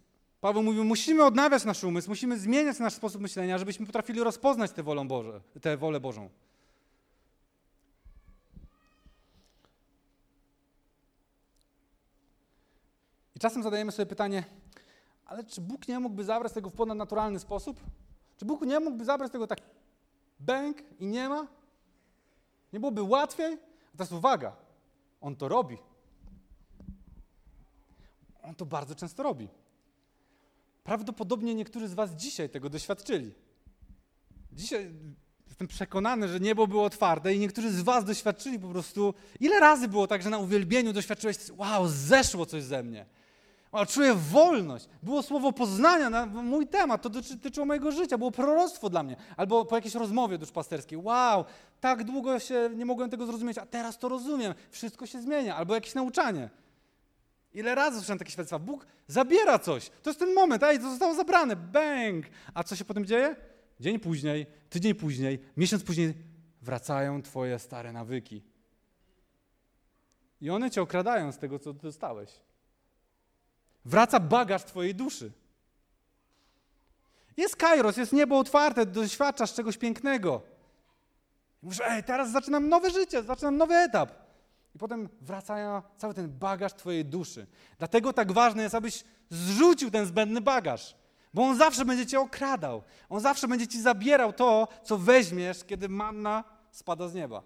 Paweł 0.41 0.63
mówi, 0.63 0.79
musimy 0.79 1.25
odnawiać 1.25 1.65
nasz 1.65 1.83
umysł, 1.83 2.09
musimy 2.09 2.39
zmieniać 2.39 2.79
nasz 2.79 2.93
sposób 2.93 3.21
myślenia, 3.21 3.57
żebyśmy 3.57 3.85
potrafili 3.85 4.23
rozpoznać 4.23 4.71
tę 4.71 4.83
wolę, 4.83 5.05
Boże, 5.05 5.41
tę 5.61 5.77
wolę 5.77 5.99
Bożą. 5.99 6.29
I 13.35 13.39
czasem 13.39 13.63
zadajemy 13.63 13.91
sobie 13.91 14.05
pytanie, 14.05 14.43
ale 15.31 15.43
czy 15.43 15.61
Bóg 15.61 15.87
nie 15.87 15.99
mógłby 15.99 16.23
zabrać 16.23 16.53
tego 16.53 16.69
w 16.69 16.73
ponadnaturalny 16.73 17.39
sposób? 17.39 17.79
Czy 18.37 18.45
Bóg 18.45 18.61
nie 18.61 18.79
mógłby 18.79 19.05
zabrać 19.05 19.31
tego 19.31 19.47
tak 19.47 19.59
bęk 20.39 20.83
i 20.99 21.05
nie 21.05 21.29
ma? 21.29 21.47
Nie 22.73 22.79
byłoby 22.79 23.03
łatwiej? 23.03 23.57
A 23.93 23.97
teraz 23.97 24.11
uwaga, 24.11 24.55
On 25.21 25.35
to 25.35 25.47
robi. 25.47 25.77
On 28.43 28.55
to 28.55 28.65
bardzo 28.65 28.95
często 28.95 29.23
robi. 29.23 29.47
Prawdopodobnie 30.83 31.55
niektórzy 31.55 31.87
z 31.87 31.93
Was 31.93 32.11
dzisiaj 32.11 32.49
tego 32.49 32.69
doświadczyli. 32.69 33.33
Dzisiaj 34.53 34.91
jestem 35.47 35.67
przekonany, 35.67 36.27
że 36.27 36.39
niebo 36.39 36.67
było 36.67 36.83
otwarte 36.83 37.33
i 37.33 37.39
niektórzy 37.39 37.71
z 37.71 37.81
Was 37.81 38.05
doświadczyli 38.05 38.59
po 38.59 38.67
prostu. 38.67 39.13
Ile 39.39 39.59
razy 39.59 39.87
było 39.87 40.07
tak, 40.07 40.21
że 40.21 40.29
na 40.29 40.37
uwielbieniu 40.37 40.93
doświadczyłeś, 40.93 41.37
wow, 41.57 41.87
zeszło 41.87 42.45
coś 42.45 42.63
ze 42.63 42.83
mnie. 42.83 43.05
Wow, 43.71 43.85
czuję 43.85 44.13
wolność. 44.13 44.87
Było 45.03 45.23
słowo 45.23 45.53
poznania 45.53 46.09
na 46.09 46.25
mój 46.25 46.67
temat, 46.67 47.01
to 47.01 47.09
dotyczyło 47.09 47.65
mojego 47.65 47.91
życia, 47.91 48.17
było 48.17 48.31
proroctwo 48.31 48.89
dla 48.89 49.03
mnie. 49.03 49.15
Albo 49.37 49.65
po 49.65 49.75
jakiejś 49.75 49.95
rozmowie 49.95 50.37
duszpasterskiej, 50.37 50.97
wow, 50.97 51.45
tak 51.79 52.03
długo 52.03 52.39
się 52.39 52.69
nie 52.75 52.85
mogłem 52.85 53.09
tego 53.09 53.25
zrozumieć, 53.25 53.57
a 53.57 53.65
teraz 53.65 53.99
to 53.99 54.09
rozumiem, 54.09 54.53
wszystko 54.69 55.05
się 55.05 55.21
zmienia. 55.21 55.55
Albo 55.55 55.75
jakieś 55.75 55.95
nauczanie. 55.95 56.49
Ile 57.53 57.75
razy 57.75 57.97
słyszałem 57.97 58.19
takie 58.19 58.31
świadectwa? 58.31 58.59
Bóg 58.59 58.85
zabiera 59.07 59.59
coś. 59.59 59.89
To 60.03 60.09
jest 60.09 60.19
ten 60.19 60.33
moment, 60.33 60.63
ej, 60.63 60.79
to 60.79 60.89
zostało 60.89 61.15
zabrane, 61.15 61.55
bang! 61.55 62.25
A 62.53 62.63
co 62.63 62.75
się 62.75 62.85
potem 62.85 63.05
dzieje? 63.05 63.35
Dzień 63.79 63.99
później, 63.99 64.45
tydzień 64.69 64.95
później, 64.95 65.39
miesiąc 65.57 65.83
później 65.83 66.13
wracają 66.61 67.21
twoje 67.21 67.59
stare 67.59 67.91
nawyki. 67.91 68.43
I 70.41 70.49
one 70.49 70.71
cię 70.71 70.81
okradają 70.81 71.31
z 71.31 71.37
tego, 71.37 71.59
co 71.59 71.73
dostałeś. 71.73 72.29
Wraca 73.85 74.19
bagaż 74.19 74.63
twojej 74.63 74.95
duszy. 74.95 75.31
Jest 77.37 77.55
kairos, 77.55 77.97
jest 77.97 78.13
niebo 78.13 78.39
otwarte, 78.39 78.85
doświadczasz 78.85 79.53
czegoś 79.53 79.77
pięknego. 79.77 80.41
Mówisz, 81.61 81.81
ej, 81.85 82.03
teraz 82.03 82.31
zaczynam 82.31 82.69
nowe 82.69 82.89
życie, 82.89 83.23
zaczynam 83.23 83.57
nowy 83.57 83.75
etap. 83.75 84.11
I 84.75 84.79
potem 84.79 85.09
wraca 85.21 85.83
cały 85.97 86.13
ten 86.13 86.39
bagaż 86.39 86.73
twojej 86.73 87.05
duszy. 87.05 87.47
Dlatego 87.77 88.13
tak 88.13 88.31
ważne 88.31 88.63
jest, 88.63 88.75
abyś 88.75 89.03
zrzucił 89.29 89.91
ten 89.91 90.05
zbędny 90.05 90.41
bagaż. 90.41 90.95
Bo 91.33 91.43
on 91.43 91.57
zawsze 91.57 91.85
będzie 91.85 92.05
cię 92.05 92.19
okradał. 92.19 92.83
On 93.09 93.19
zawsze 93.19 93.47
będzie 93.47 93.67
ci 93.67 93.81
zabierał 93.81 94.33
to, 94.33 94.67
co 94.83 94.97
weźmiesz, 94.97 95.63
kiedy 95.63 95.89
manna 95.89 96.43
spada 96.71 97.07
z 97.07 97.13
nieba. 97.13 97.43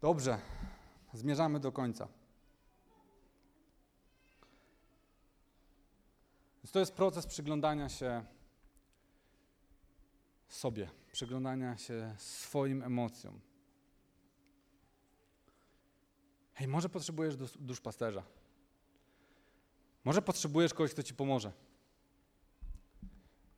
Dobrze, 0.00 0.38
zmierzamy 1.14 1.60
do 1.60 1.72
końca. 1.72 2.08
Więc 6.64 6.72
to 6.72 6.78
jest 6.78 6.94
proces 6.94 7.26
przyglądania 7.26 7.88
się 7.88 8.24
sobie, 10.48 10.90
przyglądania 11.12 11.76
się 11.76 12.14
swoim 12.18 12.82
emocjom. 12.82 13.40
Hej, 16.54 16.68
może 16.68 16.88
potrzebujesz 16.88 17.36
dusz, 17.36 17.58
duszpasterza. 17.58 18.22
Może 20.04 20.22
potrzebujesz 20.22 20.74
kogoś, 20.74 20.92
kto 20.92 21.02
ci 21.02 21.14
pomoże. 21.14 21.52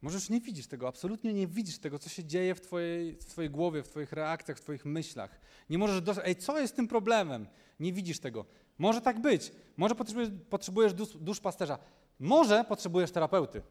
Może 0.03 0.17
już 0.17 0.31
nie 0.31 0.41
widzisz 0.41 0.67
tego, 0.67 0.89
absolutnie 0.89 1.35
nie 1.35 1.47
widzisz 1.47 1.79
tego, 1.79 1.99
co 1.99 2.09
się 2.09 2.25
dzieje 2.25 2.55
w 2.55 2.61
twojej, 2.61 3.17
w 3.17 3.25
twojej 3.25 3.51
głowie, 3.51 3.83
w 3.83 3.89
twoich 3.89 4.13
reakcjach, 4.13 4.59
w 4.59 4.61
twoich 4.61 4.85
myślach. 4.85 5.41
Nie 5.71 5.79
możesz 5.79 6.01
dostać, 6.01 6.27
ej, 6.29 6.37
co 6.37 6.61
jest 6.61 6.77
tym 6.77 6.89
problemem? 6.89 7.47
Nie 7.81 7.93
widzisz 7.93 8.19
tego. 8.19 8.45
Może 8.79 9.01
tak 9.01 9.21
być. 9.21 9.53
Może 9.77 9.95
potrzebujesz, 9.95 10.31
potrzebujesz 10.51 10.95
dusz, 10.95 11.17
duszpasterza. 11.17 11.79
Może 12.19 12.65
potrzebujesz 12.65 13.11
terapeuty. 13.11 13.63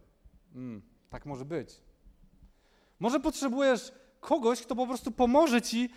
Mm, 0.56 0.82
tak 1.10 1.26
może 1.26 1.46
być. 1.46 1.70
Może 3.00 3.20
potrzebujesz 3.20 3.92
kogoś, 4.20 4.62
kto 4.62 4.76
po 4.76 4.88
prostu 4.88 5.12
pomoże 5.12 5.62
ci 5.62 5.90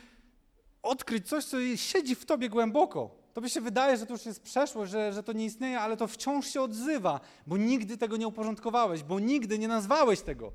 odkryć 0.83 1.29
coś, 1.29 1.45
co 1.45 1.76
siedzi 1.76 2.14
w 2.14 2.24
tobie 2.24 2.49
głęboko. 2.49 3.17
Tobie 3.35 3.49
się 3.49 3.61
wydaje, 3.61 3.97
że 3.97 4.07
to 4.07 4.12
już 4.12 4.26
jest 4.26 4.43
przeszłość, 4.43 4.93
że, 4.93 5.12
że 5.12 5.22
to 5.22 5.33
nie 5.33 5.45
istnieje, 5.45 5.81
ale 5.81 5.97
to 5.97 6.07
wciąż 6.07 6.47
się 6.47 6.62
odzywa, 6.62 7.20
bo 7.47 7.57
nigdy 7.57 7.97
tego 7.97 8.16
nie 8.16 8.29
uporządkowałeś, 8.29 9.03
bo 9.03 9.20
nigdy 9.20 9.59
nie 9.59 9.68
nazwałeś 9.68 10.20
tego. 10.20 10.53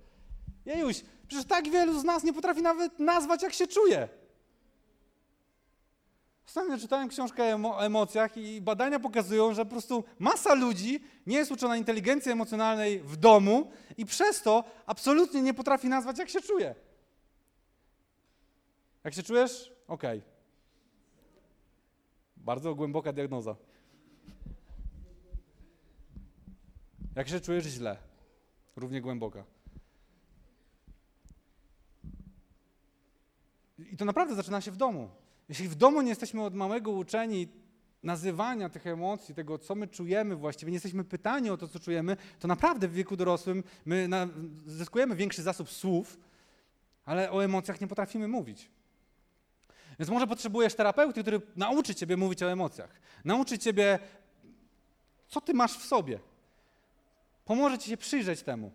Jejuś, 0.66 1.04
przecież 1.28 1.46
tak 1.46 1.70
wielu 1.70 2.00
z 2.00 2.04
nas 2.04 2.24
nie 2.24 2.34
potrafi 2.34 2.62
nawet 2.62 3.00
nazwać, 3.00 3.44
jak 3.44 3.54
się 3.54 3.68
czuje. 3.68 4.10
Ostatnio 6.48 6.78
czytałem 6.78 7.10
książkę 7.10 7.66
o 7.66 7.86
emocjach 7.86 8.38
i 8.38 8.62
badania 8.62 9.00
pokazują, 9.00 9.54
że 9.54 9.66
po 9.66 9.72
prostu 9.72 10.04
masa 10.20 10.54
ludzi 10.54 11.04
nie 11.28 11.38
jest 11.38 11.52
uczona 11.52 11.78
inteligencji 11.78 12.32
emocjonalnej 12.32 13.00
w 13.00 13.18
domu 13.18 13.72
i 13.98 14.06
przez 14.06 14.42
to 14.42 14.64
absolutnie 14.86 15.42
nie 15.42 15.54
potrafi 15.54 15.90
nazwać, 15.90 16.20
jak 16.20 16.30
się 16.30 16.42
czuje. 16.42 16.76
Jak 19.04 19.14
się 19.14 19.24
czujesz? 19.24 19.72
Okej. 19.88 20.18
Okay. 20.18 20.33
Bardzo 22.44 22.76
głęboka 22.76 23.14
diagnoza. 23.14 23.56
Jak 27.16 27.28
się 27.28 27.40
czujesz 27.40 27.66
źle? 27.66 27.98
Równie 28.76 29.02
głęboka. 29.02 29.44
I 33.80 33.98
to 33.98 34.06
naprawdę 34.06 34.36
zaczyna 34.36 34.62
się 34.62 34.72
w 34.72 34.78
domu. 34.78 35.10
Jeśli 35.50 35.68
w 35.68 35.76
domu 35.76 36.02
nie 36.02 36.10
jesteśmy 36.10 36.44
od 36.44 36.56
małego 36.56 36.92
uczeni 36.92 37.48
nazywania 38.04 38.70
tych 38.70 38.88
emocji, 38.88 39.36
tego, 39.36 39.58
co 39.58 39.76
my 39.76 39.88
czujemy 39.88 40.36
właściwie, 40.36 40.72
nie 40.72 40.76
jesteśmy 40.76 41.04
pytani 41.04 41.50
o 41.50 41.58
to, 41.58 41.68
co 41.68 41.80
czujemy, 41.80 42.18
to 42.40 42.48
naprawdę 42.48 42.88
w 42.88 42.94
wieku 42.94 43.18
dorosłym 43.18 43.64
my 43.86 44.10
zyskujemy 44.66 45.16
większy 45.16 45.44
zasób 45.44 45.70
słów, 45.70 46.20
ale 47.06 47.32
o 47.32 47.44
emocjach 47.44 47.82
nie 47.82 47.88
potrafimy 47.88 48.28
mówić. 48.28 48.72
Więc 50.00 50.10
może 50.10 50.28
potrzebujesz 50.28 50.76
terapeuty, 50.76 51.22
który 51.22 51.42
nauczy 51.56 51.96
ciebie 51.96 52.18
mówić 52.18 52.44
o 52.44 52.52
emocjach. 52.52 52.90
Nauczy 53.26 53.60
ciebie, 53.60 54.00
co 55.28 55.42
ty 55.42 55.54
masz 55.54 55.78
w 55.78 55.86
sobie. 55.86 56.20
Pomoże 57.46 57.78
ci 57.78 57.90
się 57.90 57.98
przyjrzeć 57.98 58.44
temu. 58.44 58.72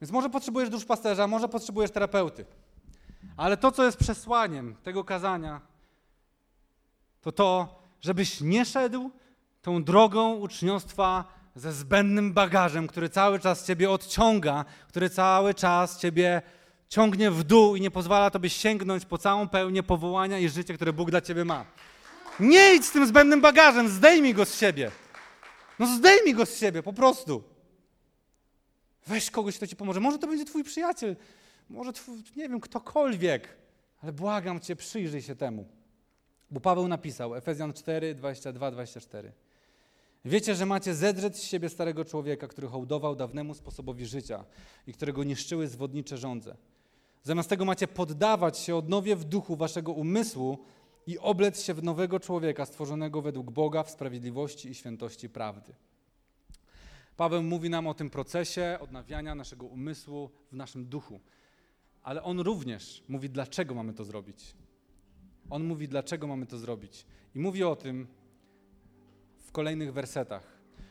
Więc 0.00 0.10
może 0.10 0.30
potrzebujesz 0.30 0.70
duszpasterza, 0.70 1.26
może 1.26 1.48
potrzebujesz 1.48 1.90
terapeuty. 1.90 2.44
Ale 3.36 3.56
to, 3.56 3.72
co 3.72 3.84
jest 3.84 3.98
przesłaniem 3.98 4.76
tego 4.82 5.04
kazania, 5.04 5.60
to 7.20 7.32
to, 7.32 7.80
żebyś 8.00 8.40
nie 8.40 8.64
szedł 8.64 9.10
tą 9.62 9.84
drogą 9.84 10.34
uczniostwa 10.34 11.24
ze 11.54 11.72
zbędnym 11.72 12.32
bagażem, 12.32 12.86
który 12.86 13.08
cały 13.08 13.38
czas 13.38 13.66
ciebie 13.66 13.90
odciąga, 13.90 14.64
który 14.88 15.10
cały 15.10 15.54
czas 15.54 15.98
ciebie 15.98 16.42
ciągnie 16.90 17.30
w 17.30 17.44
dół 17.44 17.76
i 17.76 17.80
nie 17.80 17.90
pozwala 17.90 18.30
tobie 18.30 18.50
sięgnąć 18.50 19.04
po 19.04 19.18
całą 19.18 19.48
pełnię 19.48 19.82
powołania 19.82 20.38
i 20.38 20.48
życia, 20.48 20.74
które 20.74 20.92
Bóg 20.92 21.10
dla 21.10 21.20
ciebie 21.20 21.44
ma. 21.44 21.64
Nie 22.40 22.74
idź 22.74 22.84
z 22.84 22.92
tym 22.92 23.06
zbędnym 23.06 23.40
bagażem, 23.40 23.88
zdejmij 23.88 24.34
go 24.34 24.44
z 24.44 24.58
siebie. 24.58 24.90
No 25.78 25.96
zdejmij 25.96 26.34
go 26.34 26.46
z 26.46 26.58
siebie, 26.58 26.82
po 26.82 26.92
prostu. 26.92 27.42
Weź 29.06 29.30
kogoś, 29.30 29.56
kto 29.56 29.66
ci 29.66 29.76
pomoże. 29.76 30.00
Może 30.00 30.18
to 30.18 30.26
będzie 30.26 30.44
twój 30.44 30.64
przyjaciel, 30.64 31.16
może 31.68 31.92
twój, 31.92 32.16
nie 32.36 32.48
wiem, 32.48 32.60
ktokolwiek, 32.60 33.56
ale 34.02 34.12
błagam 34.12 34.60
cię, 34.60 34.76
przyjrzyj 34.76 35.22
się 35.22 35.36
temu. 35.36 35.68
Bo 36.50 36.60
Paweł 36.60 36.88
napisał, 36.88 37.34
Efezjan 37.34 37.72
4, 37.72 38.14
22, 38.14 38.70
24. 38.70 39.32
Wiecie, 40.24 40.54
że 40.54 40.66
macie 40.66 40.94
zedrzeć 40.94 41.36
z 41.36 41.42
siebie 41.42 41.68
starego 41.68 42.04
człowieka, 42.04 42.48
który 42.48 42.68
hołdował 42.68 43.16
dawnemu 43.16 43.54
sposobowi 43.54 44.06
życia 44.06 44.44
i 44.86 44.92
którego 44.92 45.24
niszczyły 45.24 45.68
zwodnicze 45.68 46.18
żądze. 46.18 46.56
Zamiast 47.22 47.48
tego 47.48 47.64
macie 47.64 47.88
poddawać 47.88 48.58
się 48.58 48.76
odnowie 48.76 49.16
w 49.16 49.24
duchu 49.24 49.56
waszego 49.56 49.92
umysłu 49.92 50.58
i 51.06 51.18
oblec 51.18 51.62
się 51.62 51.74
w 51.74 51.82
nowego 51.82 52.20
człowieka 52.20 52.66
stworzonego 52.66 53.22
według 53.22 53.50
Boga 53.50 53.82
w 53.82 53.90
sprawiedliwości 53.90 54.68
i 54.68 54.74
świętości 54.74 55.28
prawdy. 55.28 55.74
Paweł 57.16 57.42
mówi 57.42 57.70
nam 57.70 57.86
o 57.86 57.94
tym 57.94 58.10
procesie 58.10 58.78
odnawiania 58.80 59.34
naszego 59.34 59.66
umysłu 59.66 60.30
w 60.52 60.56
naszym 60.56 60.86
duchu. 60.86 61.20
Ale 62.02 62.22
on 62.22 62.40
również 62.40 63.04
mówi, 63.08 63.30
dlaczego 63.30 63.74
mamy 63.74 63.94
to 63.94 64.04
zrobić. 64.04 64.54
On 65.50 65.64
mówi, 65.64 65.88
dlaczego 65.88 66.26
mamy 66.26 66.46
to 66.46 66.58
zrobić. 66.58 67.06
I 67.34 67.38
mówi 67.38 67.64
o 67.64 67.76
tym 67.76 68.06
w 69.38 69.52
kolejnych 69.52 69.92
wersetach. 69.92 70.49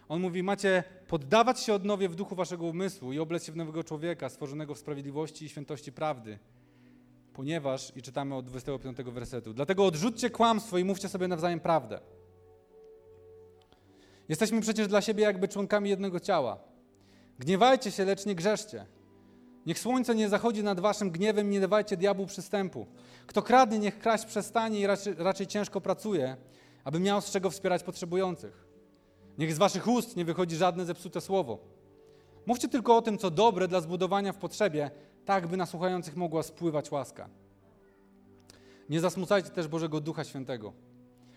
On 0.10 0.22
mówi, 0.22 0.44
macie 0.44 0.84
poddawać 1.08 1.60
się 1.60 1.74
odnowie 1.74 2.10
w 2.10 2.16
duchu 2.16 2.36
waszego 2.36 2.66
umysłu 2.66 3.14
i 3.14 3.20
oblec 3.20 3.44
się 3.46 3.52
w 3.52 3.56
nowego 3.56 3.84
człowieka, 3.84 4.30
stworzonego 4.30 4.76
w 4.76 4.80
sprawiedliwości 4.80 5.46
i 5.46 5.50
świętości 5.50 5.92
prawdy. 5.92 6.40
Ponieważ, 7.34 7.92
i 7.96 8.02
czytamy 8.02 8.36
od 8.36 8.46
25 8.46 8.98
wersetu, 8.98 9.54
dlatego 9.54 9.86
odrzućcie 9.86 10.30
kłamstwo 10.30 10.78
i 10.78 10.84
mówcie 10.84 11.10
sobie 11.10 11.28
nawzajem 11.28 11.60
prawdę. 11.60 12.00
Jesteśmy 14.30 14.62
przecież 14.62 14.88
dla 14.88 15.02
siebie 15.02 15.24
jakby 15.24 15.48
członkami 15.48 15.90
jednego 15.90 16.20
ciała. 16.20 16.58
Gniewajcie 17.40 17.92
się, 17.92 18.06
lecz 18.06 18.26
nie 18.26 18.36
grzeszcie. 18.36 18.86
Niech 19.66 19.80
słońce 19.80 20.16
nie 20.16 20.30
zachodzi 20.30 20.64
nad 20.64 20.80
waszym 20.80 21.12
gniewem, 21.12 21.50
nie 21.50 21.60
dawajcie 21.60 21.98
diabłu 21.98 22.26
przystępu. 22.26 22.88
Kto 23.28 23.42
kradnie, 23.42 23.80
niech 23.80 24.00
kraść 24.00 24.26
przestanie 24.26 24.80
i 24.80 24.88
raczej, 24.88 25.14
raczej 25.18 25.48
ciężko 25.48 25.82
pracuje, 25.82 26.38
aby 26.84 27.00
miał 27.00 27.22
z 27.22 27.32
czego 27.32 27.50
wspierać 27.50 27.84
potrzebujących. 27.84 28.69
Niech 29.40 29.54
z 29.54 29.58
waszych 29.58 29.88
ust 29.88 30.16
nie 30.16 30.26
wychodzi 30.26 30.56
żadne 30.56 30.86
zepsute 30.86 31.22
słowo. 31.22 31.58
Mówcie 32.46 32.68
tylko 32.68 32.98
o 32.98 33.02
tym, 33.02 33.18
co 33.18 33.32
dobre 33.32 33.68
dla 33.68 33.82
zbudowania 33.82 34.34
w 34.34 34.38
potrzebie, 34.38 34.92
tak 35.26 35.48
by 35.48 35.58
na 35.58 35.66
słuchających 35.66 36.16
mogła 36.16 36.44
spływać 36.44 36.92
łaska. 36.92 37.30
Nie 38.90 39.00
zasmucajcie 39.00 39.50
też 39.50 39.68
Bożego 39.68 40.02
Ducha 40.02 40.24
Świętego, 40.24 40.74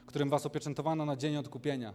którym 0.07 0.31
was 0.31 0.47
opieczętowano 0.47 1.05
na 1.05 1.17
dzień 1.17 1.37
odkupienia. 1.37 1.95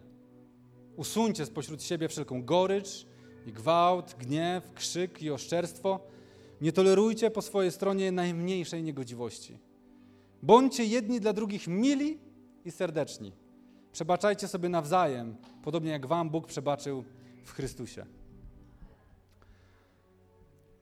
Usuńcie 0.95 1.45
spośród 1.45 1.83
siebie 1.83 2.07
wszelką 2.07 2.43
gorycz 2.43 3.05
i 3.45 3.53
gwałt, 3.53 4.15
gniew, 4.19 4.73
krzyk 4.73 5.21
i 5.21 5.31
oszczerstwo. 5.31 5.99
Nie 6.61 6.71
tolerujcie 6.71 7.31
po 7.31 7.41
swojej 7.41 7.71
stronie 7.71 8.11
najmniejszej 8.11 8.83
niegodziwości. 8.83 9.59
Bądźcie 10.43 10.85
jedni 10.85 11.19
dla 11.19 11.33
drugich 11.33 11.67
mili 11.67 12.19
i 12.65 12.71
serdeczni. 12.71 13.46
Przebaczajcie 13.91 14.47
sobie 14.47 14.69
nawzajem, 14.69 15.35
podobnie 15.63 15.91
jak 15.91 16.05
Wam 16.05 16.29
Bóg 16.29 16.47
przebaczył 16.47 17.03
w 17.43 17.51
Chrystusie. 17.51 18.05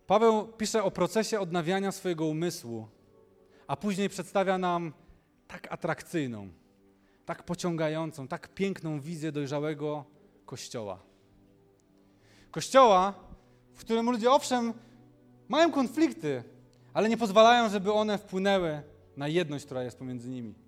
Paweł 0.08 0.48
pisze 0.48 0.84
o 0.84 0.92
procesie 0.92 1.40
odnawiania 1.40 1.92
swojego 1.92 2.26
umysłu, 2.26 2.88
a 3.68 3.76
później 3.76 4.10
przedstawia 4.10 4.58
nam 4.58 4.94
tak 5.48 5.72
atrakcyjną, 5.72 6.50
tak 7.26 7.44
pociągającą, 7.44 8.28
tak 8.28 8.54
piękną 8.54 9.02
wizję 9.02 9.32
dojrzałego 9.32 10.06
Kościoła. 10.46 11.00
Kościoła, 12.52 13.14
w 13.74 13.80
którym 13.80 14.12
ludzie 14.12 14.32
owszem 14.32 14.74
mają 15.48 15.72
konflikty, 15.72 16.44
ale 16.94 17.10
nie 17.10 17.18
pozwalają, 17.18 17.70
żeby 17.70 17.94
one 17.94 18.18
wpłynęły 18.18 18.82
na 19.18 19.28
jedność, 19.28 19.66
która 19.66 19.84
jest 19.84 19.98
pomiędzy 19.98 20.30
nimi. 20.30 20.65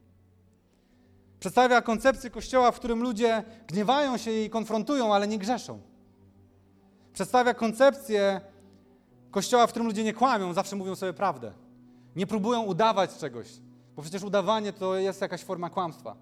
Przedstawia 1.40 1.82
koncepcję 1.82 2.30
Kościoła, 2.30 2.72
w 2.72 2.76
którym 2.76 3.02
ludzie 3.02 3.44
gniewają 3.68 4.18
się 4.18 4.32
i 4.32 4.50
konfrontują, 4.50 5.14
ale 5.14 5.28
nie 5.28 5.38
grzeszą. 5.38 5.80
Przedstawia 7.14 7.54
koncepcję 7.54 8.42
Kościoła, 9.32 9.68
w 9.68 9.70
którym 9.70 9.88
ludzie 9.88 10.04
nie 10.04 10.14
kłamią, 10.14 10.54
zawsze 10.54 10.76
mówią 10.76 10.96
sobie 10.96 11.14
prawdę. 11.14 11.54
Nie 12.16 12.28
próbują 12.28 12.62
udawać 12.62 13.18
czegoś, 13.18 13.48
bo 13.96 14.02
przecież 14.02 14.24
udawanie 14.24 14.74
to 14.74 14.96
jest 14.96 15.22
jakaś 15.22 15.44
forma 15.44 15.70
kłamstwa. 15.70 16.16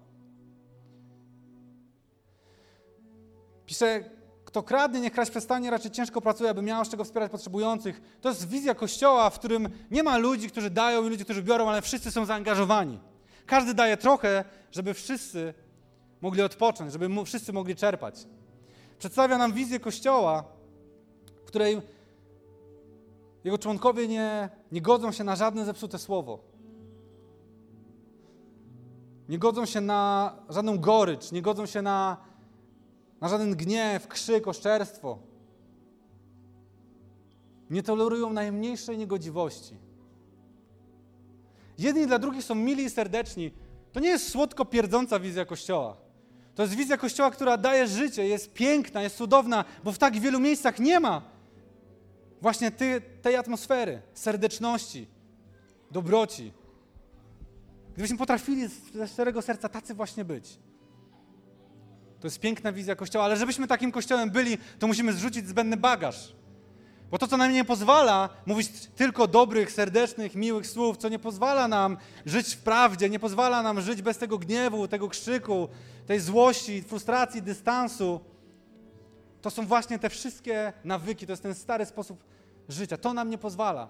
Pisze, 3.66 4.10
kto 4.44 4.62
kradnie, 4.62 5.00
niech 5.00 5.12
kraść 5.12 5.30
przestanie, 5.30 5.70
raczej 5.70 5.90
ciężko 5.90 6.20
pracuje, 6.20 6.50
aby 6.50 6.62
miał 6.62 6.84
z 6.84 6.88
czego 6.88 7.04
wspierać 7.04 7.30
potrzebujących. 7.32 8.18
To 8.20 8.28
jest 8.28 8.48
wizja 8.48 8.74
Kościoła, 8.74 9.30
w 9.30 9.38
którym 9.38 9.68
nie 9.90 10.02
ma 10.02 10.16
ludzi, 10.16 10.48
którzy 10.48 10.70
dają 10.70 11.06
i 11.06 11.08
ludzi, 11.08 11.24
którzy 11.24 11.42
biorą, 11.42 11.68
ale 11.68 11.82
wszyscy 11.82 12.10
są 12.10 12.24
zaangażowani. 12.24 13.00
Każdy 13.46 13.74
daje 13.74 13.96
trochę, 13.96 14.44
żeby 14.72 14.94
wszyscy 14.94 15.54
mogli 16.20 16.42
odpocząć, 16.42 16.92
żeby 16.92 17.24
wszyscy 17.24 17.52
mogli 17.52 17.76
czerpać. 17.76 18.26
Przedstawia 18.98 19.38
nam 19.38 19.52
wizję 19.52 19.80
Kościoła, 19.80 20.44
w 21.44 21.46
której 21.46 21.80
jego 23.44 23.58
członkowie 23.58 24.08
nie, 24.08 24.48
nie 24.72 24.82
godzą 24.82 25.12
się 25.12 25.24
na 25.24 25.36
żadne 25.36 25.64
zepsute 25.64 25.98
słowo. 25.98 26.38
Nie 29.28 29.38
godzą 29.38 29.66
się 29.66 29.80
na 29.80 30.32
żadną 30.48 30.78
gorycz, 30.78 31.32
nie 31.32 31.42
godzą 31.42 31.66
się 31.66 31.82
na, 31.82 32.16
na 33.20 33.28
żaden 33.28 33.56
gniew, 33.56 34.08
krzyk, 34.08 34.48
oszczerstwo. 34.48 35.18
Nie 37.70 37.82
tolerują 37.82 38.32
najmniejszej 38.32 38.98
niegodziwości. 38.98 39.85
Jedni 41.78 42.06
dla 42.06 42.18
drugich 42.18 42.44
są 42.44 42.54
mili 42.54 42.84
i 42.84 42.90
serdeczni. 42.90 43.52
To 43.92 44.00
nie 44.00 44.08
jest 44.08 44.28
słodko 44.28 44.64
pierdząca 44.64 45.20
wizja 45.20 45.44
Kościoła. 45.44 45.96
To 46.54 46.62
jest 46.62 46.74
wizja 46.74 46.96
Kościoła, 46.96 47.30
która 47.30 47.56
daje 47.56 47.86
życie, 47.86 48.28
jest 48.28 48.52
piękna, 48.52 49.02
jest 49.02 49.16
cudowna, 49.16 49.64
bo 49.84 49.92
w 49.92 49.98
tak 49.98 50.18
wielu 50.20 50.40
miejscach 50.40 50.78
nie 50.78 51.00
ma 51.00 51.22
właśnie 52.40 52.70
ty, 52.70 53.02
tej 53.22 53.36
atmosfery, 53.36 54.02
serdeczności, 54.14 55.06
dobroci. 55.90 56.52
Gdybyśmy 57.92 58.18
potrafili 58.18 58.68
ze 58.94 59.08
szczerego 59.08 59.42
serca 59.42 59.68
tacy 59.68 59.94
właśnie 59.94 60.24
być. 60.24 60.58
To 62.20 62.26
jest 62.26 62.40
piękna 62.40 62.72
wizja 62.72 62.96
Kościoła, 62.96 63.24
ale 63.24 63.36
żebyśmy 63.36 63.66
takim 63.66 63.92
Kościołem 63.92 64.30
byli, 64.30 64.58
to 64.78 64.86
musimy 64.86 65.12
zrzucić 65.12 65.48
zbędny 65.48 65.76
bagaż. 65.76 66.32
Bo 67.10 67.18
to, 67.18 67.26
co 67.26 67.36
nam 67.36 67.52
nie 67.52 67.64
pozwala 67.64 68.28
mówić 68.46 68.70
tylko 68.96 69.26
dobrych, 69.26 69.72
serdecznych, 69.72 70.34
miłych 70.34 70.66
słów, 70.66 70.96
co 70.96 71.08
nie 71.08 71.18
pozwala 71.18 71.68
nam 71.68 71.96
żyć 72.26 72.54
w 72.54 72.58
prawdzie, 72.58 73.10
nie 73.10 73.18
pozwala 73.18 73.62
nam 73.62 73.80
żyć 73.80 74.02
bez 74.02 74.18
tego 74.18 74.38
gniewu, 74.38 74.88
tego 74.88 75.08
krzyku, 75.08 75.68
tej 76.06 76.20
złości, 76.20 76.82
frustracji, 76.82 77.42
dystansu, 77.42 78.20
to 79.46 79.50
są 79.50 79.66
właśnie 79.66 79.98
te 79.98 80.10
wszystkie 80.10 80.72
nawyki, 80.84 81.26
to 81.26 81.32
jest 81.32 81.42
ten 81.42 81.54
stary 81.54 81.86
sposób 81.86 82.24
życia. 82.68 82.96
To 82.96 83.14
nam 83.14 83.30
nie 83.30 83.38
pozwala 83.38 83.88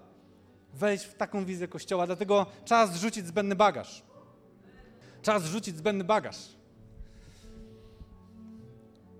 wejść 0.73 1.05
w 1.05 1.13
taką 1.13 1.45
wizję 1.45 1.67
Kościoła, 1.67 2.05
dlatego 2.05 2.45
czas 2.65 2.93
zrzucić 2.93 3.27
zbędny 3.27 3.55
bagaż. 3.55 4.03
Czas 5.21 5.43
zrzucić 5.43 5.77
zbędny 5.77 6.03
bagaż. 6.03 6.37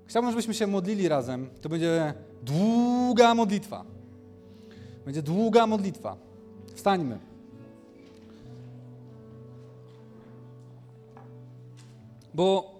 Chciałbym, 0.07 0.31
żebyśmy 0.31 0.53
się 0.53 0.67
modlili 0.67 1.07
razem. 1.07 1.49
To 1.61 1.69
będzie 1.69 2.13
długa 2.43 3.35
modlitwa. 3.35 3.85
Będzie 5.05 5.21
długa 5.21 5.67
modlitwa. 5.67 6.17
Wstańmy. 6.75 7.19
Bo 12.33 12.75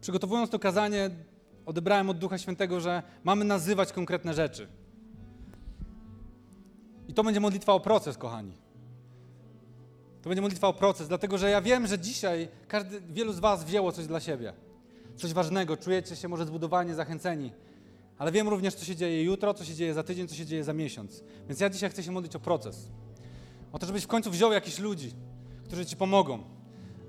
przygotowując 0.00 0.50
to 0.50 0.58
kazanie, 0.58 1.10
odebrałem 1.66 2.10
od 2.10 2.18
Ducha 2.18 2.38
Świętego, 2.38 2.80
że 2.80 3.02
mamy 3.24 3.44
nazywać 3.44 3.92
konkretne 3.92 4.34
rzeczy. 4.34 4.68
I 7.08 7.14
to 7.14 7.24
będzie 7.24 7.40
modlitwa 7.40 7.72
o 7.72 7.80
proces, 7.80 8.18
kochani. 8.18 8.52
To 10.22 10.28
będzie 10.28 10.42
modlitwa 10.42 10.68
o 10.68 10.72
proces, 10.72 11.08
dlatego 11.08 11.38
że 11.38 11.50
ja 11.50 11.62
wiem, 11.62 11.86
że 11.86 11.98
dzisiaj 11.98 12.48
każdy, 12.68 13.00
wielu 13.00 13.32
z 13.32 13.38
Was 13.38 13.64
wzięło 13.64 13.92
coś 13.92 14.06
dla 14.06 14.20
siebie. 14.20 14.52
Coś 15.16 15.32
ważnego, 15.32 15.76
czujecie 15.76 16.16
się 16.16 16.28
może 16.28 16.46
zbudowani, 16.46 16.94
zachęceni. 16.94 17.52
Ale 18.18 18.32
wiem 18.32 18.48
również, 18.48 18.74
co 18.74 18.84
się 18.84 18.96
dzieje 18.96 19.22
jutro, 19.22 19.54
co 19.54 19.64
się 19.64 19.74
dzieje 19.74 19.94
za 19.94 20.02
tydzień, 20.02 20.28
co 20.28 20.34
się 20.34 20.46
dzieje 20.46 20.64
za 20.64 20.72
miesiąc. 20.72 21.24
Więc 21.48 21.60
ja 21.60 21.70
dzisiaj 21.70 21.90
chcę 21.90 22.02
się 22.02 22.10
modlić 22.10 22.36
o 22.36 22.40
proces. 22.40 22.88
O 23.72 23.78
to, 23.78 23.86
żebyś 23.86 24.04
w 24.04 24.06
końcu 24.06 24.30
wziął 24.30 24.52
jakichś 24.52 24.78
ludzi, 24.78 25.12
którzy 25.64 25.86
Ci 25.86 25.96
pomogą. 25.96 26.38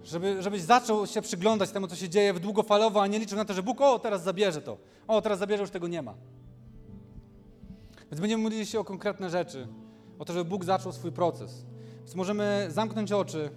Żeby, 0.03 0.43
żebyś 0.43 0.61
zaczął 0.61 1.07
się 1.07 1.21
przyglądać 1.21 1.71
temu, 1.71 1.87
co 1.87 1.95
się 1.95 2.09
dzieje 2.09 2.33
w 2.33 2.39
długofalowo, 2.39 3.01
a 3.01 3.07
nie 3.07 3.19
liczył 3.19 3.37
na 3.37 3.45
to, 3.45 3.53
że 3.53 3.63
Bóg, 3.63 3.81
o, 3.81 3.99
teraz 3.99 4.23
zabierze 4.23 4.61
to. 4.61 4.77
O, 5.07 5.21
teraz 5.21 5.39
zabierze, 5.39 5.63
już 5.63 5.71
tego 5.71 5.87
nie 5.87 6.01
ma. 6.01 6.13
Więc 8.11 8.21
będziemy 8.21 8.43
modlili 8.43 8.65
się 8.65 8.79
o 8.79 8.83
konkretne 8.83 9.29
rzeczy, 9.29 9.67
o 10.19 10.25
to, 10.25 10.33
żeby 10.33 10.49
Bóg 10.49 10.65
zaczął 10.65 10.91
swój 10.91 11.11
proces. 11.11 11.65
Więc 11.97 12.15
możemy 12.15 12.67
zamknąć 12.69 13.11
oczy, 13.11 13.49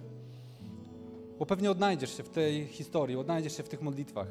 bo 1.39 1.45
pewnie 1.45 1.71
odnajdziesz 1.71 2.17
się 2.17 2.23
w 2.23 2.29
tej 2.29 2.67
historii, 2.67 3.15
odnajdziesz 3.15 3.57
się 3.57 3.63
w 3.63 3.69
tych 3.69 3.81
modlitwach. 3.81 4.27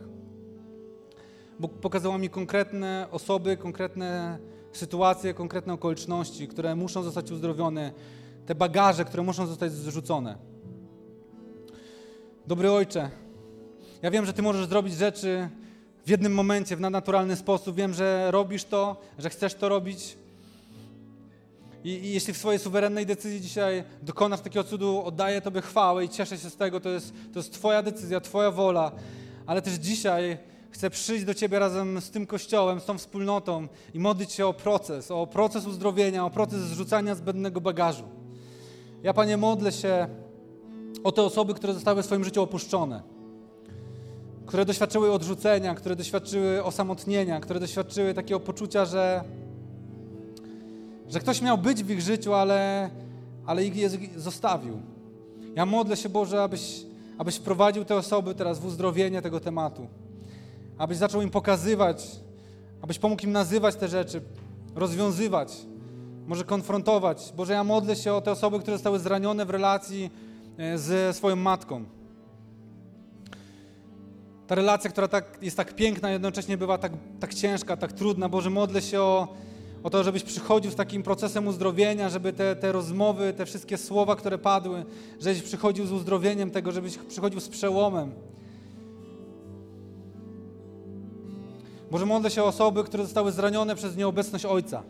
Bóg 1.63 1.73
pokazał 1.73 2.19
mi 2.19 2.31
konkretne 2.31 3.07
osoby, 3.11 3.57
konkretne 3.57 4.39
sytuacje, 4.73 5.35
konkretne 5.35 5.73
okoliczności, 5.73 6.49
które 6.49 6.75
muszą 6.77 7.03
zostać 7.03 7.31
uzdrowione, 7.31 7.93
te 8.47 8.55
bagaże, 8.55 9.05
które 9.05 9.23
muszą 9.23 9.47
zostać 9.47 9.73
zrzucone. 9.73 10.39
Dobry 12.47 12.71
Ojcze, 12.71 13.11
ja 14.03 14.11
wiem, 14.11 14.27
że 14.27 14.33
Ty 14.33 14.43
możesz 14.43 14.67
zrobić 14.67 14.95
rzeczy 14.95 15.49
w 16.07 16.11
jednym 16.11 16.35
momencie, 16.35 16.77
w 16.77 16.81
nadnaturalny 16.81 17.37
sposób. 17.37 17.77
Wiem, 17.77 17.95
że 17.95 18.31
robisz 18.31 18.65
to, 18.65 18.97
że 19.19 19.31
chcesz 19.31 19.55
to 19.55 19.69
robić. 19.69 20.17
I, 21.85 21.91
I, 21.91 22.13
jeśli 22.13 22.35
w 22.35 22.39
swojej 22.39 22.59
suwerennej 22.61 23.07
decyzji 23.07 23.41
dzisiaj 23.41 23.85
dokonasz 24.03 24.41
takiego 24.41 24.65
cudu, 24.65 25.03
oddaję 25.05 25.41
Tobie 25.41 25.61
chwałę 25.61 26.05
i 26.05 26.09
cieszę 26.09 26.39
się 26.39 26.51
z 26.51 26.57
tego. 26.57 26.81
To 26.81 26.89
jest, 26.89 27.13
to 27.33 27.39
jest 27.39 27.53
Twoja 27.53 27.83
decyzja, 27.83 28.21
Twoja 28.21 28.51
wola. 28.51 28.93
Ale 29.47 29.63
też 29.63 29.75
dzisiaj 29.75 30.39
chcę 30.73 30.91
przyjść 30.91 31.25
do 31.25 31.35
Ciebie 31.35 31.59
razem 31.59 32.01
z 32.01 32.11
tym 32.11 32.27
Kościołem, 32.27 32.81
z 32.81 32.85
tą 32.85 32.99
wspólnotą 32.99 33.69
i 33.95 33.99
modlić 33.99 34.33
się 34.33 34.47
o 34.47 34.53
proces, 34.53 35.11
o 35.11 35.27
proces 35.27 35.67
uzdrowienia, 35.67 36.27
o 36.27 36.31
proces 36.31 36.61
zrzucania 36.61 37.15
zbędnego 37.15 37.61
bagażu. 37.61 38.05
Ja, 39.03 39.15
Panie, 39.15 39.37
modlę 39.37 39.73
się 39.73 40.09
o 41.05 41.13
te 41.13 41.23
osoby, 41.23 41.55
które 41.55 41.75
zostały 41.75 42.03
w 42.03 42.07
swoim 42.07 42.25
życiu 42.25 42.43
opuszczone, 42.43 43.03
które 44.47 44.65
doświadczyły 44.65 45.13
odrzucenia, 45.13 45.75
które 45.75 45.97
doświadczyły 45.97 46.65
osamotnienia, 46.65 47.41
które 47.41 47.61
doświadczyły 47.61 48.15
takiego 48.15 48.41
poczucia, 48.41 48.85
że, 48.85 49.25
że 51.09 51.21
ktoś 51.21 51.43
miał 51.43 51.59
być 51.59 51.85
w 51.85 51.91
ich 51.91 52.01
życiu, 52.01 52.35
ale, 52.35 52.91
ale 53.47 53.65
ich 53.65 54.21
zostawił. 54.21 54.81
Ja 55.55 55.67
modlę 55.67 55.97
się, 55.97 56.09
Boże, 56.09 56.43
abyś, 56.43 56.87
abyś 57.19 57.37
wprowadził 57.37 57.85
te 57.85 57.97
osoby 57.97 58.35
teraz 58.35 58.59
w 58.59 58.67
uzdrowienie 58.67 59.23
tego 59.23 59.41
tematu 59.41 59.87
abyś 60.83 60.97
zaczął 60.97 61.23
im 61.23 61.31
pokazywać, 61.31 62.07
abyś 62.81 62.99
pomógł 62.99 63.23
im 63.23 63.33
nazywać 63.33 63.77
te 63.77 63.89
rzeczy, 63.89 64.23
rozwiązywać, 64.75 65.53
może 66.27 66.45
konfrontować. 66.45 67.33
Boże, 67.37 67.53
ja 67.53 67.65
modlę 67.65 67.97
się 67.97 68.15
o 68.15 68.21
te 68.21 68.31
osoby, 68.31 68.59
które 68.59 68.77
zostały 68.77 68.99
zranione 68.99 69.47
w 69.47 69.51
relacji 69.51 70.11
ze 70.75 71.13
swoją 71.13 71.37
matką. 71.37 71.85
Ta 74.47 74.55
relacja, 74.55 74.91
która 74.91 75.09
tak, 75.09 75.39
jest 75.43 75.57
tak 75.57 75.75
piękna, 75.75 76.11
jednocześnie 76.11 76.59
bywa 76.59 76.79
tak, 76.79 76.93
tak 77.21 77.35
ciężka, 77.35 77.77
tak 77.77 77.93
trudna. 77.93 78.29
Boże, 78.29 78.51
modlę 78.51 78.83
się 78.83 79.01
o, 79.01 79.29
o 79.83 79.91
to, 79.91 80.05
żebyś 80.05 80.23
przychodził 80.23 80.71
z 80.71 80.75
takim 80.75 81.03
procesem 81.03 81.47
uzdrowienia, 81.47 82.09
żeby 82.09 82.33
te, 82.33 82.57
te 82.57 82.73
rozmowy, 82.73 83.33
te 83.33 83.47
wszystkie 83.47 83.79
słowa, 83.79 84.17
które 84.17 84.39
padły, 84.39 84.85
żebyś 85.21 85.43
przychodził 85.43 85.87
z 85.87 85.93
uzdrowieniem 85.93 86.51
tego, 86.51 86.73
żebyś 86.73 86.99
przychodził 86.99 87.41
z 87.41 87.49
przełomem. 87.49 88.13
Może 91.93 92.07
modlę 92.07 92.31
się 92.31 92.43
o 92.43 92.47
osoby, 92.47 92.85
które 92.85 93.03
zostały 93.03 93.33
zranione 93.33 93.75
przez 93.75 93.97
nieobecność 93.97 94.45
Ojca. 94.45 94.83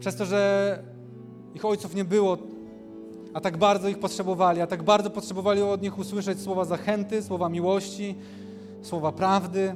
Przez 0.00 0.16
to, 0.16 0.24
że 0.24 0.82
ich 1.54 1.64
ojców 1.64 1.94
nie 1.94 2.04
było, 2.04 2.38
a 3.34 3.40
tak 3.40 3.56
bardzo 3.56 3.88
ich 3.88 3.98
potrzebowali, 3.98 4.60
a 4.60 4.66
tak 4.66 4.82
bardzo 4.82 5.10
potrzebowali 5.10 5.62
od 5.62 5.82
nich 5.82 5.98
usłyszeć 5.98 6.40
słowa 6.40 6.64
zachęty, 6.64 7.22
słowa 7.22 7.48
miłości, 7.48 8.14
słowa 8.82 9.12
prawdy. 9.12 9.74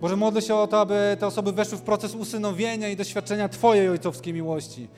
Może 0.00 0.16
modlę 0.16 0.42
się 0.42 0.54
o 0.54 0.66
to, 0.66 0.80
aby 0.80 1.16
te 1.20 1.26
osoby 1.26 1.52
weszły 1.52 1.78
w 1.78 1.82
proces 1.82 2.14
usynowienia 2.14 2.88
i 2.88 2.96
doświadczenia 2.96 3.48
Twojej 3.48 3.88
ojcowskiej 3.88 4.34
miłości. 4.34 4.88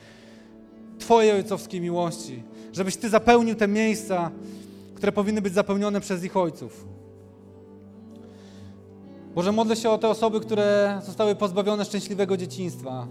Twojej 0.99 1.31
ojcowskiej 1.31 1.81
miłości. 1.81 2.43
żebyś 2.73 2.97
Ty 2.97 3.09
zapełnił 3.09 3.55
te 3.55 3.67
miejsca, 3.67 4.31
które 4.95 5.11
powinny 5.11 5.41
być 5.41 5.53
zapełnione 5.53 6.01
przez 6.01 6.23
ich 6.23 6.37
ojców. 6.37 6.97
Boże, 9.37 9.51
modlę 9.51 9.75
się 9.75 9.89
o 9.89 9.97
te 9.97 10.09
osoby, 10.09 10.39
które 10.39 11.01
zostały 11.05 11.35
pozbawione 11.35 11.85
szczęśliwego 11.85 12.37
dzieciństwa, 12.37 13.07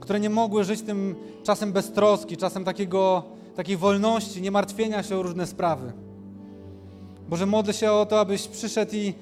które 0.00 0.20
nie 0.20 0.30
mogły 0.30 0.64
żyć 0.64 0.82
tym 0.82 1.14
czasem 1.42 1.72
beztroski, 1.72 2.36
czasem 2.36 2.64
takiego, 2.64 3.22
takiej 3.56 3.76
wolności, 3.76 4.42
nie 4.42 4.50
martwienia 4.50 5.02
się 5.02 5.16
o 5.16 5.22
różne 5.22 5.46
sprawy. 5.46 5.92
Boże, 7.28 7.46
modlę 7.46 7.74
się 7.74 7.92
o 7.92 8.06
to, 8.06 8.20
abyś 8.20 8.48
przyszedł 8.48 8.92
i, 8.94 9.14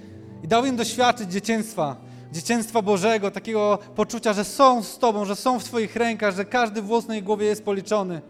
i 0.42 0.48
dał 0.48 0.66
im 0.66 0.76
doświadczyć 0.76 1.32
dzieciństwa, 1.32 1.96
dzieciństwa 2.32 2.82
Bożego, 2.82 3.30
takiego 3.30 3.78
poczucia, 3.96 4.32
że 4.32 4.44
są 4.44 4.82
z 4.82 4.98
Tobą, 4.98 5.24
że 5.24 5.36
są 5.36 5.58
w 5.58 5.64
Twoich 5.64 5.96
rękach, 5.96 6.36
że 6.36 6.44
każdy 6.44 6.82
włos 6.82 7.08
na 7.08 7.16
ich 7.16 7.24
głowie 7.24 7.46
jest 7.46 7.64
policzony. 7.64 8.20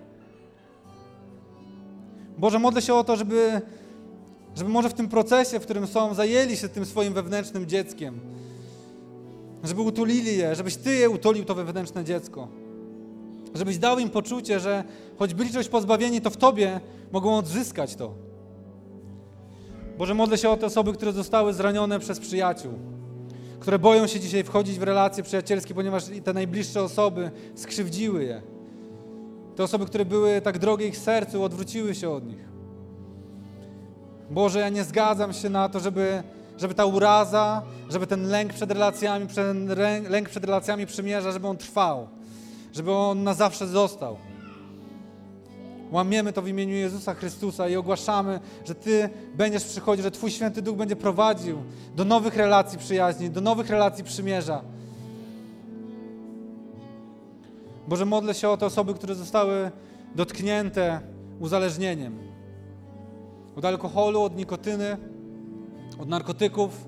Boże, 2.38 2.58
modlę 2.58 2.82
się 2.82 2.94
o 2.94 3.04
to, 3.04 3.16
żeby, 3.16 3.60
żeby 4.60 4.70
może 4.70 4.88
w 4.88 4.94
tym 4.94 5.08
procesie, 5.08 5.60
w 5.60 5.62
którym 5.62 5.86
są, 5.86 6.14
zajęli 6.14 6.56
się 6.56 6.68
tym 6.68 6.86
swoim 6.86 7.14
wewnętrznym 7.14 7.66
dzieckiem. 7.66 8.20
Żeby 9.64 9.80
utulili 9.80 10.36
je, 10.36 10.54
żebyś 10.54 10.76
Ty 10.76 10.94
je 10.94 11.10
utulił, 11.10 11.44
to 11.44 11.54
wewnętrzne 11.54 12.04
dziecko. 12.04 12.48
Żebyś 13.54 13.78
dał 13.78 13.98
im 13.98 14.10
poczucie, 14.10 14.60
że 14.60 14.84
choć 15.18 15.34
byli 15.34 15.50
czegoś 15.50 15.68
pozbawieni, 15.68 16.20
to 16.20 16.30
w 16.30 16.36
Tobie 16.36 16.80
mogą 17.12 17.36
odzyskać 17.36 17.94
to. 17.94 18.14
Boże, 19.98 20.14
modlę 20.14 20.38
się 20.38 20.50
o 20.50 20.56
te 20.56 20.66
osoby, 20.66 20.92
które 20.92 21.12
zostały 21.12 21.52
zranione 21.52 22.00
przez 22.00 22.20
przyjaciół, 22.20 22.72
które 23.60 23.78
boją 23.78 24.06
się 24.06 24.20
dzisiaj 24.20 24.44
wchodzić 24.44 24.78
w 24.78 24.82
relacje 24.82 25.22
przyjacielskie, 25.22 25.74
ponieważ 25.74 26.04
te 26.24 26.32
najbliższe 26.32 26.82
osoby 26.82 27.30
skrzywdziły 27.54 28.24
je. 28.24 28.42
Te 29.56 29.62
osoby, 29.64 29.86
które 29.86 30.04
były 30.04 30.40
tak 30.40 30.58
drogie 30.58 30.86
ich 30.86 30.98
sercu, 30.98 31.42
odwróciły 31.42 31.94
się 31.94 32.10
od 32.10 32.26
nich. 32.26 32.49
Boże, 34.30 34.60
ja 34.60 34.68
nie 34.68 34.84
zgadzam 34.84 35.32
się 35.32 35.50
na 35.50 35.68
to, 35.68 35.80
żeby, 35.80 36.22
żeby 36.58 36.74
ta 36.74 36.84
uraza, 36.84 37.62
żeby 37.88 38.06
ten 38.06 38.28
lęk 38.28 38.52
przed 38.52 38.70
relacjami, 38.70 39.26
lęk 40.08 40.28
przed 40.28 40.44
relacjami 40.44 40.86
przymierza, 40.86 41.32
żeby 41.32 41.48
on 41.48 41.56
trwał, 41.56 42.08
żeby 42.72 42.92
on 42.92 43.24
na 43.24 43.34
zawsze 43.34 43.66
został. 43.66 44.16
Łamiemy 45.90 46.32
to 46.32 46.42
w 46.42 46.48
imieniu 46.48 46.74
Jezusa 46.74 47.14
Chrystusa 47.14 47.68
i 47.68 47.76
ogłaszamy, 47.76 48.40
że 48.64 48.74
Ty 48.74 49.10
będziesz 49.34 49.64
przychodził, 49.64 50.02
że 50.02 50.10
Twój 50.10 50.30
Święty 50.30 50.62
Duch 50.62 50.76
będzie 50.76 50.96
prowadził 50.96 51.62
do 51.96 52.04
nowych 52.04 52.36
relacji 52.36 52.78
przyjaźni, 52.78 53.30
do 53.30 53.40
nowych 53.40 53.70
relacji 53.70 54.04
przymierza. 54.04 54.62
Boże, 57.88 58.06
modlę 58.06 58.34
się 58.34 58.48
o 58.48 58.56
te 58.56 58.66
osoby, 58.66 58.94
które 58.94 59.14
zostały 59.14 59.70
dotknięte 60.14 61.00
uzależnieniem. 61.40 62.29
Od 63.56 63.64
alkoholu, 63.64 64.22
od 64.22 64.36
nikotyny, 64.36 64.96
od 65.98 66.08
narkotyków, 66.08 66.84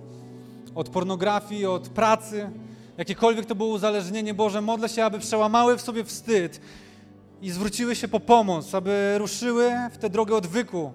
od 0.75 0.89
pornografii, 0.89 1.67
od 1.67 1.89
pracy. 1.89 2.51
Jakiekolwiek 2.99 3.47
to 3.47 3.55
było 3.55 3.69
uzależnienie, 3.69 4.35
Boże, 4.35 4.61
modlę 4.61 4.89
się, 4.89 5.05
aby 5.05 5.19
przełamały 5.19 5.77
w 5.77 5.81
sobie 5.81 6.05
wstyd 6.05 6.61
i 7.43 7.51
zwróciły 7.51 7.97
się 7.97 8.09
po 8.09 8.21
pomoc, 8.21 8.75
aby 8.75 9.15
ruszyły 9.19 9.73
w 9.93 9.99
tę 9.99 10.11
drogę 10.11 10.37
odwyku, 10.37 10.93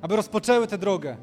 aby 0.00 0.16
rozpoczęły 0.16 0.66
tę 0.66 0.78
drogę, 0.78 1.16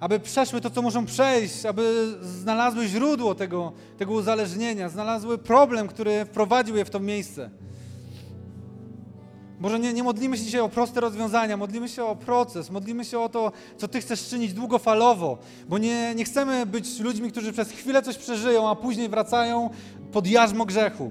aby 0.00 0.20
przeszły 0.20 0.60
to, 0.60 0.70
co 0.70 0.82
muszą 0.82 1.06
przejść, 1.06 1.66
aby 1.66 2.14
znalazły 2.22 2.86
źródło 2.86 3.34
tego, 3.34 3.72
tego 3.98 4.12
uzależnienia, 4.12 4.88
znalazły 4.88 5.38
problem, 5.38 5.88
który 5.88 6.24
wprowadził 6.24 6.76
je 6.76 6.84
w 6.84 6.90
to 6.90 7.00
miejsce. 7.00 7.50
Może 9.60 9.78
nie, 9.78 9.92
nie 9.92 10.02
modlimy 10.02 10.36
się 10.36 10.44
dzisiaj 10.44 10.60
o 10.60 10.68
proste 10.68 11.00
rozwiązania, 11.00 11.56
modlimy 11.56 11.88
się 11.88 12.04
o 12.04 12.16
proces, 12.16 12.70
modlimy 12.70 13.04
się 13.04 13.18
o 13.18 13.28
to, 13.28 13.52
co 13.76 13.88
Ty 13.88 14.00
chcesz 14.00 14.28
czynić 14.28 14.52
długofalowo, 14.52 15.38
bo 15.68 15.78
nie, 15.78 16.14
nie 16.14 16.24
chcemy 16.24 16.66
być 16.66 17.00
ludźmi, 17.00 17.30
którzy 17.30 17.52
przez 17.52 17.70
chwilę 17.70 18.02
coś 18.02 18.16
przeżyją, 18.16 18.68
a 18.68 18.74
później 18.74 19.08
wracają 19.08 19.70
pod 20.12 20.26
jarzmo 20.26 20.64
grzechu. 20.64 21.10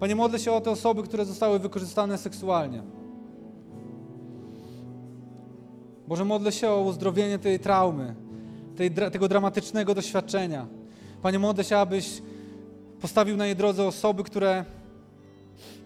Panie, 0.00 0.16
modlę 0.16 0.38
się 0.38 0.52
o 0.52 0.60
te 0.60 0.70
osoby, 0.70 1.02
które 1.02 1.24
zostały 1.24 1.58
wykorzystane 1.58 2.18
seksualnie. 2.18 2.82
Boże, 6.08 6.24
modlę 6.24 6.52
się 6.52 6.70
o 6.70 6.80
uzdrowienie 6.80 7.38
tej 7.38 7.58
traumy, 7.58 8.14
tej, 8.76 8.90
tego 8.90 9.28
dramatycznego 9.28 9.94
doświadczenia. 9.94 10.66
Panie, 11.22 11.38
modlę 11.38 11.64
się, 11.64 11.76
abyś 11.76 12.22
postawił 13.00 13.36
na 13.36 13.46
jej 13.46 13.56
drodze 13.56 13.84
osoby, 13.84 14.24
które 14.24 14.64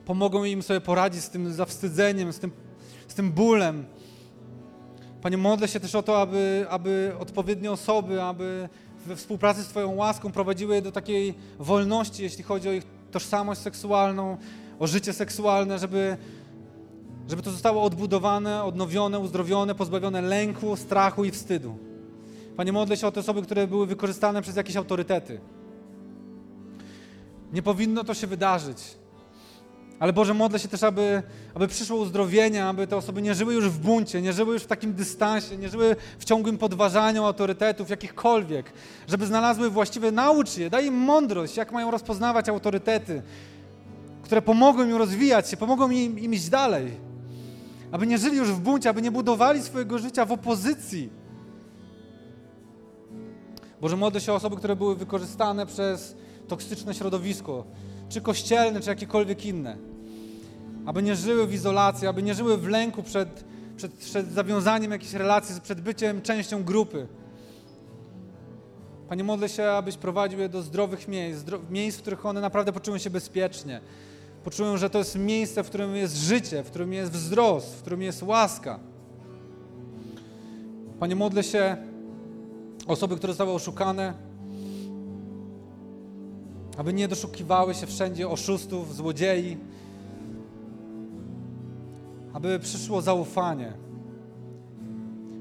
pomogą 0.04 0.44
im 0.44 0.62
sobie 0.62 0.80
poradzić 0.80 1.22
z 1.22 1.30
tym 1.30 1.52
zawstydzeniem, 1.52 2.32
z 2.32 2.38
tym, 2.38 2.50
z 3.08 3.14
tym 3.14 3.32
bólem. 3.32 3.84
Panie, 5.22 5.36
modlę 5.36 5.68
się 5.68 5.80
też 5.80 5.94
o 5.94 6.02
to, 6.02 6.20
aby, 6.20 6.66
aby 6.70 7.12
odpowiednie 7.18 7.72
osoby, 7.72 8.22
aby 8.22 8.68
we 9.06 9.16
współpracy 9.16 9.62
z 9.62 9.68
Twoją 9.68 9.94
łaską 9.94 10.32
prowadziły 10.32 10.74
je 10.74 10.82
do 10.82 10.92
takiej 10.92 11.34
wolności, 11.58 12.22
jeśli 12.22 12.44
chodzi 12.44 12.68
o 12.68 12.72
ich 12.72 12.84
tożsamość 13.10 13.60
seksualną, 13.60 14.36
o 14.78 14.86
życie 14.86 15.12
seksualne, 15.12 15.78
żeby, 15.78 16.16
żeby 17.28 17.42
to 17.42 17.50
zostało 17.50 17.82
odbudowane, 17.82 18.64
odnowione, 18.64 19.18
uzdrowione, 19.18 19.74
pozbawione 19.74 20.20
lęku, 20.20 20.76
strachu 20.76 21.24
i 21.24 21.30
wstydu. 21.30 21.76
Panie, 22.56 22.72
modlę 22.72 22.96
się 22.96 23.06
o 23.06 23.12
te 23.12 23.20
osoby, 23.20 23.42
które 23.42 23.66
były 23.66 23.86
wykorzystane 23.86 24.42
przez 24.42 24.56
jakieś 24.56 24.76
autorytety. 24.76 25.40
Nie 27.52 27.62
powinno 27.62 28.04
to 28.04 28.14
się 28.14 28.26
wydarzyć. 28.26 29.01
Ale 30.02 30.12
Boże, 30.12 30.34
modlę 30.34 30.58
się 30.58 30.68
też, 30.68 30.82
aby, 30.82 31.22
aby 31.54 31.68
przyszło 31.68 31.96
uzdrowienie, 31.96 32.64
aby 32.64 32.86
te 32.86 32.96
osoby 32.96 33.22
nie 33.22 33.34
żyły 33.34 33.54
już 33.54 33.68
w 33.68 33.78
buncie, 33.78 34.22
nie 34.22 34.32
żyły 34.32 34.54
już 34.54 34.62
w 34.62 34.66
takim 34.66 34.94
dystansie, 34.94 35.56
nie 35.56 35.68
żyły 35.68 35.96
w 36.18 36.24
ciągłym 36.24 36.58
podważaniu 36.58 37.24
autorytetów, 37.24 37.90
jakichkolwiek, 37.90 38.72
żeby 39.08 39.26
znalazły 39.26 39.70
właściwe, 39.70 40.12
naucz 40.12 40.56
je, 40.56 40.70
daj 40.70 40.86
im 40.86 40.94
mądrość, 40.94 41.56
jak 41.56 41.72
mają 41.72 41.90
rozpoznawać 41.90 42.48
autorytety, 42.48 43.22
które 44.22 44.42
pomogą 44.42 44.84
im 44.84 44.96
rozwijać 44.96 45.50
się, 45.50 45.56
pomogą 45.56 45.90
im, 45.90 46.18
im 46.18 46.34
iść 46.34 46.48
dalej. 46.48 46.90
Aby 47.92 48.06
nie 48.06 48.18
żyli 48.18 48.36
już 48.36 48.48
w 48.48 48.60
buncie, 48.60 48.90
aby 48.90 49.02
nie 49.02 49.10
budowali 49.10 49.62
swojego 49.62 49.98
życia 49.98 50.24
w 50.24 50.32
opozycji. 50.32 51.10
Boże, 53.80 53.96
modlę 53.96 54.20
się 54.20 54.32
o 54.32 54.34
osoby, 54.34 54.56
które 54.56 54.76
były 54.76 54.96
wykorzystane 54.96 55.66
przez 55.66 56.16
toksyczne 56.48 56.94
środowisko, 56.94 57.64
czy 58.08 58.20
kościelne, 58.20 58.80
czy 58.80 58.88
jakiekolwiek 58.88 59.46
inne 59.46 59.91
aby 60.86 61.02
nie 61.02 61.16
żyły 61.16 61.46
w 61.46 61.54
izolacji, 61.54 62.06
aby 62.06 62.22
nie 62.22 62.34
żyły 62.34 62.58
w 62.58 62.68
lęku 62.68 63.02
przed, 63.02 63.44
przed, 63.76 63.92
przed 63.92 64.32
zawiązaniem 64.32 64.90
jakiejś 64.90 65.12
relacji, 65.12 65.60
przed 65.60 65.80
byciem 65.80 66.22
częścią 66.22 66.64
grupy. 66.64 67.06
Panie, 69.08 69.24
modlę 69.24 69.48
się, 69.48 69.64
abyś 69.70 69.96
prowadził 69.96 70.40
je 70.40 70.48
do 70.48 70.62
zdrowych 70.62 71.08
miejsc, 71.08 71.44
miejsc, 71.70 71.98
w 71.98 72.02
których 72.02 72.26
one 72.26 72.40
naprawdę 72.40 72.72
poczują 72.72 72.98
się 72.98 73.10
bezpiecznie. 73.10 73.80
Poczują, 74.44 74.76
że 74.76 74.90
to 74.90 74.98
jest 74.98 75.18
miejsce, 75.18 75.64
w 75.64 75.68
którym 75.68 75.96
jest 75.96 76.16
życie, 76.16 76.62
w 76.62 76.66
którym 76.66 76.92
jest 76.92 77.12
wzrost, 77.12 77.74
w 77.74 77.80
którym 77.80 78.02
jest 78.02 78.22
łaska. 78.22 78.80
Panie, 81.00 81.16
modlę 81.16 81.42
się 81.42 81.76
osoby, 82.86 83.16
które 83.16 83.32
zostały 83.32 83.52
oszukane, 83.52 84.14
aby 86.76 86.92
nie 86.92 87.08
doszukiwały 87.08 87.74
się 87.74 87.86
wszędzie 87.86 88.28
oszustów, 88.28 88.96
złodziei, 88.96 89.56
aby 92.32 92.58
przyszło 92.58 93.02
zaufanie. 93.02 93.72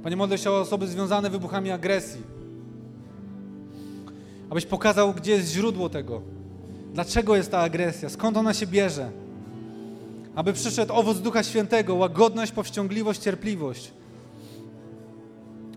Panie, 0.04 0.16
modlę 0.16 0.38
się 0.38 0.52
o 0.52 0.60
osoby 0.60 0.88
związane 0.88 1.30
wybuchami 1.30 1.72
agresji. 1.72 2.22
Abyś 4.50 4.66
pokazał, 4.66 5.14
gdzie 5.14 5.32
jest 5.32 5.52
źródło 5.52 5.90
tego. 5.90 6.22
Dlaczego 6.94 7.36
jest 7.36 7.52
ta 7.52 7.60
agresja? 7.60 8.10
Skąd 8.10 8.38
ona 8.38 8.54
się 8.54 8.68
bierze? 8.68 9.12
Aby 10.36 10.54
przyszedł 10.54 10.94
owoc 10.94 11.20
Ducha 11.20 11.44
Świętego, 11.44 11.96
łagodność, 11.96 12.52
powściągliwość, 12.52 13.22
cierpliwość. 13.22 13.92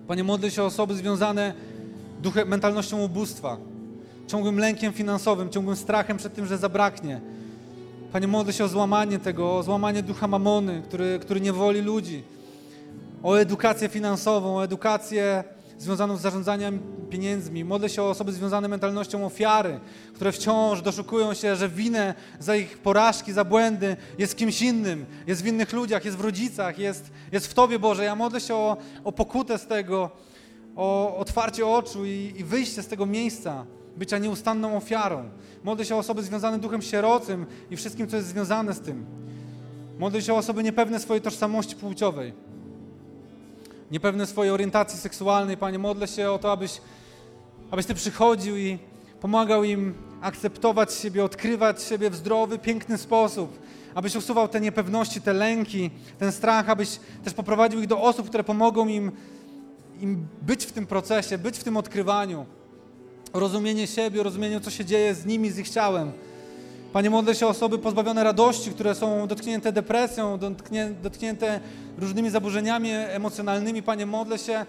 Panie, 0.09 0.25
modlę 0.25 0.51
się 0.51 0.62
o 0.62 0.67
osoby 0.67 0.95
związane 0.95 1.55
duchem, 2.23 2.49
mentalnością 2.49 3.03
ubóstwa, 3.03 3.57
ciągłym 4.27 4.59
lękiem 4.59 4.93
finansowym, 4.93 5.51
ciągłym 5.51 5.77
strachem 5.77 6.17
przed 6.17 6.35
tym, 6.35 6.47
że 6.47 6.59
zabraknie, 6.59 7.21
Panie, 8.15 8.29
modlę 8.29 8.53
się 8.53 8.65
o 8.65 8.69
złamanie 8.69 9.19
tego, 9.19 9.57
o 9.57 9.62
złamanie 9.62 10.03
ducha 10.03 10.29
mamony, 10.29 10.83
który, 10.85 11.19
który 11.19 11.41
nie 11.41 11.53
woli 11.53 11.81
ludzi, 11.81 12.23
o 13.23 13.41
edukację 13.41 13.89
finansową, 13.89 14.57
o 14.57 14.65
edukację 14.65 15.45
związaną 15.79 16.17
z 16.17 16.21
zarządzaniem 16.21 16.79
pieniędzmi. 17.11 17.65
Modlę 17.65 17.89
się 17.89 18.03
o 18.03 18.11
osoby 18.11 18.33
związane 18.33 18.69
mentalnością 18.69 19.27
ofiary, 19.27 19.81
które 20.15 20.33
wciąż 20.33 20.83
doszukują 20.83 21.35
się, 21.35 21.57
że 21.57 21.69
winę 21.69 22.15
za 22.41 22.57
ich 22.57 22.79
porażki, 22.79 23.33
za 23.33 23.45
błędy 23.45 23.97
jest 24.19 24.33
w 24.33 24.37
kimś 24.37 24.62
innym, 24.62 25.07
jest 25.27 25.43
w 25.43 25.47
innych 25.47 25.73
ludziach, 25.73 26.05
jest 26.05 26.17
w 26.17 26.21
rodzicach, 26.21 26.79
jest, 26.79 27.11
jest 27.33 27.47
w 27.47 27.55
Tobie, 27.55 27.79
Boże. 27.79 28.05
Ja 28.05 28.15
modlę 28.15 28.41
się 28.41 28.55
o, 28.55 28.77
o 29.05 29.12
pokutę 29.12 29.59
z 29.59 29.67
tego, 29.67 30.11
o 30.77 31.17
otwarcie 31.17 31.67
oczu 31.67 32.07
i, 32.07 32.33
i 32.37 32.45
wyjście 32.45 32.83
z 32.83 32.87
tego 32.87 33.07
miejsca 33.07 33.65
bycia 33.97 34.19
nieustanną 34.19 34.77
ofiarą. 34.77 35.29
Modlę 35.65 35.85
się 35.85 35.95
o 35.95 35.99
osoby 35.99 36.23
związane 36.23 36.59
duchem 36.59 36.83
sierocym 36.83 37.47
i 37.71 37.77
wszystkim, 37.77 38.09
co 38.09 38.17
jest 38.17 38.29
związane 38.29 38.75
z 38.75 38.81
tym. 38.81 39.07
Modlę 39.99 40.23
się 40.23 40.35
o 40.35 40.37
osoby 40.37 40.63
niepewne 40.63 41.01
swojej 41.01 41.23
tożsamości 41.23 41.77
płciowej, 41.77 42.33
niepewne 43.91 44.27
swojej 44.27 44.53
orientacji 44.53 44.99
seksualnej. 44.99 45.57
Panie, 45.57 45.79
modlę 45.79 46.09
się 46.09 46.31
o 46.31 46.39
to, 46.39 46.53
abyś, 46.53 46.81
abyś 47.71 47.87
Ty 47.87 47.95
przychodził 47.95 48.57
i 48.57 48.79
pomagał 49.21 49.65
im 49.65 49.95
akceptować 50.21 50.95
siebie, 50.95 51.25
odkrywać 51.25 51.83
siebie 51.83 52.11
w 52.11 52.15
zdrowy, 52.15 52.59
piękny 52.59 52.99
sposób. 52.99 53.59
Abyś 53.95 54.17
usuwał 54.17 54.49
te 54.49 54.61
niepewności, 54.61 55.21
te 55.21 55.33
lęki, 55.33 55.91
ten 56.19 56.33
strach, 56.33 56.71
abyś 56.71 57.01
też 57.25 57.35
poprowadził 57.35 57.81
ich 57.81 57.87
do 57.87 58.03
osób, 58.03 58.29
które 58.29 58.45
pomogą 58.45 58.89
im, 58.89 59.13
im 60.01 60.27
być 60.43 60.67
w 60.67 60.73
tym 60.73 60.87
procesie, 60.87 61.39
być 61.39 61.59
w 61.59 61.65
tym 61.65 61.77
odkrywaniu. 61.77 62.47
Rozumienie 63.35 63.87
siebie, 63.87 64.22
rozumienie, 64.22 64.61
co 64.61 64.70
się 64.70 64.85
dzieje 64.85 65.14
z 65.14 65.26
nimi, 65.26 65.51
z 65.51 65.59
ich 65.59 65.68
ciałem. 65.68 66.12
Panie, 66.93 67.11
modlę 67.11 67.35
się 67.35 67.47
o 67.47 67.49
osoby 67.49 67.78
pozbawione 67.78 68.24
radości, 68.24 68.70
które 68.70 68.95
są 68.95 69.26
dotknięte 69.26 69.72
depresją, 69.72 70.39
dotknię, 70.39 70.93
dotknięte 71.03 71.61
różnymi 71.99 72.30
zaburzeniami 72.30 72.91
emocjonalnymi. 72.91 73.82
Panie, 73.82 74.07
modlę 74.07 74.39
się 74.39 74.66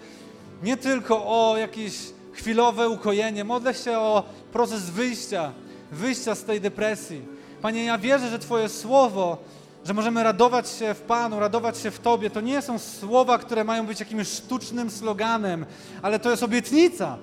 nie 0.62 0.76
tylko 0.76 1.26
o 1.26 1.56
jakieś 1.56 1.94
chwilowe 2.32 2.88
ukojenie, 2.88 3.44
modlę 3.44 3.74
się 3.74 3.98
o 3.98 4.22
proces 4.52 4.90
wyjścia, 4.90 5.52
wyjścia 5.92 6.34
z 6.34 6.44
tej 6.44 6.60
depresji. 6.60 7.22
Panie, 7.62 7.84
ja 7.84 7.98
wierzę, 7.98 8.30
że 8.30 8.38
Twoje 8.38 8.68
słowo, 8.68 9.36
że 9.84 9.94
możemy 9.94 10.22
radować 10.22 10.68
się 10.68 10.94
w 10.94 11.00
Panu, 11.00 11.40
radować 11.40 11.78
się 11.78 11.90
w 11.90 11.98
Tobie, 11.98 12.30
to 12.30 12.40
nie 12.40 12.62
są 12.62 12.78
słowa, 12.78 13.38
które 13.38 13.64
mają 13.64 13.86
być 13.86 14.00
jakimś 14.00 14.28
sztucznym 14.28 14.90
sloganem, 14.90 15.66
ale 16.02 16.18
to 16.18 16.30
jest 16.30 16.42
obietnica. 16.42 17.18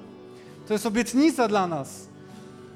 To 0.67 0.73
jest 0.73 0.85
obietnica 0.85 1.47
dla 1.47 1.67
nas. 1.67 2.07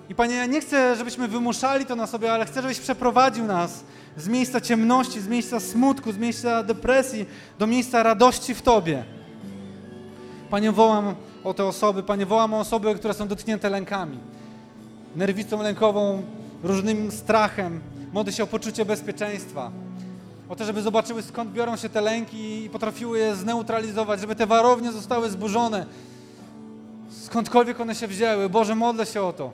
I 0.10 0.16
Panie, 0.16 0.36
ja 0.36 0.46
nie 0.46 0.62
chcę, 0.62 0.96
żebyśmy 0.96 1.28
wymuszali 1.28 1.86
to 1.86 1.96
na 1.96 2.08
sobie, 2.08 2.34
ale 2.34 2.46
chcę, 2.46 2.62
żebyś 2.62 2.80
przeprowadził 2.80 3.46
nas 3.46 3.84
z 4.18 4.28
miejsca 4.28 4.62
ciemności, 4.62 5.22
z 5.22 5.28
miejsca 5.28 5.60
smutku, 5.60 6.12
z 6.12 6.18
miejsca 6.18 6.64
depresji 6.64 7.26
do 7.60 7.68
miejsca 7.68 8.04
radości 8.04 8.56
w 8.56 8.62
Tobie. 8.62 9.04
Panie, 10.50 10.72
wołam 10.72 11.16
o 11.44 11.54
te 11.54 11.66
osoby, 11.66 12.04
Panie, 12.04 12.26
wołam 12.26 12.54
o 12.54 12.60
osoby, 12.60 12.96
które 12.96 13.14
są 13.14 13.28
dotknięte 13.28 13.70
lękami, 13.70 14.18
nerwicą 15.16 15.62
lękową, 15.64 16.24
różnym 16.64 17.12
strachem. 17.12 17.80
Modlę 18.14 18.34
się 18.34 18.44
o 18.44 18.48
poczucie 18.48 18.86
bezpieczeństwa, 18.86 19.72
o 20.50 20.56
to, 20.56 20.66
żeby 20.66 20.82
zobaczyły 20.82 21.24
skąd 21.24 21.52
biorą 21.52 21.76
się 21.76 21.90
te 21.90 22.02
lęki 22.02 22.66
i 22.66 22.70
potrafiły 22.70 23.20
je 23.20 23.36
zneutralizować, 23.36 24.20
żeby 24.20 24.36
te 24.36 24.46
warownie 24.46 24.92
zostały 24.92 25.30
zburzone, 25.30 25.86
skądkolwiek 27.28 27.80
one 27.80 27.96
się 27.96 28.08
wzięły. 28.08 28.50
Boże, 28.50 28.76
modlę 28.76 29.06
się 29.06 29.22
o 29.22 29.34
to. 29.34 29.52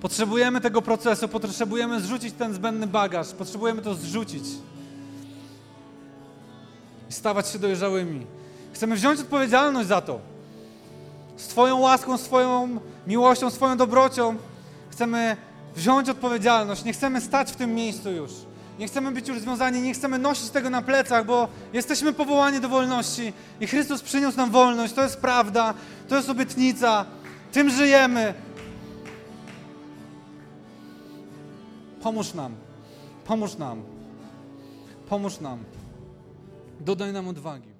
Potrzebujemy 0.00 0.60
tego 0.60 0.82
procesu, 0.82 1.28
potrzebujemy 1.28 2.00
zrzucić 2.00 2.34
ten 2.34 2.54
zbędny 2.54 2.86
bagaż, 2.86 3.32
potrzebujemy 3.32 3.82
to 3.82 3.94
zrzucić 3.94 4.44
i 7.10 7.12
stawać 7.12 7.48
się 7.48 7.58
dojrzałymi. 7.58 8.26
Chcemy 8.72 8.94
wziąć 8.96 9.20
odpowiedzialność 9.20 9.88
za 9.88 10.00
to. 10.00 10.20
Z 11.36 11.46
Twoją 11.46 11.78
łaską, 11.78 12.18
z 12.18 12.22
Twoją 12.22 12.80
miłością, 13.06 13.50
swoją 13.50 13.76
dobrocią 13.76 14.36
chcemy 14.90 15.36
wziąć 15.76 16.08
odpowiedzialność. 16.08 16.84
Nie 16.84 16.92
chcemy 16.92 17.20
stać 17.20 17.52
w 17.52 17.56
tym 17.56 17.74
miejscu 17.74 18.10
już. 18.10 18.30
Nie 18.82 18.88
chcemy 18.88 19.12
być 19.12 19.28
już 19.28 19.40
związani, 19.40 19.80
nie 19.80 19.94
chcemy 19.94 20.18
nosić 20.18 20.50
tego 20.50 20.70
na 20.70 20.82
plecach, 20.82 21.26
bo 21.26 21.48
jesteśmy 21.72 22.12
powołani 22.12 22.60
do 22.60 22.68
wolności 22.68 23.32
i 23.60 23.66
Chrystus 23.66 24.02
przyniósł 24.02 24.36
nam 24.36 24.50
wolność. 24.50 24.94
To 24.94 25.02
jest 25.02 25.16
prawda, 25.16 25.74
to 26.08 26.16
jest 26.16 26.30
obietnica. 26.30 27.04
Tym 27.52 27.70
żyjemy. 27.70 28.34
Pomóż 32.02 32.34
nam. 32.34 32.54
Pomóż 33.24 33.56
nam. 33.58 33.82
Pomóż 35.08 35.40
nam. 35.40 35.64
Dodaj 36.80 37.12
nam 37.12 37.28
odwagi. 37.28 37.71